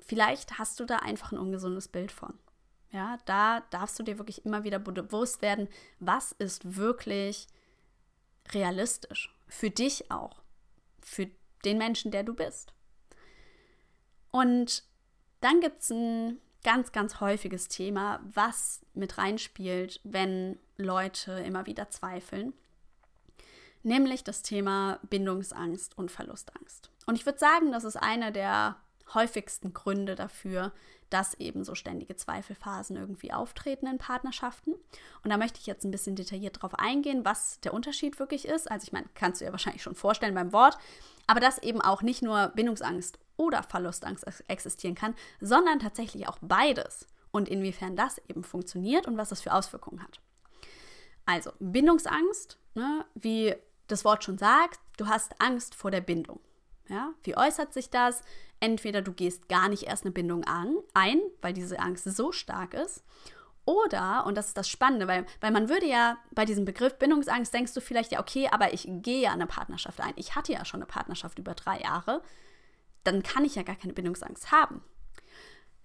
vielleicht 0.00 0.58
hast 0.58 0.80
du 0.80 0.84
da 0.84 0.98
einfach 0.98 1.32
ein 1.32 1.38
ungesundes 1.38 1.88
Bild 1.88 2.12
von. 2.12 2.34
Ja, 2.90 3.18
da 3.24 3.62
darfst 3.70 3.98
du 3.98 4.04
dir 4.04 4.18
wirklich 4.18 4.44
immer 4.44 4.62
wieder 4.62 4.78
bewusst 4.78 5.42
werden, 5.42 5.68
was 5.98 6.30
ist 6.32 6.76
wirklich 6.76 7.48
realistisch. 8.52 9.34
Für 9.48 9.70
dich 9.70 10.10
auch. 10.10 10.42
Für 11.00 11.28
den 11.64 11.78
Menschen, 11.78 12.10
der 12.10 12.22
du 12.22 12.34
bist. 12.34 12.72
Und 14.30 14.84
dann 15.40 15.60
gibt 15.60 15.82
es 15.82 15.90
ein 15.90 16.40
ganz, 16.64 16.92
ganz 16.92 17.20
häufiges 17.20 17.68
Thema, 17.68 18.20
was 18.24 18.84
mit 18.94 19.18
reinspielt, 19.18 20.00
wenn 20.02 20.58
Leute 20.76 21.32
immer 21.32 21.66
wieder 21.66 21.90
zweifeln. 21.90 22.52
Nämlich 23.82 24.24
das 24.24 24.42
Thema 24.42 24.98
Bindungsangst 25.02 25.96
und 25.98 26.10
Verlustangst. 26.10 26.90
Und 27.06 27.16
ich 27.16 27.26
würde 27.26 27.38
sagen, 27.38 27.70
das 27.70 27.84
ist 27.84 27.96
einer 27.96 28.30
der 28.30 28.76
häufigsten 29.12 29.74
Gründe 29.74 30.14
dafür, 30.14 30.72
dass 31.10 31.34
eben 31.34 31.64
so 31.64 31.74
ständige 31.74 32.16
Zweifelphasen 32.16 32.96
irgendwie 32.96 33.32
auftreten 33.32 33.86
in 33.86 33.98
Partnerschaften. 33.98 34.72
Und 35.22 35.30
da 35.30 35.36
möchte 35.36 35.60
ich 35.60 35.66
jetzt 35.66 35.84
ein 35.84 35.90
bisschen 35.90 36.16
detailliert 36.16 36.62
drauf 36.62 36.74
eingehen, 36.74 37.24
was 37.24 37.60
der 37.60 37.74
Unterschied 37.74 38.18
wirklich 38.18 38.46
ist. 38.46 38.70
Also 38.70 38.84
ich 38.84 38.92
meine, 38.92 39.06
kannst 39.14 39.40
du 39.40 39.44
ja 39.44 39.52
wahrscheinlich 39.52 39.82
schon 39.82 39.94
vorstellen 39.94 40.34
beim 40.34 40.52
Wort, 40.52 40.78
aber 41.26 41.40
dass 41.40 41.58
eben 41.58 41.80
auch 41.80 42.02
nicht 42.02 42.22
nur 42.22 42.48
Bindungsangst 42.48 43.18
oder 43.36 43.62
Verlustangst 43.62 44.26
existieren 44.48 44.94
kann, 44.94 45.14
sondern 45.40 45.78
tatsächlich 45.78 46.28
auch 46.28 46.38
beides 46.40 47.06
und 47.30 47.48
inwiefern 47.48 47.96
das 47.96 48.18
eben 48.28 48.44
funktioniert 48.44 49.06
und 49.06 49.16
was 49.16 49.28
das 49.28 49.40
für 49.40 49.52
Auswirkungen 49.52 50.02
hat. 50.02 50.20
Also 51.26 51.52
Bindungsangst, 51.58 52.58
ne, 52.74 53.04
wie 53.14 53.54
das 53.86 54.04
Wort 54.04 54.24
schon 54.24 54.38
sagt, 54.38 54.80
du 54.96 55.08
hast 55.08 55.40
Angst 55.40 55.74
vor 55.74 55.90
der 55.90 56.00
Bindung. 56.00 56.40
Ja, 56.88 57.14
wie 57.22 57.36
äußert 57.36 57.72
sich 57.72 57.88
das? 57.88 58.22
Entweder 58.60 59.02
du 59.02 59.12
gehst 59.12 59.48
gar 59.48 59.68
nicht 59.68 59.84
erst 59.84 60.04
eine 60.04 60.12
Bindung 60.12 60.44
an, 60.44 60.76
ein, 60.94 61.20
weil 61.42 61.52
diese 61.52 61.78
Angst 61.78 62.04
so 62.04 62.32
stark 62.32 62.74
ist, 62.74 63.04
oder, 63.66 64.26
und 64.26 64.36
das 64.36 64.48
ist 64.48 64.58
das 64.58 64.68
Spannende, 64.68 65.08
weil, 65.08 65.24
weil 65.40 65.50
man 65.50 65.70
würde 65.70 65.86
ja 65.86 66.18
bei 66.32 66.44
diesem 66.44 66.66
Begriff 66.66 66.98
Bindungsangst 66.98 67.52
denkst 67.54 67.72
du 67.72 67.80
vielleicht 67.80 68.12
ja, 68.12 68.20
okay, 68.20 68.48
aber 68.50 68.74
ich 68.74 68.86
gehe 68.86 69.22
ja 69.22 69.32
eine 69.32 69.46
Partnerschaft 69.46 70.00
ein. 70.00 70.12
Ich 70.16 70.34
hatte 70.34 70.52
ja 70.52 70.64
schon 70.64 70.80
eine 70.80 70.86
Partnerschaft 70.86 71.38
über 71.38 71.54
drei 71.54 71.80
Jahre. 71.80 72.22
Dann 73.04 73.22
kann 73.22 73.44
ich 73.44 73.54
ja 73.54 73.62
gar 73.62 73.76
keine 73.76 73.94
Bindungsangst 73.94 74.52
haben. 74.52 74.82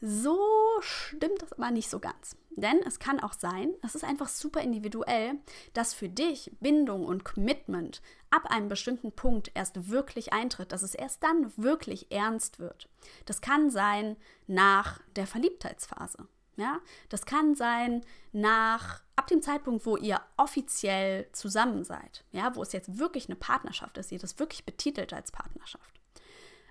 So 0.01 0.39
stimmt 0.81 1.41
das 1.41 1.53
aber 1.53 1.71
nicht 1.71 1.89
so 1.89 1.99
ganz. 1.99 2.38
Denn 2.51 2.79
es 2.85 2.99
kann 2.99 3.19
auch 3.19 3.33
sein, 3.33 3.73
es 3.83 3.95
ist 3.95 4.03
einfach 4.03 4.27
super 4.27 4.62
individuell, 4.62 5.35
dass 5.73 5.93
für 5.93 6.09
dich 6.09 6.51
Bindung 6.59 7.05
und 7.05 7.23
Commitment 7.23 8.01
ab 8.31 8.45
einem 8.51 8.67
bestimmten 8.67 9.12
Punkt 9.12 9.51
erst 9.53 9.89
wirklich 9.89 10.33
eintritt, 10.33 10.71
dass 10.71 10.83
es 10.83 10.95
erst 10.95 11.23
dann 11.23 11.51
wirklich 11.57 12.12
ernst 12.12 12.59
wird. 12.59 12.89
Das 13.25 13.41
kann 13.41 13.69
sein 13.69 14.17
nach 14.47 14.99
der 15.15 15.27
Verliebtheitsphase. 15.27 16.27
Ja, 16.57 16.79
das 17.07 17.25
kann 17.25 17.55
sein 17.55 18.05
nach 18.33 19.01
ab 19.15 19.27
dem 19.27 19.41
Zeitpunkt, 19.41 19.85
wo 19.85 19.95
ihr 19.95 20.19
offiziell 20.35 21.29
zusammen 21.31 21.85
seid, 21.85 22.25
ja, 22.33 22.53
wo 22.53 22.62
es 22.62 22.73
jetzt 22.73 22.99
wirklich 22.99 23.29
eine 23.29 23.38
Partnerschaft 23.38 23.97
ist, 23.97 24.12
ihr 24.12 24.19
das 24.19 24.39
wirklich 24.39 24.65
betitelt 24.65 25.13
als 25.13 25.31
Partnerschaft. 25.31 26.01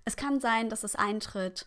Es 0.04 0.16
kann 0.16 0.40
sein, 0.40 0.68
dass 0.68 0.84
es 0.84 0.94
eintritt 0.94 1.66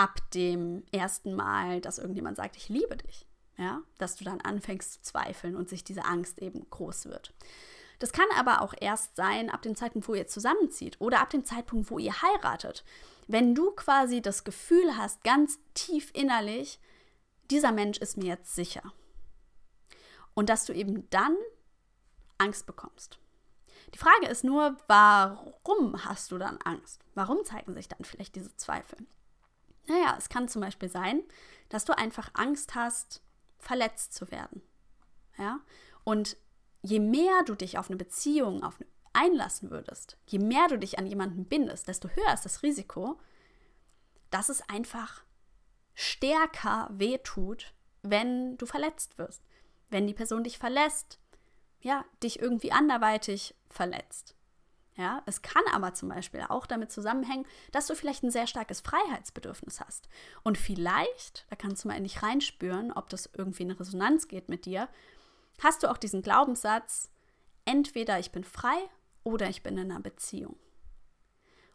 ab 0.00 0.18
dem 0.32 0.82
ersten 0.92 1.34
Mal, 1.34 1.82
dass 1.82 1.98
irgendjemand 1.98 2.38
sagt, 2.38 2.56
ich 2.56 2.70
liebe 2.70 2.96
dich. 2.96 3.26
Ja, 3.58 3.82
dass 3.98 4.16
du 4.16 4.24
dann 4.24 4.40
anfängst 4.40 4.94
zu 4.94 5.02
zweifeln 5.02 5.54
und 5.54 5.68
sich 5.68 5.84
diese 5.84 6.06
Angst 6.06 6.38
eben 6.38 6.68
groß 6.70 7.04
wird. 7.06 7.34
Das 7.98 8.12
kann 8.12 8.24
aber 8.38 8.62
auch 8.62 8.72
erst 8.80 9.16
sein 9.16 9.50
ab 9.50 9.60
dem 9.60 9.76
Zeitpunkt, 9.76 10.08
wo 10.08 10.14
ihr 10.14 10.26
zusammenzieht 10.26 10.98
oder 10.98 11.20
ab 11.20 11.28
dem 11.28 11.44
Zeitpunkt, 11.44 11.90
wo 11.90 11.98
ihr 11.98 12.22
heiratet. 12.22 12.82
Wenn 13.28 13.54
du 13.54 13.72
quasi 13.72 14.22
das 14.22 14.44
Gefühl 14.44 14.96
hast, 14.96 15.22
ganz 15.22 15.58
tief 15.74 16.10
innerlich, 16.14 16.80
dieser 17.50 17.72
Mensch 17.72 17.98
ist 17.98 18.16
mir 18.16 18.28
jetzt 18.28 18.54
sicher. 18.54 18.94
Und 20.32 20.48
dass 20.48 20.64
du 20.64 20.72
eben 20.72 21.10
dann 21.10 21.36
Angst 22.38 22.64
bekommst. 22.64 23.18
Die 23.92 23.98
Frage 23.98 24.28
ist 24.28 24.44
nur, 24.44 24.78
warum 24.86 26.02
hast 26.06 26.32
du 26.32 26.38
dann 26.38 26.56
Angst? 26.64 27.04
Warum 27.14 27.44
zeigen 27.44 27.74
sich 27.74 27.88
dann 27.88 28.04
vielleicht 28.04 28.36
diese 28.36 28.56
Zweifel? 28.56 28.96
Naja, 29.86 30.14
es 30.18 30.28
kann 30.28 30.48
zum 30.48 30.62
Beispiel 30.62 30.88
sein, 30.88 31.22
dass 31.68 31.84
du 31.84 31.96
einfach 31.96 32.30
Angst 32.34 32.74
hast, 32.74 33.22
verletzt 33.58 34.14
zu 34.14 34.30
werden. 34.30 34.62
Ja? 35.38 35.60
Und 36.04 36.36
je 36.82 37.00
mehr 37.00 37.42
du 37.44 37.54
dich 37.54 37.78
auf 37.78 37.88
eine 37.88 37.96
Beziehung 37.96 38.62
auf 38.62 38.76
eine, 38.80 38.86
einlassen 39.12 39.70
würdest, 39.70 40.18
je 40.26 40.38
mehr 40.38 40.68
du 40.68 40.78
dich 40.78 40.98
an 40.98 41.06
jemanden 41.06 41.44
bindest, 41.44 41.88
desto 41.88 42.08
höher 42.10 42.32
ist 42.32 42.44
das 42.44 42.62
Risiko, 42.62 43.18
dass 44.30 44.48
es 44.48 44.62
einfach 44.68 45.24
stärker 45.94 46.88
wehtut, 46.92 47.74
wenn 48.02 48.56
du 48.56 48.66
verletzt 48.66 49.18
wirst. 49.18 49.42
Wenn 49.88 50.06
die 50.06 50.14
Person 50.14 50.44
dich 50.44 50.58
verlässt, 50.58 51.18
ja, 51.80 52.04
dich 52.22 52.40
irgendwie 52.40 52.72
anderweitig 52.72 53.54
verletzt. 53.68 54.36
Ja, 55.00 55.22
es 55.24 55.40
kann 55.40 55.62
aber 55.72 55.94
zum 55.94 56.10
Beispiel 56.10 56.44
auch 56.46 56.66
damit 56.66 56.92
zusammenhängen, 56.92 57.46
dass 57.72 57.86
du 57.86 57.94
vielleicht 57.94 58.22
ein 58.22 58.30
sehr 58.30 58.46
starkes 58.46 58.82
Freiheitsbedürfnis 58.82 59.80
hast. 59.80 60.10
Und 60.42 60.58
vielleicht, 60.58 61.46
da 61.48 61.56
kannst 61.56 61.82
du 61.82 61.88
mal 61.88 61.96
in 61.96 62.02
dich 62.02 62.22
reinspüren, 62.22 62.92
ob 62.92 63.08
das 63.08 63.30
irgendwie 63.32 63.62
in 63.62 63.70
Resonanz 63.70 64.28
geht 64.28 64.50
mit 64.50 64.66
dir, 64.66 64.90
hast 65.62 65.82
du 65.82 65.90
auch 65.90 65.96
diesen 65.96 66.20
Glaubenssatz, 66.20 67.10
entweder 67.64 68.18
ich 68.18 68.30
bin 68.30 68.44
frei 68.44 68.76
oder 69.24 69.48
ich 69.48 69.62
bin 69.62 69.78
in 69.78 69.90
einer 69.90 70.00
Beziehung. 70.00 70.58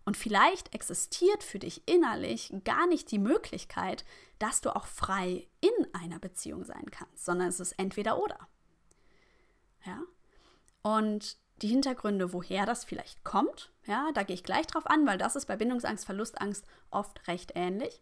Und 0.03 0.17
vielleicht 0.17 0.75
existiert 0.75 1.41
für 1.41 1.57
dich 1.57 1.81
innerlich 1.87 2.53
gar 2.63 2.85
nicht 2.85 3.09
die 3.09 3.17
Möglichkeit, 3.17 4.05
dass 4.37 4.61
du 4.61 4.75
auch 4.75 4.85
frei 4.85 5.47
in 5.61 5.95
einer 5.95 6.19
Beziehung 6.19 6.63
sein 6.63 6.91
kannst, 6.91 7.25
sondern 7.25 7.47
es 7.47 7.59
ist 7.59 7.71
entweder 7.79 8.21
oder. 8.21 8.37
Ja? 9.83 10.03
Und 10.83 11.39
die 11.61 11.67
Hintergründe, 11.67 12.33
woher 12.33 12.65
das 12.65 12.83
vielleicht 12.83 13.23
kommt, 13.23 13.71
ja, 13.85 14.09
da 14.13 14.23
gehe 14.23 14.33
ich 14.33 14.43
gleich 14.43 14.67
drauf 14.67 14.87
an, 14.87 15.05
weil 15.05 15.17
das 15.17 15.35
ist 15.35 15.45
bei 15.45 15.55
Bindungsangst, 15.55 16.05
Verlustangst 16.05 16.65
oft 16.91 17.27
recht 17.27 17.53
ähnlich. 17.55 18.01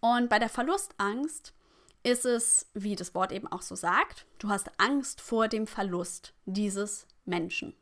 Und 0.00 0.28
bei 0.28 0.38
der 0.38 0.48
Verlustangst 0.48 1.54
ist 2.02 2.24
es, 2.24 2.70
wie 2.74 2.96
das 2.96 3.14
Wort 3.14 3.32
eben 3.32 3.46
auch 3.46 3.62
so 3.62 3.74
sagt, 3.74 4.26
du 4.38 4.48
hast 4.48 4.70
Angst 4.78 5.20
vor 5.20 5.48
dem 5.48 5.66
Verlust 5.66 6.34
dieses 6.46 7.06
Menschen. 7.24 7.74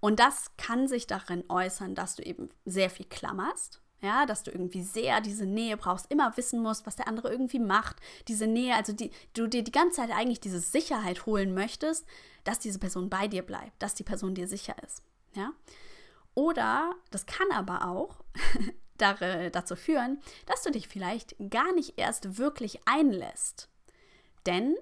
Und 0.00 0.20
das 0.20 0.56
kann 0.56 0.86
sich 0.86 1.06
darin 1.06 1.44
äußern, 1.48 1.94
dass 1.94 2.14
du 2.14 2.22
eben 2.22 2.50
sehr 2.64 2.90
viel 2.90 3.06
klammerst, 3.06 3.80
ja, 4.02 4.26
dass 4.26 4.42
du 4.42 4.50
irgendwie 4.50 4.82
sehr 4.82 5.20
diese 5.20 5.46
Nähe 5.46 5.76
brauchst, 5.76 6.10
immer 6.10 6.36
wissen 6.36 6.60
musst, 6.60 6.86
was 6.86 6.96
der 6.96 7.08
andere 7.08 7.30
irgendwie 7.30 7.58
macht. 7.58 7.96
Diese 8.28 8.46
Nähe, 8.46 8.74
also 8.74 8.92
die, 8.92 9.10
du 9.32 9.46
dir 9.46 9.64
die 9.64 9.72
ganze 9.72 9.96
Zeit 9.96 10.10
eigentlich 10.10 10.40
diese 10.40 10.60
Sicherheit 10.60 11.26
holen 11.26 11.54
möchtest, 11.54 12.06
dass 12.44 12.58
diese 12.58 12.78
Person 12.78 13.08
bei 13.08 13.26
dir 13.26 13.42
bleibt, 13.42 13.82
dass 13.82 13.94
die 13.94 14.04
Person 14.04 14.34
dir 14.34 14.48
sicher 14.48 14.76
ist. 14.84 15.02
Ja? 15.34 15.52
Oder 16.34 16.94
das 17.10 17.26
kann 17.26 17.50
aber 17.50 17.88
auch 17.88 18.22
dazu 18.98 19.76
führen, 19.76 20.20
dass 20.46 20.62
du 20.62 20.70
dich 20.70 20.88
vielleicht 20.88 21.34
gar 21.50 21.72
nicht 21.72 21.98
erst 21.98 22.38
wirklich 22.38 22.80
einlässt. 22.86 23.68
Denn 24.44 24.76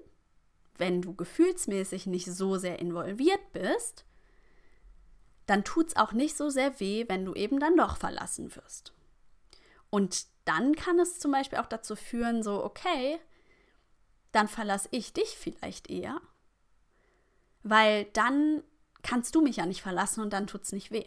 wenn 0.77 1.01
du 1.01 1.15
gefühlsmäßig 1.15 2.05
nicht 2.05 2.25
so 2.31 2.57
sehr 2.57 2.79
involviert 2.79 3.53
bist, 3.53 4.05
dann 5.45 5.63
tut 5.63 5.87
es 5.87 5.95
auch 5.95 6.11
nicht 6.11 6.35
so 6.35 6.49
sehr 6.49 6.79
weh, 6.79 7.05
wenn 7.07 7.23
du 7.23 7.33
eben 7.33 7.59
dann 7.59 7.77
doch 7.77 7.97
verlassen 7.97 8.55
wirst. 8.55 8.93
Und 9.95 10.25
dann 10.43 10.75
kann 10.75 10.99
es 10.99 11.19
zum 11.19 11.31
Beispiel 11.31 11.57
auch 11.57 11.67
dazu 11.67 11.95
führen, 11.95 12.43
so, 12.43 12.61
okay, 12.65 13.17
dann 14.33 14.49
verlasse 14.49 14.89
ich 14.91 15.13
dich 15.13 15.37
vielleicht 15.37 15.89
eher, 15.89 16.19
weil 17.63 18.03
dann 18.11 18.61
kannst 19.03 19.35
du 19.35 19.41
mich 19.41 19.55
ja 19.55 19.65
nicht 19.65 19.81
verlassen 19.81 20.19
und 20.19 20.33
dann 20.33 20.47
tut 20.47 20.63
es 20.63 20.73
nicht 20.73 20.91
weh. 20.91 21.05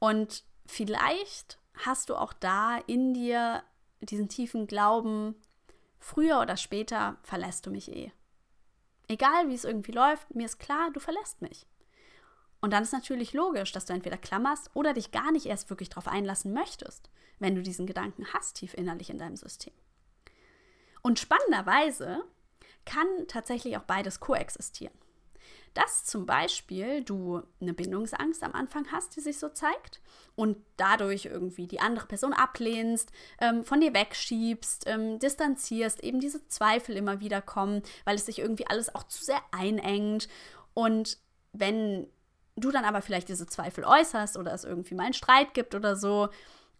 Und 0.00 0.42
vielleicht 0.66 1.60
hast 1.74 2.10
du 2.10 2.16
auch 2.16 2.32
da 2.32 2.78
in 2.88 3.14
dir 3.14 3.62
diesen 4.00 4.28
tiefen 4.28 4.66
Glauben, 4.66 5.36
früher 6.00 6.40
oder 6.40 6.56
später 6.56 7.16
verlässt 7.22 7.64
du 7.64 7.70
mich 7.70 7.92
eh. 7.92 8.10
Egal 9.06 9.48
wie 9.48 9.54
es 9.54 9.64
irgendwie 9.64 9.92
läuft, 9.92 10.34
mir 10.34 10.46
ist 10.46 10.58
klar, 10.58 10.90
du 10.90 10.98
verlässt 10.98 11.42
mich. 11.42 11.64
Und 12.60 12.72
dann 12.72 12.82
ist 12.82 12.92
natürlich 12.92 13.32
logisch, 13.32 13.72
dass 13.72 13.86
du 13.86 13.92
entweder 13.92 14.18
klammerst 14.18 14.70
oder 14.74 14.92
dich 14.92 15.12
gar 15.12 15.32
nicht 15.32 15.46
erst 15.46 15.70
wirklich 15.70 15.88
darauf 15.88 16.08
einlassen 16.08 16.52
möchtest, 16.52 17.10
wenn 17.38 17.54
du 17.54 17.62
diesen 17.62 17.86
Gedanken 17.86 18.26
hast, 18.34 18.56
tief 18.56 18.74
innerlich 18.74 19.10
in 19.10 19.18
deinem 19.18 19.36
System. 19.36 19.72
Und 21.02 21.18
spannenderweise 21.18 22.22
kann 22.84 23.06
tatsächlich 23.28 23.76
auch 23.76 23.84
beides 23.84 24.20
koexistieren. 24.20 24.94
Dass 25.72 26.04
zum 26.04 26.26
Beispiel 26.26 27.04
du 27.04 27.42
eine 27.60 27.72
Bindungsangst 27.72 28.42
am 28.42 28.52
Anfang 28.52 28.90
hast, 28.90 29.14
die 29.14 29.20
sich 29.20 29.38
so 29.38 29.48
zeigt 29.48 30.00
und 30.34 30.58
dadurch 30.76 31.26
irgendwie 31.26 31.68
die 31.68 31.80
andere 31.80 32.06
Person 32.06 32.32
ablehnst, 32.32 33.12
ähm, 33.40 33.64
von 33.64 33.80
dir 33.80 33.94
wegschiebst, 33.94 34.84
ähm, 34.88 35.20
distanzierst, 35.20 36.02
eben 36.02 36.18
diese 36.18 36.46
Zweifel 36.48 36.96
immer 36.96 37.20
wieder 37.20 37.40
kommen, 37.40 37.82
weil 38.04 38.16
es 38.16 38.26
sich 38.26 38.40
irgendwie 38.40 38.66
alles 38.66 38.94
auch 38.94 39.04
zu 39.04 39.24
sehr 39.24 39.40
einengt. 39.52 40.28
Und 40.74 41.18
wenn 41.52 42.08
du 42.56 42.70
dann 42.70 42.84
aber 42.84 43.02
vielleicht 43.02 43.28
diese 43.28 43.46
Zweifel 43.46 43.84
äußerst 43.84 44.36
oder 44.36 44.52
es 44.52 44.64
irgendwie 44.64 44.94
mal 44.94 45.04
einen 45.04 45.14
Streit 45.14 45.54
gibt 45.54 45.74
oder 45.74 45.96
so 45.96 46.28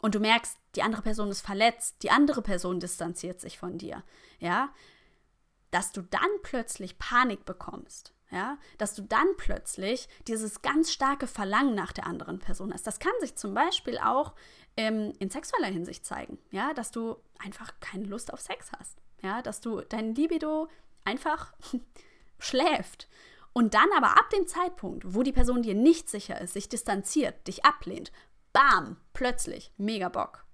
und 0.01 0.15
du 0.15 0.21
merkst, 0.21 0.59
die 0.75 0.83
andere 0.83 1.03
Person 1.03 1.31
ist 1.31 1.43
verletzt, 1.43 2.03
die 2.03 2.11
andere 2.11 2.43
Person 2.43 2.81
distanziert 2.81 3.41
sich 3.41 3.59
von 3.59 3.79
dir, 3.79 4.03
ja, 4.39 4.73
dass 5.71 5.93
du 5.93 6.03
dann 6.03 6.31
plötzlich 6.43 6.99
Panik 6.99 7.45
bekommst, 7.45 8.15
ja, 8.31 8.59
dass 8.79 8.95
du 8.95 9.03
dann 9.03 9.27
plötzlich 9.37 10.09
dieses 10.27 10.63
ganz 10.63 10.93
starke 10.93 11.27
Verlangen 11.27 11.75
nach 11.75 11.93
der 11.93 12.07
anderen 12.07 12.39
Person 12.39 12.73
hast. 12.73 12.87
Das 12.87 12.99
kann 12.99 13.13
sich 13.21 13.37
zum 13.37 13.55
Beispiel 13.55 13.99
auch 13.99 14.35
ähm, 14.77 15.13
in 15.19 15.31
sexueller 15.31 15.69
Hinsicht 15.69 16.05
zeigen, 16.05 16.39
ja, 16.51 16.73
dass 16.75 16.91
du 16.91 17.17
einfach 17.39 17.73
keine 17.81 18.05
Lust 18.05 18.33
auf 18.33 18.41
Sex 18.41 18.71
hast, 18.79 18.99
ja, 19.23 19.43
dass 19.43 19.61
du 19.61 19.81
dein 19.83 20.15
Libido 20.15 20.69
einfach 21.05 21.53
schläft 22.39 23.09
und 23.53 23.75
dann 23.75 23.89
aber 23.97 24.19
ab 24.19 24.31
dem 24.31 24.47
Zeitpunkt, 24.47 25.15
wo 25.15 25.23
die 25.23 25.33
Person 25.33 25.63
dir 25.63 25.75
nicht 25.75 26.09
sicher 26.09 26.41
ist, 26.41 26.55
sich 26.55 26.69
distanziert, 26.69 27.47
dich 27.47 27.65
ablehnt, 27.65 28.13
bam, 28.53 28.97
plötzlich, 29.13 29.73
mega 29.77 30.09
Bock. 30.09 30.45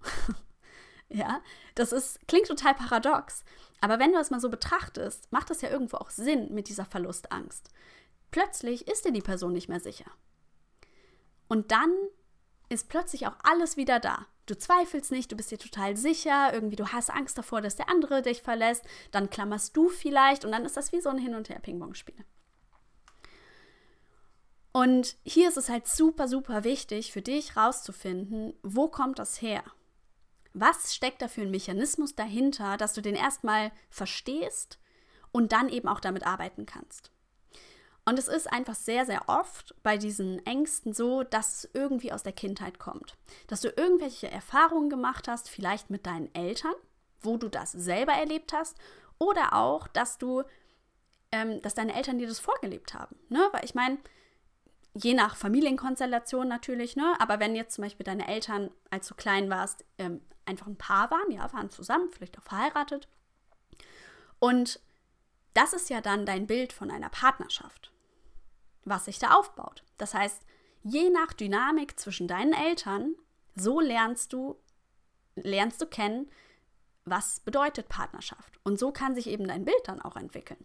ja, 1.09 1.43
das 1.75 1.93
ist, 1.93 2.27
klingt 2.27 2.47
total 2.47 2.75
paradox. 2.75 3.45
Aber 3.81 3.99
wenn 3.99 4.13
du 4.13 4.19
es 4.19 4.31
mal 4.31 4.41
so 4.41 4.49
betrachtest, 4.49 5.31
macht 5.31 5.51
das 5.51 5.61
ja 5.61 5.71
irgendwo 5.71 5.99
auch 5.99 6.11
Sinn 6.11 6.53
mit 6.55 6.69
dieser 6.69 6.87
Verlustangst. 6.87 7.69
Plötzlich 8.31 8.89
ist 8.89 9.05
dir 9.05 9.13
die 9.13 9.21
Person 9.21 9.53
nicht 9.53 9.69
mehr 9.69 9.81
sicher. 9.81 10.11
Und 11.49 11.71
dann 11.73 11.93
ist 12.69 12.89
plötzlich 12.89 13.27
auch 13.27 13.37
alles 13.43 13.77
wieder 13.77 14.01
da. 14.01 14.27
Du 14.47 14.57
zweifelst 14.57 15.11
nicht, 15.11 15.31
du 15.31 15.37
bist 15.37 15.51
dir 15.51 15.59
total 15.59 15.97
sicher, 15.97 16.53
irgendwie 16.53 16.77
du 16.77 16.89
hast 16.89 17.11
Angst 17.11 17.37
davor, 17.37 17.61
dass 17.61 17.77
der 17.77 17.89
andere 17.89 18.23
dich 18.23 18.43
verlässt, 18.43 18.85
dann 19.11 19.31
klammerst 19.31 19.77
du 19.77 19.89
vielleicht 19.89 20.45
und 20.45 20.53
dann 20.53 20.65
ist 20.65 20.77
das 20.77 20.93
wie 20.93 21.01
so 21.01 21.11
ein 21.11 21.19
Hin- 21.19 21.35
und 21.35 21.49
Her-Ping-Pong-Spiel. 21.49 22.25
Und 24.77 25.17
hier 25.25 25.49
ist 25.49 25.57
es 25.57 25.71
halt 25.71 25.89
super, 25.89 26.29
super 26.29 26.62
wichtig 26.62 27.11
für 27.11 27.23
dich 27.23 27.57
rauszufinden, 27.57 28.53
wo 28.62 28.89
kommt 28.89 29.19
das 29.19 29.41
her? 29.41 29.65
Was 30.53 30.95
steckt 30.95 31.23
da 31.23 31.29
für 31.29 31.41
ein 31.41 31.51
Mechanismus 31.51 32.15
dahinter, 32.15 32.77
dass 32.77 32.93
du 32.93 33.01
den 33.01 33.15
erstmal 33.15 33.73
verstehst 33.89 34.79
und 35.33 35.53
dann 35.53 35.71
eben 35.71 35.89
auch 35.89 35.99
damit 35.99 36.27
arbeiten 36.27 36.67
kannst? 36.67 37.11
Und 38.05 38.19
es 38.19 38.29
ist 38.29 38.53
einfach 38.53 38.75
sehr, 38.75 39.07
sehr 39.07 39.31
oft 39.31 39.75
bei 39.83 39.97
diesen 39.97 40.45
Ängsten 40.45 40.93
so, 40.93 41.23
dass 41.23 41.65
es 41.65 41.71
irgendwie 41.73 42.12
aus 42.12 42.23
der 42.23 42.35
Kindheit 42.35 42.79
kommt. 42.79 43.17
Dass 43.47 43.62
du 43.62 43.69
irgendwelche 43.69 44.31
Erfahrungen 44.31 44.91
gemacht 44.91 45.27
hast, 45.27 45.49
vielleicht 45.49 45.89
mit 45.89 46.05
deinen 46.05 46.35
Eltern, 46.35 46.75
wo 47.23 47.39
du 47.39 47.49
das 47.49 47.73
selber 47.73 48.12
erlebt 48.12 48.53
hast, 48.53 48.77
oder 49.19 49.55
auch, 49.55 49.89
dass 49.89 50.19
du, 50.19 50.43
ähm, 51.33 51.62
dass 51.62 51.73
deine 51.73 51.95
Eltern 51.95 52.19
dir 52.19 52.29
das 52.29 52.41
vorgelebt 52.41 52.93
haben. 52.93 53.17
Ne? 53.31 53.49
Weil 53.53 53.65
ich 53.65 53.75
meine, 53.75 53.97
je 55.03 55.15
nach 55.15 55.37
Familienkonstellation 55.37 56.49
natürlich, 56.49 56.97
ne? 56.97 57.15
Aber 57.19 57.39
wenn 57.39 57.55
jetzt 57.55 57.75
zum 57.75 57.85
Beispiel 57.85 58.05
deine 58.05 58.27
Eltern, 58.29 58.71
als 58.91 59.09
du 59.09 59.15
klein 59.15 59.51
warst, 59.51 59.85
ähm, 59.99 60.23
einfach 60.47 60.67
ein 60.67 60.79
Paar 60.79 61.11
waren, 61.11 61.31
ja, 61.31 61.53
waren 61.53 61.71
zusammen, 61.71 62.09
vielleicht 62.11 62.39
auch 62.39 62.43
verheiratet. 62.43 63.09
Und 64.39 64.81
das 65.55 65.73
ist 65.73 65.91
ja 65.91 66.01
dann 66.01 66.27
dein 66.27 66.47
Bild 66.47 66.73
von 66.73 66.91
einer 66.91 67.09
Partnerschaft, 67.09 67.93
was 68.85 69.07
sich 69.07 69.19
da 69.19 69.35
aufbaut. 69.35 69.85
Das 69.99 70.15
heißt, 70.15 70.43
je 70.83 71.11
nach 71.11 71.33
Dynamik 71.33 71.99
zwischen 71.99 72.29
deinen 72.29 72.53
Eltern, 72.53 73.15
so 73.55 73.81
lernst 73.81 74.33
du, 74.33 74.57
lernst 75.35 75.81
du 75.81 75.87
kennen, 75.87 76.31
was 77.05 77.41
bedeutet 77.41 77.89
Partnerschaft. 77.89 78.61
Und 78.65 78.79
so 78.79 78.93
kann 78.93 79.15
sich 79.15 79.29
eben 79.29 79.47
dein 79.47 79.65
Bild 79.65 79.81
dann 79.85 80.01
auch 80.01 80.17
entwickeln. 80.17 80.65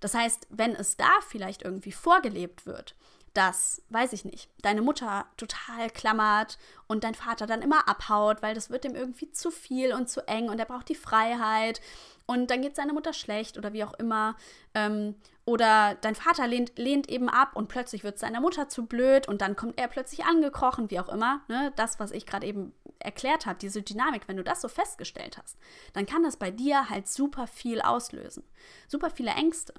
Das 0.00 0.14
heißt, 0.14 0.46
wenn 0.50 0.74
es 0.74 0.96
da 0.96 1.20
vielleicht 1.26 1.62
irgendwie 1.62 1.92
vorgelebt 1.92 2.66
wird, 2.66 2.94
dass, 3.36 3.82
weiß 3.90 4.12
ich 4.14 4.24
nicht, 4.24 4.48
deine 4.62 4.80
Mutter 4.80 5.26
total 5.36 5.90
klammert 5.90 6.58
und 6.86 7.04
dein 7.04 7.14
Vater 7.14 7.46
dann 7.46 7.60
immer 7.60 7.88
abhaut, 7.88 8.40
weil 8.40 8.54
das 8.54 8.70
wird 8.70 8.84
ihm 8.84 8.94
irgendwie 8.94 9.30
zu 9.30 9.50
viel 9.50 9.92
und 9.92 10.08
zu 10.08 10.26
eng 10.26 10.48
und 10.48 10.58
er 10.58 10.64
braucht 10.64 10.88
die 10.88 10.94
Freiheit 10.94 11.80
und 12.26 12.50
dann 12.50 12.62
geht 12.62 12.76
seine 12.76 12.92
Mutter 12.92 13.12
schlecht 13.12 13.58
oder 13.58 13.72
wie 13.72 13.84
auch 13.84 13.94
immer. 13.94 14.36
Ähm, 14.74 15.14
oder 15.44 15.96
dein 16.00 16.16
Vater 16.16 16.46
lehnt, 16.48 16.76
lehnt 16.76 17.08
eben 17.08 17.28
ab 17.28 17.54
und 17.54 17.68
plötzlich 17.68 18.02
wird 18.02 18.18
seiner 18.18 18.40
Mutter 18.40 18.68
zu 18.68 18.86
blöd 18.86 19.28
und 19.28 19.40
dann 19.42 19.54
kommt 19.54 19.78
er 19.78 19.86
plötzlich 19.86 20.24
angekrochen, 20.24 20.90
wie 20.90 20.98
auch 20.98 21.08
immer. 21.08 21.42
Ne? 21.48 21.72
Das, 21.76 22.00
was 22.00 22.10
ich 22.10 22.26
gerade 22.26 22.46
eben 22.46 22.72
erklärt 22.98 23.46
habe, 23.46 23.58
diese 23.58 23.82
Dynamik, 23.82 24.26
wenn 24.26 24.38
du 24.38 24.42
das 24.42 24.60
so 24.60 24.68
festgestellt 24.68 25.38
hast, 25.38 25.56
dann 25.92 26.06
kann 26.06 26.24
das 26.24 26.36
bei 26.36 26.50
dir 26.50 26.90
halt 26.90 27.06
super 27.06 27.46
viel 27.46 27.80
auslösen. 27.80 28.42
Super 28.88 29.10
viele 29.10 29.30
Ängste. 29.32 29.74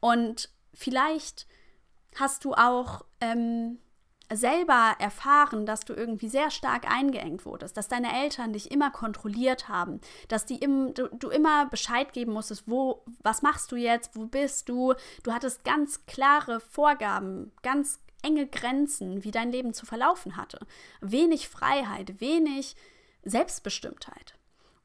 Und 0.00 0.50
vielleicht 0.72 1.46
hast 2.18 2.44
du 2.44 2.54
auch 2.54 3.04
ähm, 3.20 3.78
selber 4.32 4.96
erfahren, 4.98 5.66
dass 5.66 5.84
du 5.84 5.92
irgendwie 5.92 6.28
sehr 6.28 6.50
stark 6.50 6.90
eingeengt 6.90 7.44
wurdest, 7.46 7.76
dass 7.76 7.88
deine 7.88 8.12
Eltern 8.12 8.52
dich 8.52 8.72
immer 8.72 8.90
kontrolliert 8.90 9.68
haben, 9.68 10.00
dass 10.28 10.46
die 10.46 10.56
im, 10.56 10.94
du, 10.94 11.08
du, 11.08 11.28
immer 11.28 11.66
Bescheid 11.66 12.12
geben 12.12 12.32
musstest, 12.32 12.64
wo, 12.66 13.04
was 13.22 13.42
machst 13.42 13.70
du 13.70 13.76
jetzt, 13.76 14.16
wo 14.16 14.26
bist 14.26 14.68
du? 14.68 14.94
Du 15.22 15.32
hattest 15.32 15.64
ganz 15.64 16.06
klare 16.06 16.58
Vorgaben, 16.60 17.52
ganz 17.62 18.00
enge 18.22 18.48
Grenzen, 18.48 19.22
wie 19.22 19.30
dein 19.30 19.52
Leben 19.52 19.72
zu 19.72 19.86
verlaufen 19.86 20.36
hatte. 20.36 20.58
Wenig 21.00 21.48
Freiheit, 21.48 22.20
wenig 22.20 22.74
Selbstbestimmtheit. 23.22 24.34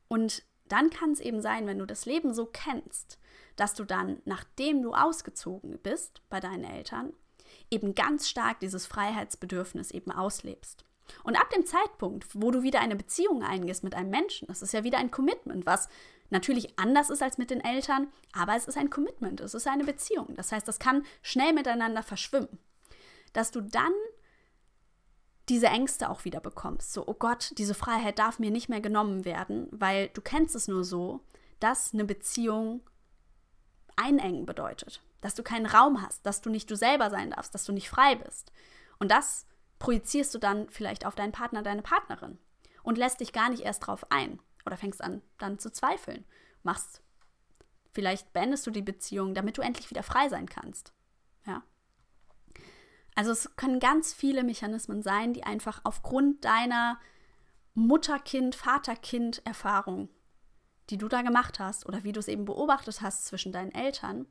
Und 0.07 0.43
dann 0.67 0.91
kann 0.91 1.11
es 1.11 1.19
eben 1.19 1.41
sein, 1.41 1.65
wenn 1.65 1.79
du 1.79 1.85
das 1.85 2.05
Leben 2.05 2.33
so 2.33 2.45
kennst, 2.45 3.17
dass 3.55 3.73
du 3.73 3.83
dann, 3.83 4.21
nachdem 4.25 4.81
du 4.81 4.93
ausgezogen 4.93 5.79
bist 5.79 6.21
bei 6.29 6.39
deinen 6.39 6.63
Eltern, 6.63 7.13
eben 7.69 7.95
ganz 7.95 8.29
stark 8.29 8.59
dieses 8.59 8.85
Freiheitsbedürfnis 8.85 9.91
eben 9.91 10.11
auslebst. 10.11 10.85
Und 11.23 11.35
ab 11.35 11.49
dem 11.49 11.65
Zeitpunkt, 11.65 12.27
wo 12.33 12.51
du 12.51 12.63
wieder 12.63 12.79
eine 12.79 12.95
Beziehung 12.95 13.43
eingehst 13.43 13.83
mit 13.83 13.95
einem 13.95 14.09
Menschen, 14.09 14.47
das 14.47 14.61
ist 14.61 14.73
ja 14.73 14.83
wieder 14.83 14.97
ein 14.97 15.11
Commitment, 15.11 15.65
was 15.65 15.89
natürlich 16.29 16.79
anders 16.79 17.09
ist 17.09 17.21
als 17.21 17.37
mit 17.37 17.49
den 17.49 17.61
Eltern, 17.61 18.07
aber 18.33 18.55
es 18.55 18.65
ist 18.65 18.77
ein 18.77 18.89
Commitment, 18.89 19.41
es 19.41 19.53
ist 19.53 19.67
eine 19.67 19.83
Beziehung. 19.83 20.33
Das 20.35 20.51
heißt, 20.51 20.67
das 20.67 20.79
kann 20.79 21.05
schnell 21.21 21.53
miteinander 21.53 22.03
verschwimmen. 22.03 22.59
Dass 23.33 23.51
du 23.51 23.61
dann 23.61 23.93
diese 25.49 25.67
Ängste 25.67 26.09
auch 26.09 26.23
wieder 26.23 26.39
bekommst. 26.39 26.93
So, 26.93 27.05
oh 27.05 27.13
Gott, 27.13 27.51
diese 27.57 27.73
Freiheit 27.73 28.19
darf 28.19 28.39
mir 28.39 28.51
nicht 28.51 28.69
mehr 28.69 28.79
genommen 28.79 29.25
werden, 29.25 29.67
weil 29.71 30.07
du 30.09 30.21
kennst 30.21 30.55
es 30.55 30.67
nur 30.67 30.83
so, 30.83 31.21
dass 31.59 31.93
eine 31.93 32.05
Beziehung 32.05 32.81
einengen 33.95 34.45
bedeutet 34.45 35.01
dass 35.21 35.35
du 35.35 35.43
keinen 35.43 35.67
Raum 35.67 36.01
hast, 36.01 36.25
dass 36.25 36.41
du 36.41 36.49
nicht 36.49 36.69
du 36.69 36.75
selber 36.75 37.09
sein 37.09 37.29
darfst, 37.29 37.55
dass 37.55 37.63
du 37.63 37.71
nicht 37.71 37.89
frei 37.89 38.15
bist. 38.15 38.51
Und 38.99 39.11
das 39.11 39.45
projizierst 39.79 40.33
du 40.35 40.39
dann 40.39 40.69
vielleicht 40.69 41.05
auf 41.05 41.15
deinen 41.15 41.31
Partner, 41.31 41.61
deine 41.61 41.83
Partnerin 41.83 42.37
und 42.83 42.97
lässt 42.97 43.21
dich 43.21 43.31
gar 43.31 43.49
nicht 43.49 43.63
erst 43.63 43.87
drauf 43.87 44.05
ein 44.11 44.39
oder 44.65 44.77
fängst 44.77 45.01
an, 45.01 45.21
dann 45.37 45.59
zu 45.59 45.71
zweifeln. 45.71 46.25
Machst, 46.63 47.01
vielleicht 47.93 48.33
beendest 48.33 48.65
du 48.67 48.71
die 48.71 48.81
Beziehung, 48.81 49.33
damit 49.33 49.57
du 49.57 49.61
endlich 49.61 49.89
wieder 49.89 50.03
frei 50.03 50.27
sein 50.27 50.47
kannst. 50.47 50.93
Ja. 51.45 51.63
Also 53.15 53.31
es 53.31 53.55
können 53.55 53.79
ganz 53.79 54.13
viele 54.13 54.43
Mechanismen 54.43 55.01
sein, 55.01 55.33
die 55.33 55.43
einfach 55.43 55.81
aufgrund 55.83 56.45
deiner 56.45 56.99
Mutter-Kind, 57.73 58.55
Vater-Kind-Erfahrung, 58.55 60.09
die 60.91 60.97
du 60.97 61.07
da 61.07 61.21
gemacht 61.21 61.59
hast 61.59 61.85
oder 61.85 62.03
wie 62.03 62.11
du 62.11 62.19
es 62.19 62.27
eben 62.27 62.45
beobachtet 62.45 63.01
hast 63.01 63.25
zwischen 63.25 63.51
deinen 63.51 63.73
Eltern, 63.73 64.27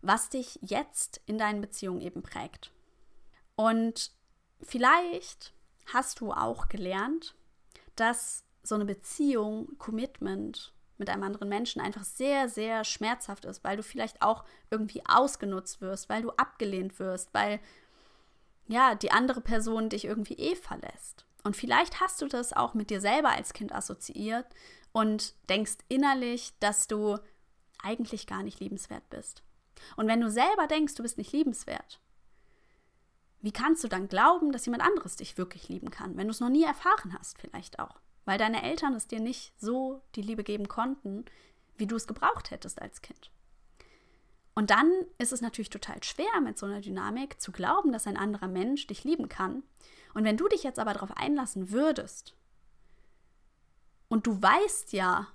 was 0.00 0.30
dich 0.30 0.58
jetzt 0.62 1.20
in 1.26 1.38
deinen 1.38 1.60
Beziehungen 1.60 2.00
eben 2.00 2.22
prägt. 2.22 2.72
Und 3.54 4.12
vielleicht 4.62 5.52
hast 5.92 6.20
du 6.20 6.32
auch 6.32 6.68
gelernt, 6.68 7.34
dass 7.96 8.44
so 8.62 8.74
eine 8.74 8.86
Beziehung, 8.86 9.76
Commitment 9.78 10.72
mit 10.96 11.10
einem 11.10 11.22
anderen 11.22 11.48
Menschen 11.48 11.80
einfach 11.80 12.04
sehr, 12.04 12.48
sehr 12.48 12.84
schmerzhaft 12.84 13.44
ist, 13.44 13.62
weil 13.62 13.76
du 13.76 13.82
vielleicht 13.82 14.22
auch 14.22 14.44
irgendwie 14.70 15.02
ausgenutzt 15.06 15.80
wirst, 15.80 16.08
weil 16.08 16.22
du 16.22 16.30
abgelehnt 16.30 16.98
wirst, 16.98 17.32
weil 17.34 17.60
ja, 18.66 18.94
die 18.94 19.12
andere 19.12 19.40
Person 19.40 19.88
dich 19.88 20.04
irgendwie 20.04 20.34
eh 20.34 20.56
verlässt. 20.56 21.24
Und 21.44 21.56
vielleicht 21.56 22.00
hast 22.00 22.20
du 22.20 22.26
das 22.26 22.52
auch 22.52 22.74
mit 22.74 22.90
dir 22.90 23.00
selber 23.00 23.30
als 23.30 23.52
Kind 23.52 23.72
assoziiert 23.72 24.46
und 24.92 25.34
denkst 25.48 25.78
innerlich, 25.88 26.52
dass 26.60 26.86
du 26.86 27.18
eigentlich 27.82 28.26
gar 28.26 28.42
nicht 28.42 28.60
liebenswert 28.60 29.08
bist. 29.10 29.42
Und 29.96 30.08
wenn 30.08 30.20
du 30.20 30.30
selber 30.30 30.66
denkst, 30.66 30.94
du 30.94 31.02
bist 31.02 31.18
nicht 31.18 31.32
liebenswert, 31.32 32.00
wie 33.40 33.52
kannst 33.52 33.84
du 33.84 33.88
dann 33.88 34.08
glauben, 34.08 34.50
dass 34.50 34.66
jemand 34.66 34.82
anderes 34.82 35.16
dich 35.16 35.38
wirklich 35.38 35.68
lieben 35.68 35.90
kann, 35.90 36.16
wenn 36.16 36.26
du 36.26 36.32
es 36.32 36.40
noch 36.40 36.48
nie 36.48 36.64
erfahren 36.64 37.16
hast, 37.16 37.38
vielleicht 37.38 37.78
auch? 37.78 38.00
Weil 38.24 38.38
deine 38.38 38.62
Eltern 38.62 38.94
es 38.94 39.06
dir 39.06 39.20
nicht 39.20 39.52
so 39.58 40.02
die 40.16 40.22
Liebe 40.22 40.42
geben 40.42 40.68
konnten, 40.68 41.24
wie 41.76 41.86
du 41.86 41.96
es 41.96 42.08
gebraucht 42.08 42.50
hättest 42.50 42.82
als 42.82 43.00
Kind. 43.00 43.30
Und 44.54 44.70
dann 44.70 44.90
ist 45.18 45.32
es 45.32 45.40
natürlich 45.40 45.70
total 45.70 46.02
schwer 46.02 46.40
mit 46.42 46.58
so 46.58 46.66
einer 46.66 46.80
Dynamik 46.80 47.40
zu 47.40 47.52
glauben, 47.52 47.92
dass 47.92 48.08
ein 48.08 48.16
anderer 48.16 48.48
Mensch 48.48 48.88
dich 48.88 49.04
lieben 49.04 49.28
kann. 49.28 49.62
Und 50.14 50.24
wenn 50.24 50.36
du 50.36 50.48
dich 50.48 50.64
jetzt 50.64 50.80
aber 50.80 50.94
darauf 50.94 51.16
einlassen 51.16 51.70
würdest 51.70 52.34
und 54.08 54.26
du 54.26 54.40
weißt 54.40 54.92
ja, 54.92 55.28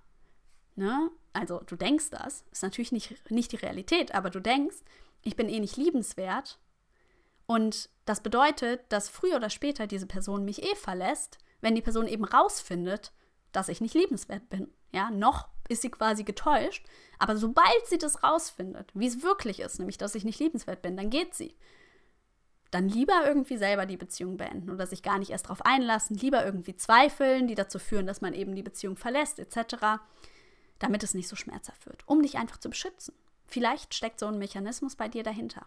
ne, 0.75 1.09
also 1.33 1.61
du 1.65 1.75
denkst 1.75 2.09
das, 2.11 2.45
ist 2.51 2.63
natürlich 2.63 2.91
nicht, 2.91 3.29
nicht 3.31 3.51
die 3.51 3.57
Realität, 3.57 4.13
aber 4.13 4.29
du 4.29 4.39
denkst, 4.39 4.77
ich 5.21 5.35
bin 5.35 5.49
eh 5.49 5.59
nicht 5.59 5.77
liebenswert. 5.77 6.59
Und 7.45 7.89
das 8.05 8.21
bedeutet, 8.21 8.81
dass 8.89 9.09
früher 9.09 9.35
oder 9.35 9.49
später 9.49 9.87
diese 9.87 10.07
Person 10.07 10.45
mich 10.45 10.63
eh 10.63 10.75
verlässt, 10.75 11.37
wenn 11.61 11.75
die 11.75 11.81
Person 11.81 12.07
eben 12.07 12.25
rausfindet, 12.25 13.11
dass 13.51 13.69
ich 13.69 13.81
nicht 13.81 13.95
liebenswert 13.95 14.49
bin. 14.49 14.73
Ja, 14.91 15.09
noch 15.09 15.47
ist 15.69 15.81
sie 15.81 15.89
quasi 15.89 16.23
getäuscht, 16.23 16.85
aber 17.19 17.37
sobald 17.37 17.87
sie 17.87 17.97
das 17.97 18.23
rausfindet, 18.23 18.91
wie 18.93 19.07
es 19.07 19.23
wirklich 19.23 19.59
ist, 19.59 19.79
nämlich 19.79 19.97
dass 19.97 20.15
ich 20.15 20.23
nicht 20.23 20.39
liebenswert 20.39 20.81
bin, 20.81 20.97
dann 20.97 21.09
geht 21.09 21.33
sie. 21.33 21.55
Dann 22.73 22.89
lieber 22.89 23.25
irgendwie 23.25 23.57
selber 23.57 23.85
die 23.85 23.97
Beziehung 23.97 24.37
beenden 24.37 24.69
oder 24.69 24.87
sich 24.87 25.03
gar 25.03 25.19
nicht 25.19 25.29
erst 25.29 25.45
darauf 25.45 25.65
einlassen, 25.65 26.15
lieber 26.15 26.43
irgendwie 26.43 26.75
zweifeln, 26.75 27.47
die 27.47 27.55
dazu 27.55 27.79
führen, 27.79 28.07
dass 28.07 28.21
man 28.21 28.33
eben 28.33 28.55
die 28.55 28.63
Beziehung 28.63 28.97
verlässt, 28.97 29.39
etc 29.39 29.99
damit 30.83 31.01
es 31.01 31.13
nicht 31.13 31.29
so 31.29 31.37
schmerzhaft 31.37 31.85
wird, 31.85 32.03
um 32.07 32.21
dich 32.21 32.37
einfach 32.37 32.57
zu 32.57 32.69
beschützen. 32.69 33.15
Vielleicht 33.47 33.93
steckt 33.93 34.19
so 34.19 34.27
ein 34.27 34.37
Mechanismus 34.37 34.97
bei 34.97 35.07
dir 35.07 35.23
dahinter. 35.23 35.65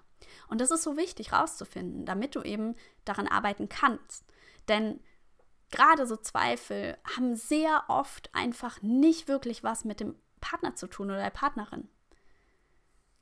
Und 0.48 0.60
das 0.60 0.70
ist 0.70 0.82
so 0.82 0.96
wichtig 0.98 1.32
rauszufinden, 1.32 2.04
damit 2.04 2.34
du 2.34 2.42
eben 2.42 2.74
daran 3.06 3.26
arbeiten 3.26 3.68
kannst. 3.68 4.24
Denn 4.68 5.00
gerade 5.70 6.06
so 6.06 6.16
Zweifel 6.16 6.98
haben 7.16 7.34
sehr 7.34 7.84
oft 7.88 8.34
einfach 8.34 8.82
nicht 8.82 9.26
wirklich 9.26 9.62
was 9.64 9.84
mit 9.84 10.00
dem 10.00 10.16
Partner 10.40 10.74
zu 10.74 10.86
tun 10.86 11.10
oder 11.10 11.22
der 11.22 11.30
Partnerin. 11.30 11.88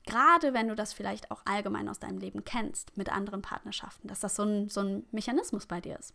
Gerade 0.05 0.53
wenn 0.53 0.67
du 0.67 0.75
das 0.75 0.93
vielleicht 0.93 1.31
auch 1.31 1.41
allgemein 1.45 1.89
aus 1.89 1.99
deinem 1.99 2.19
Leben 2.19 2.43
kennst, 2.43 2.95
mit 2.95 3.11
anderen 3.11 3.41
Partnerschaften, 3.41 4.07
dass 4.07 4.19
das 4.19 4.35
so 4.35 4.43
ein, 4.43 4.69
so 4.69 4.81
ein 4.81 5.07
Mechanismus 5.11 5.65
bei 5.65 5.81
dir 5.81 5.97
ist. 5.97 6.13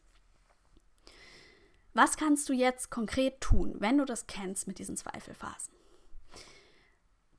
Was 1.92 2.16
kannst 2.16 2.48
du 2.48 2.52
jetzt 2.52 2.90
konkret 2.90 3.40
tun, 3.40 3.74
wenn 3.78 3.98
du 3.98 4.04
das 4.04 4.28
kennst 4.28 4.68
mit 4.68 4.78
diesen 4.78 4.96
Zweifelphasen? 4.96 5.74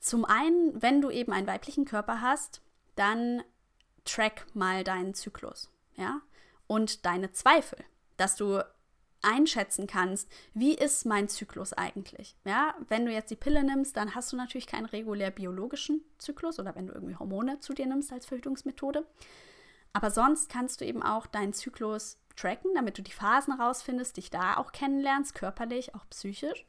Zum 0.01 0.25
einen, 0.25 0.81
wenn 0.81 0.99
du 0.99 1.09
eben 1.09 1.31
einen 1.31 1.47
weiblichen 1.47 1.85
Körper 1.85 2.21
hast, 2.21 2.61
dann 2.95 3.43
track 4.03 4.45
mal 4.53 4.83
deinen 4.83 5.13
Zyklus, 5.13 5.69
ja? 5.95 6.21
Und 6.67 7.05
deine 7.05 7.31
Zweifel, 7.31 7.79
dass 8.17 8.35
du 8.35 8.63
einschätzen 9.23 9.88
kannst, 9.88 10.29
wie 10.54 10.73
ist 10.73 11.06
mein 11.06 11.29
Zyklus 11.29 11.73
eigentlich? 11.73 12.35
Ja, 12.46 12.75
wenn 12.89 13.06
du 13.06 13.12
jetzt 13.12 13.31
die 13.31 13.35
Pille 13.35 13.63
nimmst, 13.63 13.98
dann 13.98 14.15
hast 14.15 14.31
du 14.31 14.37
natürlich 14.37 14.67
keinen 14.67 14.85
regulär 14.85 15.31
biologischen 15.31 16.04
Zyklus 16.17 16.60
oder 16.60 16.75
wenn 16.75 16.87
du 16.87 16.93
irgendwie 16.93 17.15
Hormone 17.15 17.60
zu 17.60 17.73
dir 17.73 17.85
nimmst 17.85 18.12
als 18.12 18.25
Verhütungsmethode. 18.25 19.06
Aber 19.93 20.12
sonst 20.12 20.50
kannst 20.50 20.81
du 20.81 20.85
eben 20.85 21.04
auch 21.04 21.27
deinen 21.27 21.54
Zyklus 21.54 22.17
tracken, 22.35 22.71
damit 22.75 22.98
du 22.98 23.02
die 23.02 23.12
Phasen 23.12 23.54
rausfindest, 23.54 24.17
dich 24.17 24.29
da 24.29 24.58
auch 24.58 24.71
kennenlernst, 24.71 25.35
körperlich, 25.35 25.93
auch 25.96 26.08
psychisch. 26.10 26.65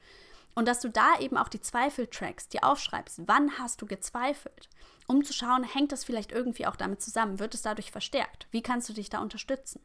Und 0.54 0.68
dass 0.68 0.80
du 0.80 0.90
da 0.90 1.18
eben 1.20 1.36
auch 1.38 1.48
die 1.48 1.60
Zweifel 1.60 2.08
trackst, 2.08 2.52
die 2.52 2.62
aufschreibst. 2.62 3.22
Wann 3.26 3.58
hast 3.58 3.80
du 3.80 3.86
gezweifelt? 3.86 4.68
Um 5.06 5.24
zu 5.24 5.32
schauen, 5.32 5.64
hängt 5.64 5.92
das 5.92 6.04
vielleicht 6.04 6.30
irgendwie 6.30 6.66
auch 6.66 6.76
damit 6.76 7.00
zusammen? 7.00 7.38
Wird 7.38 7.54
es 7.54 7.62
dadurch 7.62 7.90
verstärkt? 7.90 8.46
Wie 8.50 8.62
kannst 8.62 8.88
du 8.88 8.92
dich 8.92 9.08
da 9.08 9.20
unterstützen? 9.20 9.80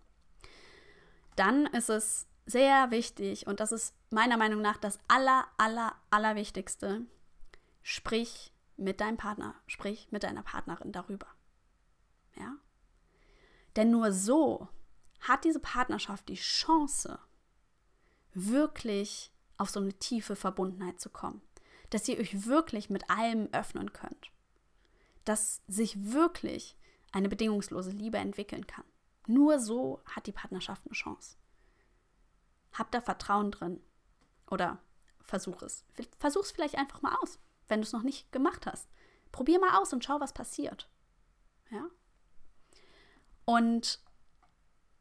Dann 1.36 1.68
ist 1.68 1.90
es 1.90 2.28
sehr 2.48 2.92
wichtig, 2.92 3.46
und 3.46 3.60
das 3.60 3.72
ist 3.72 3.94
meiner 4.10 4.38
Meinung 4.38 4.62
nach 4.62 4.78
das 4.78 5.00
aller, 5.08 5.46
aller, 5.58 5.96
allerwichtigste, 6.10 7.06
sprich 7.84 8.54
mit 8.78 9.02
deinem 9.02 9.18
Partner, 9.18 9.54
sprich 9.68 10.08
mit 10.12 10.24
deiner 10.24 10.44
Partnerin 10.44 10.92
darüber. 10.92 11.28
Ja? 12.36 12.56
Denn 13.76 13.92
nur 13.92 14.12
so 14.12 14.70
hat 15.20 15.44
diese 15.44 15.60
Partnerschaft 15.60 16.30
die 16.30 16.36
Chance, 16.36 17.20
wirklich 18.34 19.32
auf 19.58 19.70
so 19.70 19.80
eine 19.80 19.94
tiefe 19.94 20.36
Verbundenheit 20.36 21.00
zu 21.00 21.10
kommen. 21.10 21.42
Dass 21.90 22.08
ihr 22.08 22.20
euch 22.20 22.46
wirklich 22.46 22.90
mit 22.90 23.10
allem 23.10 23.50
öffnen 23.54 23.94
könnt. 23.94 24.32
Dass 25.26 25.62
sich 25.68 26.12
wirklich 26.14 26.78
eine 27.12 27.30
bedingungslose 27.30 27.92
Liebe 27.92 28.18
entwickeln 28.18 28.68
kann. 28.68 28.84
Nur 29.26 29.60
so 29.60 30.02
hat 30.06 30.28
die 30.28 30.32
Partnerschaft 30.32 30.84
eine 30.86 30.94
Chance. 30.94 31.38
Hab 32.74 32.92
da 32.92 33.02
Vertrauen 33.02 33.52
drin. 33.52 33.82
Oder 34.50 34.80
versuch 35.24 35.62
es. 35.62 35.86
Versuch 36.20 36.44
es 36.44 36.52
vielleicht 36.52 36.78
einfach 36.78 37.02
mal 37.02 37.16
aus, 37.22 37.40
wenn 37.68 37.82
du 37.82 37.86
es 37.86 37.94
noch 37.94 38.04
nicht 38.04 38.32
gemacht 38.32 38.66
hast. 38.66 38.90
Probier 39.32 39.60
mal 39.60 39.78
aus 39.78 39.94
und 39.94 40.04
schau, 40.04 40.20
was 40.20 40.34
passiert. 40.34 40.90
Ja? 41.70 41.86
Und 43.46 44.00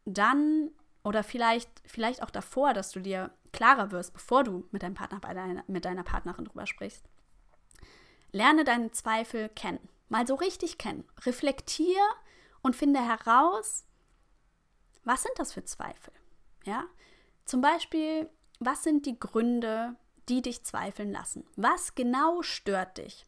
dann, 0.04 0.70
oder 1.02 1.22
vielleicht, 1.22 1.70
vielleicht 1.84 2.22
auch 2.22 2.30
davor, 2.30 2.74
dass 2.74 2.92
du 2.92 3.00
dir 3.00 3.32
klarer 3.52 3.90
wirst, 3.90 4.12
bevor 4.12 4.44
du 4.44 4.68
mit 4.70 4.82
deinem 4.82 4.94
Partner, 4.94 5.20
deiner, 5.20 5.64
mit 5.66 5.84
deiner 5.84 6.04
Partnerin 6.04 6.44
drüber 6.44 6.66
sprichst. 6.66 7.08
Lerne 8.32 8.64
deine 8.64 8.92
Zweifel 8.92 9.48
kennen. 9.48 9.88
Mal 10.08 10.26
so 10.26 10.34
richtig 10.34 10.78
kennen. 10.78 11.04
Reflektier 11.24 12.00
und 12.62 12.76
finde 12.76 13.00
heraus, 13.00 13.86
was 15.04 15.22
sind 15.22 15.38
das 15.38 15.52
für 15.52 15.64
Zweifel? 15.64 16.12
Ja? 16.64 16.84
Zum 17.46 17.60
Beispiel, 17.60 18.28
was 18.58 18.82
sind 18.82 19.06
die 19.06 19.18
Gründe, 19.18 19.94
die 20.28 20.42
dich 20.42 20.64
zweifeln 20.64 21.12
lassen? 21.12 21.44
Was 21.56 21.94
genau 21.94 22.42
stört 22.42 22.98
dich? 22.98 23.24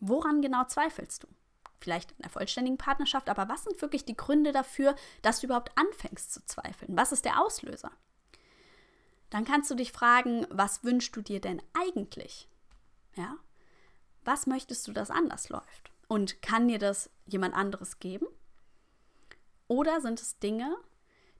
Woran 0.00 0.40
genau 0.40 0.64
zweifelst 0.64 1.24
du? 1.24 1.28
Vielleicht 1.80 2.12
in 2.12 2.22
der 2.22 2.30
vollständigen 2.30 2.78
Partnerschaft, 2.78 3.28
aber 3.28 3.48
was 3.48 3.64
sind 3.64 3.80
wirklich 3.82 4.04
die 4.04 4.16
Gründe 4.16 4.52
dafür, 4.52 4.94
dass 5.22 5.40
du 5.40 5.46
überhaupt 5.46 5.72
anfängst 5.76 6.32
zu 6.32 6.44
zweifeln? 6.46 6.96
Was 6.96 7.12
ist 7.12 7.24
der 7.24 7.40
Auslöser? 7.42 7.90
Dann 9.30 9.44
kannst 9.44 9.70
du 9.70 9.74
dich 9.74 9.92
fragen, 9.92 10.46
was 10.50 10.84
wünschst 10.84 11.14
du 11.14 11.20
dir 11.20 11.40
denn 11.40 11.60
eigentlich? 11.74 12.48
Ja? 13.14 13.36
Was 14.24 14.46
möchtest 14.46 14.86
du, 14.86 14.92
dass 14.92 15.10
anders 15.10 15.48
läuft? 15.48 15.90
Und 16.06 16.42
kann 16.42 16.68
dir 16.68 16.78
das 16.78 17.10
jemand 17.26 17.54
anderes 17.54 17.98
geben? 17.98 18.26
Oder 19.66 20.00
sind 20.00 20.20
es 20.20 20.38
Dinge, 20.38 20.76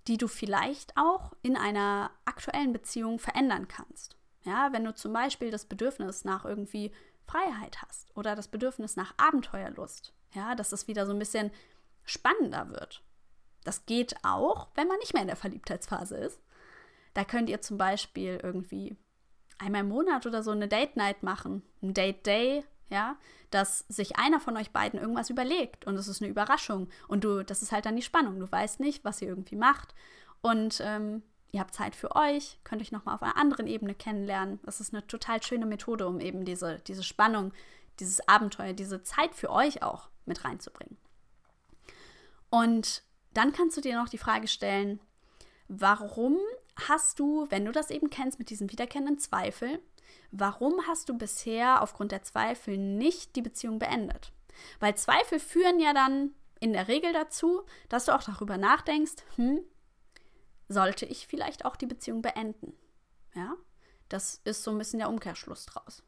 die 0.07 0.17
du 0.17 0.29
vielleicht 0.29 0.97
auch 0.97 1.33
in 1.43 1.57
einer 1.57 2.11
aktuellen 2.25 2.73
Beziehung 2.73 3.19
verändern 3.19 3.69
kannst? 3.69 4.17
Ja, 4.43 4.73
wenn 4.73 4.85
du 4.85 4.95
zum 4.95 5.13
Beispiel 5.13 5.51
das 5.51 5.67
Bedürfnis 5.67 6.25
nach 6.25 6.45
irgendwie 6.45 6.93
Freiheit 7.27 7.83
hast 7.83 8.17
oder 8.17 8.35
das 8.35 8.49
Bedürfnis 8.49 8.97
nach 8.97 9.13
Abenteuerlust, 9.19 10.15
ja, 10.33 10.55
dass 10.55 10.73
es 10.73 10.89
wieder 10.89 11.05
so 11.05 11.13
ein 11.13 11.19
bisschen 11.19 11.51
spannender 12.05 12.71
wird. 12.71 13.03
Das 13.65 13.85
geht 13.85 14.17
auch, 14.23 14.69
wenn 14.75 14.89
man 14.89 14.99
nicht 14.99 15.13
mehr 15.13 15.23
in 15.23 15.29
der 15.29 15.37
Verliebtheitsphase 15.37 16.17
ist. 16.17 16.41
Da 17.13 17.25
könnt 17.25 17.51
ihr 17.51 17.61
zum 17.61 17.77
Beispiel 17.77 18.41
irgendwie 18.43 18.97
einmal 19.59 19.83
im 19.83 19.89
Monat 19.89 20.25
oder 20.25 20.43
so 20.43 20.53
eine 20.53 20.69
Date 20.69 20.97
Night 20.97 21.23
machen, 21.23 21.63
ein 21.83 21.93
Date 21.93 22.25
Day, 22.27 22.65
ja, 22.91 23.17
dass 23.51 23.81
sich 23.89 24.17
einer 24.17 24.41
von 24.41 24.57
euch 24.57 24.71
beiden 24.71 25.01
irgendwas 25.01 25.31
überlegt 25.31 25.87
und 25.87 25.97
es 25.97 26.09
ist 26.09 26.23
eine 26.23 26.31
Überraschung 26.31 26.89
und 27.07 27.25
du, 27.25 27.45
das 27.45 27.63
ist 27.63 27.73
halt 27.73 27.87
dann 27.87 27.97
die 27.97 28.03
Spannung. 28.03 28.39
Du 28.41 28.51
weißt 28.51 28.81
nicht, 28.81 29.05
was 29.05 29.23
ihr 29.23 29.29
irgendwie 29.29 29.57
macht 29.57 29.95
und 30.41 30.81
ähm, 30.85 31.23
ihr 31.53 31.61
habt 31.61 31.75
Zeit 31.75 31.95
für 31.95 32.15
euch, 32.17 32.59
könnt 32.65 32.83
euch 32.83 32.93
nochmal 32.93 33.15
auf 33.15 33.23
einer 33.23 33.37
anderen 33.37 33.67
Ebene 33.67 33.95
kennenlernen. 33.95 34.61
Das 34.65 34.81
ist 34.81 34.93
eine 34.93 35.07
total 35.07 35.43
schöne 35.43 35.67
Methode, 35.67 36.07
um 36.07 36.21
eben 36.21 36.45
diese, 36.45 36.79
diese 36.81 37.03
Spannung, 37.03 37.53
dieses 38.01 38.27
Abenteuer, 38.29 38.73
diese 38.73 39.03
Zeit 39.03 39.35
für 39.35 39.51
euch 39.51 39.83
auch 39.83 40.09
mit 40.27 40.45
reinzubringen. 40.45 40.97
Und 42.51 43.03
dann 43.35 43.53
kannst 43.53 43.77
du 43.77 43.81
dir 43.81 43.97
noch 43.97 44.09
die 44.09 44.19
Frage 44.19 44.49
stellen, 44.49 45.01
warum 45.69 46.39
hast 46.89 47.19
du, 47.19 47.47
wenn 47.51 47.65
du 47.65 47.73
das 47.73 47.91
eben 47.91 48.11
kennst 48.11 48.39
mit 48.39 48.51
diesen 48.51 48.71
wiederkehrenden 48.71 49.19
Zweifeln, 49.19 49.79
warum 50.31 50.87
hast 50.87 51.09
du 51.09 51.17
bisher 51.17 51.83
aufgrund 51.83 52.13
der 52.13 52.23
Zweifel 52.23 52.77
nicht 52.77 53.37
die 53.37 53.43
Beziehung 53.43 53.79
beendet? 53.79 54.33
Weil 54.81 54.97
Zweifel 54.97 55.39
führen 55.39 55.81
ja 55.81 55.93
dann 55.93 56.35
in 56.61 56.73
der 56.73 56.89
Regel 56.89 57.13
dazu, 57.13 57.65
dass 57.89 58.07
du 58.07 58.15
auch 58.15 58.23
darüber 58.23 58.57
nachdenkst, 58.59 59.15
hm, 59.37 59.61
sollte 60.69 61.07
ich 61.07 61.27
vielleicht 61.27 61.65
auch 61.65 61.77
die 61.77 61.87
Beziehung 61.87 62.23
beenden? 62.23 62.75
Ja, 63.35 63.55
das 64.09 64.41
ist 64.45 64.65
so 64.65 64.71
ein 64.71 64.79
bisschen 64.79 64.99
der 64.99 65.09
Umkehrschluss 65.09 65.67
draus. 65.67 66.03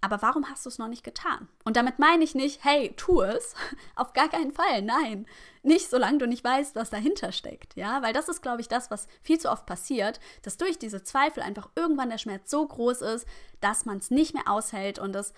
Aber 0.00 0.22
warum 0.22 0.48
hast 0.48 0.64
du 0.64 0.68
es 0.68 0.78
noch 0.78 0.86
nicht 0.86 1.02
getan? 1.02 1.48
Und 1.64 1.76
damit 1.76 1.98
meine 1.98 2.22
ich 2.22 2.34
nicht, 2.34 2.64
hey, 2.64 2.94
tu 2.96 3.22
es. 3.22 3.54
Auf 3.96 4.12
gar 4.12 4.28
keinen 4.28 4.52
Fall. 4.52 4.82
Nein. 4.82 5.26
Nicht, 5.62 5.90
solange 5.90 6.18
du 6.18 6.26
nicht 6.26 6.44
weißt, 6.44 6.76
was 6.76 6.90
dahinter 6.90 7.32
steckt. 7.32 7.74
Ja, 7.74 8.00
weil 8.02 8.12
das 8.12 8.28
ist, 8.28 8.40
glaube 8.40 8.60
ich, 8.60 8.68
das, 8.68 8.90
was 8.90 9.08
viel 9.22 9.38
zu 9.38 9.50
oft 9.50 9.66
passiert, 9.66 10.20
dass 10.42 10.56
durch 10.56 10.78
diese 10.78 11.02
Zweifel 11.02 11.42
einfach 11.42 11.68
irgendwann 11.74 12.10
der 12.10 12.18
Schmerz 12.18 12.50
so 12.50 12.66
groß 12.66 13.02
ist, 13.02 13.26
dass 13.60 13.86
man 13.86 13.98
es 13.98 14.10
nicht 14.10 14.34
mehr 14.34 14.48
aushält 14.48 15.00
und 15.00 15.16
es 15.16 15.32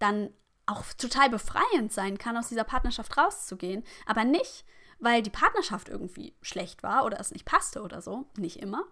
dann 0.00 0.30
auch 0.66 0.84
total 0.98 1.30
befreiend 1.30 1.92
sein 1.92 2.18
kann, 2.18 2.36
aus 2.36 2.48
dieser 2.48 2.64
Partnerschaft 2.64 3.16
rauszugehen. 3.16 3.84
Aber 4.06 4.24
nicht, 4.24 4.64
weil 4.98 5.22
die 5.22 5.30
Partnerschaft 5.30 5.88
irgendwie 5.88 6.34
schlecht 6.42 6.82
war 6.82 7.04
oder 7.04 7.20
es 7.20 7.30
nicht 7.30 7.44
passte 7.44 7.82
oder 7.82 8.02
so. 8.02 8.26
Nicht 8.36 8.60
immer. 8.60 8.84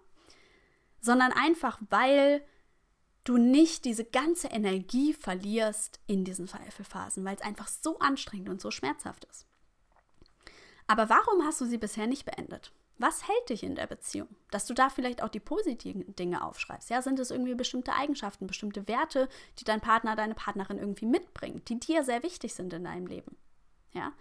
Sondern 1.01 1.33
einfach, 1.33 1.79
weil 1.89 2.45
du 3.23 3.37
nicht 3.37 3.85
diese 3.85 4.05
ganze 4.05 4.47
Energie 4.47 5.13
verlierst 5.13 5.99
in 6.07 6.23
diesen 6.23 6.47
Zweifelphasen, 6.47 7.23
weil 7.23 7.35
es 7.35 7.41
einfach 7.41 7.67
so 7.67 7.99
anstrengend 7.99 8.49
und 8.49 8.61
so 8.61 8.71
schmerzhaft 8.71 9.25
ist. 9.25 9.45
Aber 10.87 11.09
warum 11.09 11.45
hast 11.45 11.61
du 11.61 11.65
sie 11.65 11.77
bisher 11.77 12.07
nicht 12.07 12.25
beendet? 12.25 12.73
Was 12.97 13.27
hält 13.27 13.49
dich 13.49 13.63
in 13.63 13.73
der 13.73 13.87
Beziehung? 13.87 14.27
Dass 14.51 14.65
du 14.65 14.75
da 14.75 14.89
vielleicht 14.89 15.23
auch 15.23 15.29
die 15.29 15.39
positiven 15.39 16.15
Dinge 16.15 16.43
aufschreibst. 16.43 16.91
Ja, 16.91 17.01
sind 17.01 17.19
es 17.19 17.31
irgendwie 17.31 17.55
bestimmte 17.55 17.93
Eigenschaften, 17.93 18.45
bestimmte 18.45 18.87
Werte, 18.87 19.27
die 19.57 19.63
dein 19.63 19.81
Partner, 19.81 20.15
deine 20.15 20.35
Partnerin 20.35 20.77
irgendwie 20.77 21.07
mitbringt, 21.07 21.67
die 21.69 21.79
dir 21.79 22.03
sehr 22.03 22.21
wichtig 22.21 22.53
sind 22.53 22.73
in 22.73 22.83
deinem 22.83 23.07
Leben? 23.07 23.37
Ja. 23.93 24.13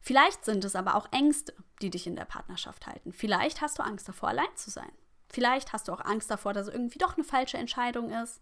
Vielleicht 0.00 0.44
sind 0.44 0.64
es 0.64 0.76
aber 0.76 0.96
auch 0.96 1.10
Ängste, 1.12 1.54
die 1.80 1.88
dich 1.88 2.06
in 2.06 2.16
der 2.16 2.24
Partnerschaft 2.24 2.86
halten. 2.86 3.12
Vielleicht 3.12 3.60
hast 3.60 3.78
du 3.78 3.82
Angst 3.82 4.08
davor, 4.08 4.30
allein 4.30 4.56
zu 4.56 4.70
sein. 4.70 4.92
Vielleicht 5.32 5.72
hast 5.72 5.88
du 5.88 5.92
auch 5.92 6.04
Angst 6.04 6.30
davor, 6.30 6.52
dass 6.52 6.68
es 6.68 6.74
irgendwie 6.74 6.98
doch 6.98 7.16
eine 7.16 7.24
falsche 7.24 7.56
Entscheidung 7.56 8.10
ist. 8.10 8.40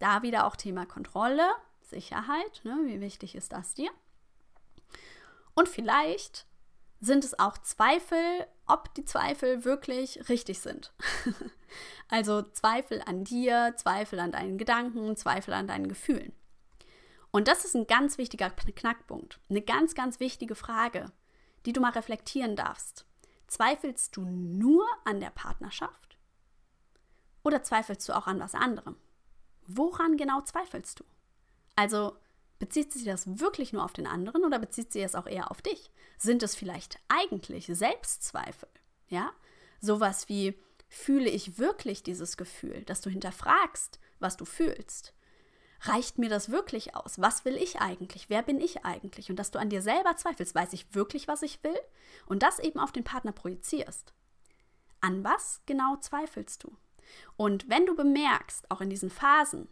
Da 0.00 0.22
wieder 0.22 0.44
auch 0.46 0.56
Thema 0.56 0.86
Kontrolle, 0.86 1.48
Sicherheit. 1.80 2.60
Ne? 2.64 2.76
Wie 2.84 3.00
wichtig 3.00 3.36
ist 3.36 3.52
das 3.52 3.74
dir? 3.74 3.90
Und 5.54 5.68
vielleicht 5.68 6.46
sind 7.00 7.24
es 7.24 7.38
auch 7.38 7.58
Zweifel, 7.58 8.46
ob 8.66 8.92
die 8.94 9.04
Zweifel 9.04 9.64
wirklich 9.64 10.28
richtig 10.28 10.58
sind. 10.60 10.92
also 12.08 12.42
Zweifel 12.42 13.00
an 13.06 13.22
dir, 13.22 13.74
Zweifel 13.76 14.18
an 14.18 14.32
deinen 14.32 14.58
Gedanken, 14.58 15.16
Zweifel 15.16 15.54
an 15.54 15.68
deinen 15.68 15.88
Gefühlen. 15.88 16.32
Und 17.30 17.46
das 17.46 17.64
ist 17.64 17.76
ein 17.76 17.86
ganz 17.86 18.18
wichtiger 18.18 18.50
Knackpunkt, 18.50 19.38
eine 19.48 19.62
ganz, 19.62 19.94
ganz 19.94 20.18
wichtige 20.18 20.56
Frage, 20.56 21.12
die 21.66 21.72
du 21.72 21.80
mal 21.80 21.92
reflektieren 21.92 22.56
darfst. 22.56 23.06
Zweifelst 23.54 24.16
du 24.16 24.22
nur 24.22 24.84
an 25.04 25.20
der 25.20 25.30
Partnerschaft? 25.30 26.18
Oder 27.44 27.62
zweifelst 27.62 28.08
du 28.08 28.12
auch 28.12 28.26
an 28.26 28.40
was 28.40 28.56
anderem? 28.56 28.96
Woran 29.68 30.16
genau 30.16 30.40
zweifelst 30.40 30.98
du? 30.98 31.04
Also 31.76 32.16
bezieht 32.58 32.92
sich 32.92 33.04
das 33.04 33.38
wirklich 33.38 33.72
nur 33.72 33.84
auf 33.84 33.92
den 33.92 34.08
anderen 34.08 34.44
oder 34.44 34.58
bezieht 34.58 34.92
sich 34.92 35.04
das 35.04 35.14
auch 35.14 35.28
eher 35.28 35.52
auf 35.52 35.62
dich? 35.62 35.92
Sind 36.18 36.42
es 36.42 36.56
vielleicht 36.56 36.98
eigentlich 37.06 37.66
Selbstzweifel? 37.66 38.68
Ja? 39.06 39.32
Sowas 39.80 40.28
wie, 40.28 40.58
fühle 40.88 41.30
ich 41.30 41.56
wirklich 41.56 42.02
dieses 42.02 42.36
Gefühl, 42.36 42.82
dass 42.82 43.02
du 43.02 43.08
hinterfragst, 43.08 44.00
was 44.18 44.36
du 44.36 44.44
fühlst? 44.44 45.14
Reicht 45.88 46.18
mir 46.18 46.28
das 46.28 46.50
wirklich 46.50 46.94
aus? 46.94 47.20
Was 47.20 47.44
will 47.44 47.56
ich 47.56 47.80
eigentlich? 47.80 48.30
Wer 48.30 48.42
bin 48.42 48.60
ich 48.60 48.84
eigentlich? 48.84 49.30
Und 49.30 49.36
dass 49.36 49.50
du 49.50 49.58
an 49.58 49.70
dir 49.70 49.82
selber 49.82 50.16
zweifelst, 50.16 50.54
weiß 50.54 50.72
ich 50.72 50.94
wirklich, 50.94 51.28
was 51.28 51.42
ich 51.42 51.62
will? 51.62 51.78
Und 52.26 52.42
das 52.42 52.58
eben 52.58 52.78
auf 52.78 52.92
den 52.92 53.04
Partner 53.04 53.32
projizierst. 53.32 54.12
An 55.00 55.24
was 55.24 55.60
genau 55.66 55.96
zweifelst 55.96 56.64
du? 56.64 56.76
Und 57.36 57.68
wenn 57.68 57.86
du 57.86 57.94
bemerkst, 57.94 58.70
auch 58.70 58.80
in 58.80 58.90
diesen 58.90 59.10
Phasen, 59.10 59.68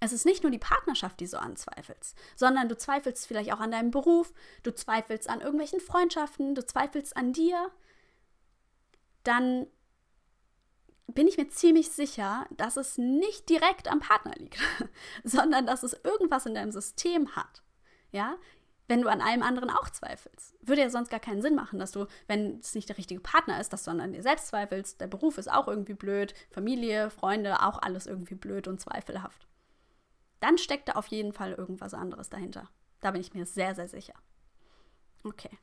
es 0.00 0.12
ist 0.12 0.26
nicht 0.26 0.42
nur 0.42 0.50
die 0.50 0.58
Partnerschaft, 0.58 1.20
die 1.20 1.26
so 1.26 1.36
anzweifelst, 1.36 2.16
sondern 2.34 2.68
du 2.68 2.76
zweifelst 2.76 3.26
vielleicht 3.26 3.52
auch 3.52 3.60
an 3.60 3.70
deinem 3.70 3.92
Beruf, 3.92 4.32
du 4.64 4.74
zweifelst 4.74 5.28
an 5.28 5.40
irgendwelchen 5.40 5.80
Freundschaften, 5.80 6.54
du 6.54 6.66
zweifelst 6.66 7.16
an 7.16 7.32
dir, 7.32 7.70
dann 9.22 9.68
bin 11.14 11.28
ich 11.28 11.36
mir 11.36 11.48
ziemlich 11.48 11.90
sicher, 11.90 12.46
dass 12.50 12.76
es 12.76 12.98
nicht 12.98 13.48
direkt 13.48 13.90
am 13.90 14.00
Partner 14.00 14.32
liegt, 14.36 14.58
sondern 15.24 15.66
dass 15.66 15.82
es 15.82 15.94
irgendwas 16.04 16.46
in 16.46 16.54
deinem 16.54 16.72
System 16.72 17.34
hat. 17.36 17.62
Ja, 18.10 18.36
wenn 18.88 19.00
du 19.00 19.08
an 19.08 19.22
allem 19.22 19.42
anderen 19.42 19.70
auch 19.70 19.88
zweifelst. 19.88 20.54
Würde 20.60 20.82
ja 20.82 20.90
sonst 20.90 21.08
gar 21.08 21.20
keinen 21.20 21.40
Sinn 21.40 21.54
machen, 21.54 21.78
dass 21.78 21.92
du, 21.92 22.06
wenn 22.26 22.58
es 22.58 22.74
nicht 22.74 22.88
der 22.88 22.98
richtige 22.98 23.20
Partner 23.20 23.58
ist, 23.60 23.72
dass 23.72 23.84
du 23.84 23.90
an 23.90 24.12
dir 24.12 24.22
selbst 24.22 24.48
zweifelst. 24.48 25.00
Der 25.00 25.06
Beruf 25.06 25.38
ist 25.38 25.50
auch 25.50 25.66
irgendwie 25.66 25.94
blöd, 25.94 26.34
Familie, 26.50 27.08
Freunde, 27.08 27.62
auch 27.62 27.80
alles 27.80 28.06
irgendwie 28.06 28.34
blöd 28.34 28.68
und 28.68 28.80
zweifelhaft. 28.80 29.46
Dann 30.40 30.58
steckt 30.58 30.88
da 30.88 30.92
auf 30.92 31.06
jeden 31.06 31.32
Fall 31.32 31.52
irgendwas 31.52 31.94
anderes 31.94 32.28
dahinter. 32.28 32.68
Da 33.00 33.12
bin 33.12 33.20
ich 33.20 33.32
mir 33.32 33.46
sehr, 33.46 33.74
sehr 33.74 33.88
sicher. 33.88 34.14
Okay. 35.24 35.56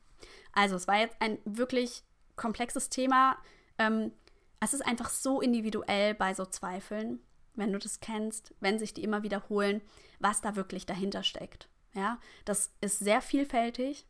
Also, 0.52 0.74
es 0.74 0.88
war 0.88 0.98
jetzt 0.98 1.16
ein 1.20 1.38
wirklich 1.44 2.02
komplexes 2.34 2.88
Thema. 2.88 3.36
Ähm, 3.78 4.12
Es 4.60 4.74
ist 4.74 4.82
einfach 4.82 5.10
so 5.10 5.40
individuell 5.40 6.14
bei 6.14 6.34
so 6.34 6.44
Zweifeln, 6.44 7.20
wenn 7.54 7.72
du 7.72 7.78
das 7.78 8.00
kennst, 8.00 8.54
wenn 8.60 8.78
sich 8.78 8.94
die 8.94 9.02
immer 9.02 9.22
wiederholen, 9.22 9.80
was 10.18 10.40
da 10.40 10.56
wirklich 10.56 10.86
dahinter 10.86 11.22
steckt. 11.22 11.68
Ja, 11.94 12.20
das 12.44 12.72
ist 12.80 13.00
sehr 13.00 13.20
vielfältig 13.20 14.06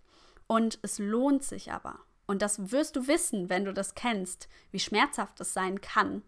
und 0.46 0.78
es 0.82 0.98
lohnt 0.98 1.44
sich 1.44 1.72
aber. 1.72 2.00
Und 2.26 2.42
das 2.42 2.70
wirst 2.70 2.96
du 2.96 3.06
wissen, 3.06 3.48
wenn 3.48 3.64
du 3.64 3.72
das 3.72 3.94
kennst, 3.94 4.48
wie 4.70 4.80
schmerzhaft 4.80 5.40
es 5.40 5.54
sein 5.54 5.80
kann, 5.80 6.22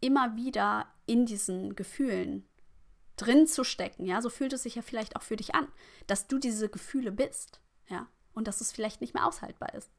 immer 0.00 0.36
wieder 0.36 0.88
in 1.06 1.26
diesen 1.26 1.76
Gefühlen 1.76 2.48
drin 3.16 3.46
zu 3.46 3.64
stecken. 3.64 4.06
Ja, 4.06 4.20
so 4.20 4.30
fühlt 4.30 4.52
es 4.52 4.62
sich 4.62 4.74
ja 4.74 4.82
vielleicht 4.82 5.16
auch 5.16 5.22
für 5.22 5.36
dich 5.36 5.54
an, 5.54 5.68
dass 6.06 6.26
du 6.26 6.38
diese 6.38 6.68
Gefühle 6.68 7.12
bist. 7.12 7.60
Ja, 7.88 8.08
und 8.32 8.48
dass 8.48 8.60
es 8.60 8.72
vielleicht 8.72 9.00
nicht 9.00 9.14
mehr 9.14 9.26
aushaltbar 9.26 9.74
ist. 9.74 9.90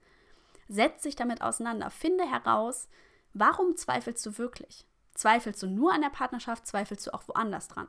Setz 0.68 1.04
dich 1.04 1.16
damit 1.16 1.42
auseinander. 1.42 1.90
Finde 1.90 2.30
heraus, 2.30 2.90
warum 3.36 3.76
zweifelst 3.76 4.26
du 4.26 4.38
wirklich? 4.40 4.88
Zweifelst 5.14 5.62
du 5.62 5.68
nur 5.68 5.94
an 5.94 6.02
der 6.02 6.10
Partnerschaft? 6.10 6.66
Zweifelst 6.66 7.06
du 7.06 7.14
auch 7.14 7.28
woanders 7.28 7.68
dran? 7.68 7.88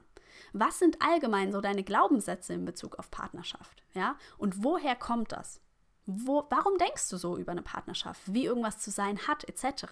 Was 0.53 0.79
sind 0.79 1.01
allgemein 1.01 1.51
so 1.51 1.61
deine 1.61 1.83
Glaubenssätze 1.83 2.53
in 2.53 2.65
Bezug 2.65 2.99
auf 2.99 3.11
Partnerschaft? 3.11 3.83
Ja? 3.95 4.19
Und 4.37 4.63
woher 4.63 4.95
kommt 4.95 5.33
das? 5.33 5.61
Wo, 6.05 6.47
warum 6.51 6.77
denkst 6.79 7.09
du 7.09 7.17
so 7.17 7.37
über 7.37 7.53
eine 7.53 7.63
Partnerschaft? 7.63 8.23
Wie 8.27 8.45
irgendwas 8.45 8.79
zu 8.79 8.91
sein 8.91 9.27
hat, 9.27 9.49
etc. 9.49 9.87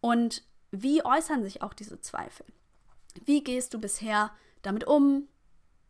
Und 0.00 0.44
wie 0.70 1.04
äußern 1.04 1.42
sich 1.42 1.62
auch 1.62 1.74
diese 1.74 2.00
Zweifel? 2.00 2.46
Wie 3.24 3.42
gehst 3.42 3.74
du 3.74 3.80
bisher 3.80 4.30
damit 4.62 4.86
um? 4.86 5.28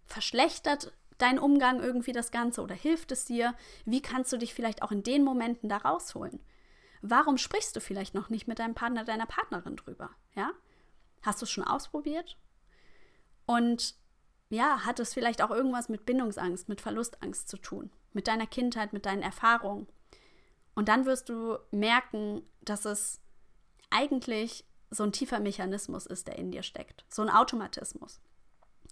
Verschlechtert 0.07 0.93
dein 1.19 1.39
Umgang 1.39 1.81
irgendwie 1.81 2.13
das 2.13 2.31
Ganze 2.31 2.63
oder 2.63 2.75
hilft 2.75 3.13
es 3.13 3.25
dir? 3.25 3.55
Wie 3.85 4.03
kannst 4.03 4.33
du 4.33 4.39
dich 4.39 4.55
vielleicht 4.55 4.83
auch 4.83 4.93
in 4.93 5.03
den 5.03 5.25
Momenten 5.25 5.69
da 5.69 5.77
rausholen? 5.77 6.41
Warum 7.03 7.37
sprichst 7.37 7.75
du 7.75 7.81
vielleicht 7.81 8.15
noch 8.15 8.31
nicht 8.31 8.47
mit 8.47 8.61
deinem 8.61 8.75
Partner, 8.75 9.05
deiner 9.05 9.27
Partnerin 9.27 9.77
drüber? 9.77 10.11
Ja? 10.35 10.53
Hast 11.23 11.43
du 11.43 11.45
es 11.45 11.51
schon 11.51 11.65
ausprobiert? 11.65 12.39
Und 13.45 13.97
ja, 14.51 14.85
hat 14.85 15.01
es 15.01 15.13
vielleicht 15.13 15.43
auch 15.43 15.51
irgendwas 15.51 15.89
mit 15.89 16.07
Bindungsangst, 16.07 16.69
mit 16.69 16.81
Verlustangst 16.81 17.49
zu 17.49 17.57
tun? 17.57 17.91
Mit 18.13 18.29
deiner 18.29 18.47
Kindheit, 18.47 18.93
mit 18.93 19.05
deinen 19.05 19.23
Erfahrungen? 19.23 19.89
Und 20.75 20.89
dann 20.89 21.05
wirst 21.05 21.29
du 21.29 21.59
merken, 21.71 22.43
dass 22.61 22.85
es 22.85 23.21
eigentlich 23.91 24.65
so 24.91 25.03
ein 25.03 25.13
tiefer 25.13 25.41
Mechanismus 25.41 26.07
ist, 26.07 26.29
der 26.29 26.39
in 26.39 26.53
dir 26.53 26.63
steckt. 26.63 27.05
So 27.09 27.23
ein 27.23 27.31
Automatismus. 27.31 28.21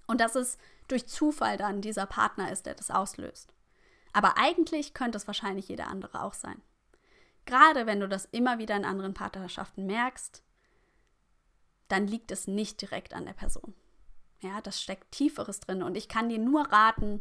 Und 0.06 0.20
dass 0.20 0.34
es 0.34 0.58
durch 0.88 1.06
Zufall 1.06 1.56
dann 1.56 1.80
dieser 1.80 2.06
Partner 2.06 2.50
ist, 2.50 2.66
der 2.66 2.74
das 2.74 2.90
auslöst. 2.90 3.54
Aber 4.12 4.36
eigentlich 4.36 4.94
könnte 4.94 5.16
es 5.16 5.26
wahrscheinlich 5.28 5.68
jeder 5.68 5.86
andere 5.86 6.22
auch 6.22 6.34
sein. 6.34 6.60
Gerade 7.50 7.84
wenn 7.84 7.98
du 7.98 8.08
das 8.08 8.26
immer 8.26 8.58
wieder 8.58 8.76
in 8.76 8.84
anderen 8.84 9.12
Partnerschaften 9.12 9.84
merkst, 9.84 10.44
dann 11.88 12.06
liegt 12.06 12.30
es 12.30 12.46
nicht 12.46 12.80
direkt 12.80 13.12
an 13.12 13.26
der 13.26 13.32
Person. 13.32 13.74
Ja, 14.38 14.60
das 14.60 14.80
steckt 14.80 15.10
Tieferes 15.10 15.58
drin. 15.58 15.82
Und 15.82 15.96
ich 15.96 16.08
kann 16.08 16.28
dir 16.28 16.38
nur 16.38 16.70
raten, 16.70 17.20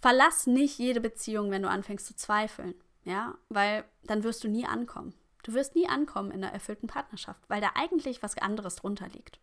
verlass 0.00 0.48
nicht 0.48 0.80
jede 0.80 1.00
Beziehung, 1.00 1.52
wenn 1.52 1.62
du 1.62 1.70
anfängst 1.70 2.08
zu 2.08 2.16
zweifeln. 2.16 2.74
Ja, 3.04 3.38
weil 3.48 3.84
dann 4.02 4.24
wirst 4.24 4.42
du 4.42 4.48
nie 4.48 4.66
ankommen. 4.66 5.14
Du 5.44 5.54
wirst 5.54 5.76
nie 5.76 5.88
ankommen 5.88 6.32
in 6.32 6.42
einer 6.42 6.52
erfüllten 6.52 6.88
Partnerschaft, 6.88 7.48
weil 7.48 7.60
da 7.60 7.70
eigentlich 7.76 8.24
was 8.24 8.36
anderes 8.36 8.74
drunter 8.74 9.06
liegt. 9.10 9.38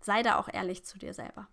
Sei 0.00 0.24
da 0.24 0.36
auch 0.36 0.48
ehrlich 0.52 0.84
zu 0.84 0.98
dir 0.98 1.14
selber. 1.14 1.46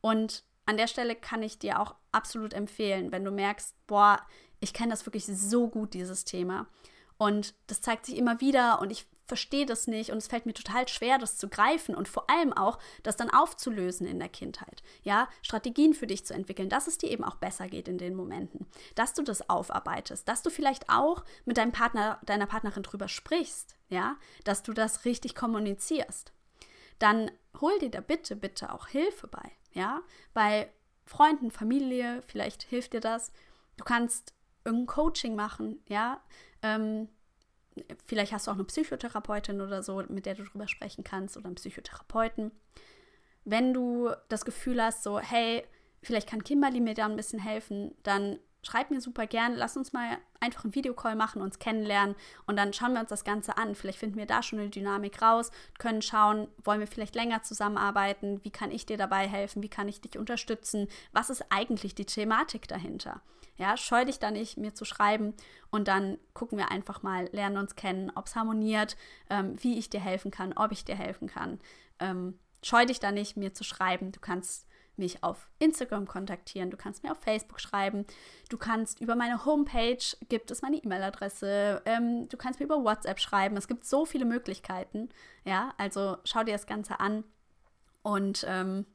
Und 0.00 0.42
an 0.66 0.78
der 0.78 0.88
Stelle 0.88 1.14
kann 1.14 1.44
ich 1.44 1.60
dir 1.60 1.78
auch 1.78 1.94
absolut 2.10 2.52
empfehlen, 2.54 3.12
wenn 3.12 3.24
du 3.24 3.30
merkst, 3.30 3.76
boah, 3.86 4.20
ich 4.62 4.72
kenne 4.72 4.90
das 4.90 5.04
wirklich 5.06 5.26
so 5.26 5.68
gut, 5.68 5.92
dieses 5.94 6.24
Thema. 6.24 6.66
Und 7.18 7.54
das 7.66 7.80
zeigt 7.80 8.06
sich 8.06 8.16
immer 8.16 8.40
wieder 8.40 8.80
und 8.80 8.90
ich 8.90 9.06
verstehe 9.26 9.66
das 9.66 9.86
nicht 9.86 10.10
und 10.10 10.18
es 10.18 10.26
fällt 10.26 10.44
mir 10.44 10.52
total 10.52 10.88
schwer, 10.88 11.18
das 11.18 11.36
zu 11.36 11.48
greifen 11.48 11.94
und 11.94 12.08
vor 12.08 12.28
allem 12.28 12.52
auch, 12.52 12.78
das 13.02 13.16
dann 13.16 13.30
aufzulösen 13.30 14.06
in 14.06 14.18
der 14.18 14.28
Kindheit. 14.28 14.82
Ja, 15.04 15.28
Strategien 15.40 15.94
für 15.94 16.06
dich 16.06 16.26
zu 16.26 16.34
entwickeln, 16.34 16.68
dass 16.68 16.86
es 16.86 16.98
dir 16.98 17.10
eben 17.10 17.24
auch 17.24 17.36
besser 17.36 17.68
geht 17.68 17.88
in 17.88 17.98
den 17.98 18.14
Momenten, 18.14 18.66
dass 18.94 19.14
du 19.14 19.22
das 19.22 19.48
aufarbeitest, 19.48 20.28
dass 20.28 20.42
du 20.42 20.50
vielleicht 20.50 20.88
auch 20.90 21.24
mit 21.44 21.56
deinem 21.56 21.72
Partner, 21.72 22.20
deiner 22.26 22.46
Partnerin 22.46 22.82
drüber 22.82 23.08
sprichst, 23.08 23.76
ja, 23.88 24.16
dass 24.44 24.62
du 24.62 24.72
das 24.72 25.04
richtig 25.04 25.34
kommunizierst. 25.34 26.32
Dann 26.98 27.30
hol 27.60 27.78
dir 27.78 27.90
da 27.90 28.00
bitte, 28.00 28.36
bitte 28.36 28.72
auch 28.72 28.88
Hilfe 28.88 29.28
bei, 29.28 29.50
ja, 29.72 30.02
bei 30.34 30.70
Freunden, 31.06 31.50
Familie, 31.50 32.22
vielleicht 32.26 32.64
hilft 32.64 32.92
dir 32.92 33.00
das. 33.00 33.32
Du 33.76 33.84
kannst 33.84 34.34
irgendein 34.64 34.86
Coaching 34.86 35.34
machen, 35.34 35.80
ja. 35.88 36.20
Ähm, 36.62 37.08
vielleicht 38.06 38.32
hast 38.32 38.46
du 38.46 38.50
auch 38.50 38.56
eine 38.56 38.64
Psychotherapeutin 38.64 39.60
oder 39.60 39.82
so, 39.82 40.02
mit 40.08 40.26
der 40.26 40.34
du 40.34 40.44
drüber 40.44 40.68
sprechen 40.68 41.04
kannst 41.04 41.36
oder 41.36 41.46
einen 41.46 41.54
Psychotherapeuten. 41.56 42.52
Wenn 43.44 43.74
du 43.74 44.10
das 44.28 44.44
Gefühl 44.44 44.82
hast, 44.82 45.02
so, 45.02 45.18
hey, 45.18 45.64
vielleicht 46.02 46.28
kann 46.28 46.44
Kimberly 46.44 46.80
mir 46.80 46.94
da 46.94 47.06
ein 47.06 47.16
bisschen 47.16 47.40
helfen, 47.40 47.94
dann 48.02 48.38
schreib 48.62 48.90
mir 48.90 49.00
super 49.00 49.26
gern, 49.26 49.56
lass 49.56 49.76
uns 49.76 49.92
mal 49.92 50.18
einfach 50.40 50.64
einen 50.64 50.74
Videocall 50.74 51.16
machen, 51.16 51.42
uns 51.42 51.58
kennenlernen 51.58 52.14
und 52.46 52.56
dann 52.56 52.72
schauen 52.72 52.92
wir 52.92 53.00
uns 53.00 53.08
das 53.08 53.24
Ganze 53.24 53.56
an. 53.56 53.74
Vielleicht 53.74 53.98
finden 53.98 54.18
wir 54.18 54.26
da 54.26 54.42
schon 54.42 54.60
eine 54.60 54.70
Dynamik 54.70 55.20
raus, 55.20 55.50
können 55.78 56.02
schauen, 56.02 56.48
wollen 56.62 56.80
wir 56.80 56.86
vielleicht 56.86 57.14
länger 57.14 57.42
zusammenarbeiten, 57.42 58.44
wie 58.44 58.50
kann 58.50 58.70
ich 58.70 58.86
dir 58.86 58.96
dabei 58.96 59.26
helfen, 59.26 59.62
wie 59.62 59.68
kann 59.68 59.88
ich 59.88 60.00
dich 60.00 60.16
unterstützen, 60.18 60.88
was 61.12 61.30
ist 61.30 61.46
eigentlich 61.50 61.94
die 61.94 62.06
Thematik 62.06 62.68
dahinter. 62.68 63.20
Ja, 63.56 63.76
scheu 63.76 64.04
dich 64.04 64.18
da 64.18 64.30
nicht, 64.30 64.56
mir 64.56 64.74
zu 64.74 64.84
schreiben 64.84 65.34
und 65.70 65.88
dann 65.88 66.18
gucken 66.34 66.58
wir 66.58 66.70
einfach 66.70 67.02
mal, 67.02 67.28
lernen 67.32 67.58
uns 67.58 67.76
kennen, 67.76 68.10
ob 68.14 68.26
es 68.26 68.34
harmoniert, 68.34 68.96
ähm, 69.30 69.54
wie 69.62 69.78
ich 69.78 69.90
dir 69.90 70.00
helfen 70.00 70.30
kann, 70.30 70.52
ob 70.54 70.72
ich 70.72 70.84
dir 70.84 70.96
helfen 70.96 71.28
kann. 71.28 71.60
Ähm, 72.00 72.38
scheu 72.62 72.86
dich 72.86 72.98
da 72.98 73.12
nicht, 73.12 73.36
mir 73.36 73.52
zu 73.54 73.64
schreiben. 73.64 74.10
Du 74.12 74.20
kannst 74.20 74.66
mich 74.96 75.22
auf 75.22 75.48
Instagram 75.58 76.06
kontaktieren, 76.06 76.70
du 76.70 76.76
kannst 76.76 77.02
mir 77.02 77.12
auf 77.12 77.20
Facebook 77.20 77.60
schreiben, 77.60 78.04
du 78.50 78.58
kannst 78.58 79.00
über 79.00 79.16
meine 79.16 79.44
Homepage, 79.44 80.04
gibt 80.28 80.50
es 80.50 80.62
meine 80.62 80.76
E-Mail-Adresse, 80.76 81.82
ähm, 81.86 82.28
du 82.28 82.36
kannst 82.36 82.60
mir 82.60 82.66
über 82.66 82.84
WhatsApp 82.84 83.18
schreiben. 83.18 83.56
Es 83.56 83.68
gibt 83.68 83.84
so 83.84 84.04
viele 84.04 84.24
Möglichkeiten. 84.24 85.08
Ja, 85.44 85.72
also 85.78 86.18
schau 86.24 86.44
dir 86.44 86.52
das 86.52 86.66
Ganze 86.66 87.00
an 87.00 87.24
und 88.02 88.44
ähm, 88.48 88.86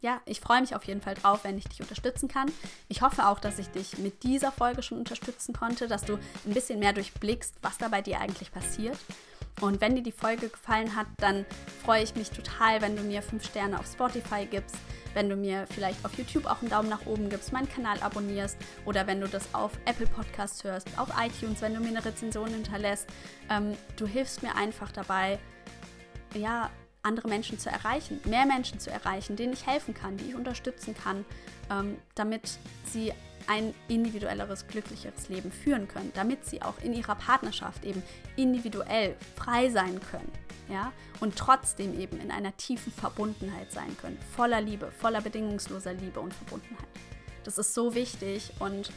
ja, 0.00 0.20
ich 0.24 0.40
freue 0.40 0.60
mich 0.60 0.74
auf 0.74 0.84
jeden 0.84 1.02
Fall 1.02 1.14
drauf, 1.14 1.44
wenn 1.44 1.58
ich 1.58 1.68
dich 1.68 1.80
unterstützen 1.80 2.28
kann. 2.28 2.50
Ich 2.88 3.02
hoffe 3.02 3.26
auch, 3.26 3.38
dass 3.38 3.58
ich 3.58 3.68
dich 3.68 3.98
mit 3.98 4.22
dieser 4.22 4.50
Folge 4.50 4.82
schon 4.82 4.98
unterstützen 4.98 5.52
konnte, 5.54 5.88
dass 5.88 6.04
du 6.04 6.14
ein 6.14 6.54
bisschen 6.54 6.78
mehr 6.78 6.92
durchblickst, 6.92 7.54
was 7.62 7.78
da 7.78 7.88
bei 7.88 8.00
dir 8.00 8.20
eigentlich 8.20 8.50
passiert. 8.50 8.98
Und 9.60 9.82
wenn 9.82 9.94
dir 9.94 10.02
die 10.02 10.12
Folge 10.12 10.48
gefallen 10.48 10.96
hat, 10.96 11.06
dann 11.18 11.44
freue 11.84 12.02
ich 12.02 12.14
mich 12.14 12.30
total, 12.30 12.80
wenn 12.80 12.96
du 12.96 13.02
mir 13.02 13.20
fünf 13.20 13.44
Sterne 13.44 13.78
auf 13.78 13.86
Spotify 13.86 14.46
gibst, 14.46 14.76
wenn 15.12 15.28
du 15.28 15.36
mir 15.36 15.66
vielleicht 15.66 16.02
auf 16.04 16.16
YouTube 16.16 16.46
auch 16.46 16.60
einen 16.60 16.70
Daumen 16.70 16.88
nach 16.88 17.04
oben 17.04 17.28
gibst, 17.28 17.52
meinen 17.52 17.68
Kanal 17.68 18.00
abonnierst 18.00 18.56
oder 18.86 19.06
wenn 19.06 19.20
du 19.20 19.28
das 19.28 19.52
auf 19.54 19.72
Apple 19.84 20.06
Podcasts 20.06 20.64
hörst, 20.64 20.88
auf 20.96 21.08
iTunes, 21.20 21.60
wenn 21.60 21.74
du 21.74 21.80
mir 21.80 21.88
eine 21.88 22.04
Rezension 22.04 22.48
hinterlässt. 22.48 23.06
Ähm, 23.50 23.76
du 23.96 24.06
hilfst 24.06 24.42
mir 24.42 24.54
einfach 24.54 24.92
dabei, 24.92 25.38
ja, 26.34 26.70
andere 27.02 27.28
Menschen 27.28 27.58
zu 27.58 27.70
erreichen, 27.70 28.20
mehr 28.24 28.46
Menschen 28.46 28.78
zu 28.78 28.90
erreichen, 28.90 29.36
denen 29.36 29.52
ich 29.52 29.66
helfen 29.66 29.94
kann, 29.94 30.16
die 30.16 30.30
ich 30.30 30.34
unterstützen 30.34 30.94
kann, 30.94 31.24
ähm, 31.70 31.98
damit 32.14 32.58
sie 32.84 33.12
ein 33.46 33.74
individuelleres, 33.88 34.68
glücklicheres 34.68 35.28
Leben 35.28 35.50
führen 35.50 35.88
können, 35.88 36.12
damit 36.14 36.44
sie 36.46 36.62
auch 36.62 36.78
in 36.82 36.92
ihrer 36.92 37.14
Partnerschaft 37.14 37.84
eben 37.84 38.02
individuell 38.36 39.16
frei 39.34 39.70
sein 39.70 40.00
können, 40.10 40.30
ja, 40.68 40.92
und 41.20 41.36
trotzdem 41.36 41.98
eben 41.98 42.20
in 42.20 42.30
einer 42.30 42.56
tiefen 42.56 42.92
Verbundenheit 42.92 43.72
sein 43.72 43.96
können, 44.00 44.18
voller 44.36 44.60
Liebe, 44.60 44.92
voller 44.92 45.20
bedingungsloser 45.20 45.94
Liebe 45.94 46.20
und 46.20 46.34
Verbundenheit. 46.34 46.88
Das 47.44 47.58
ist 47.58 47.74
so 47.74 47.94
wichtig 47.94 48.52
und 48.58 48.92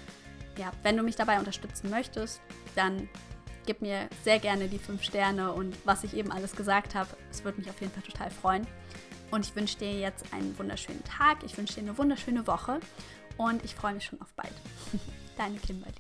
ja, 0.58 0.72
wenn 0.84 0.97
du 0.97 1.04
mich 1.04 1.16
dabei 1.16 1.39
unterstützen 1.39 1.89
möchtest, 1.89 2.41
dann 2.76 3.10
gib 3.66 3.82
mir 3.82 4.09
sehr 4.24 4.39
gerne 4.39 4.68
die 4.68 4.80
fünf 4.80 5.03
Sterne 5.03 5.53
und 5.53 5.76
was 5.86 6.03
ich 6.03 6.16
eben 6.16 6.32
alles 6.32 6.55
gesagt 6.55 6.95
habe. 6.95 7.09
Es 7.32 7.43
würde 7.43 7.59
mich 7.59 7.70
auf 7.70 7.80
jeden 7.82 7.93
Fall 7.93 8.03
total 8.03 8.32
freuen. 8.32 8.68
Und 9.32 9.45
ich 9.45 9.55
wünsche 9.55 9.78
dir 9.80 9.91
jetzt 9.99 10.32
einen 10.32 10.57
wunderschönen 10.59 11.03
Tag. 11.03 11.43
Ich 11.43 11.57
wünsche 11.57 11.76
dir 11.76 11.82
eine 11.82 11.97
wunderschöne 11.97 12.45
Woche 12.45 12.80
und 13.38 13.64
ich 13.66 13.74
freue 13.74 13.95
mich 13.95 14.05
schon 14.05 14.22
auf 14.22 14.32
bald. 14.36 14.53
Deine 15.38 15.57
Kimberly. 15.57 15.95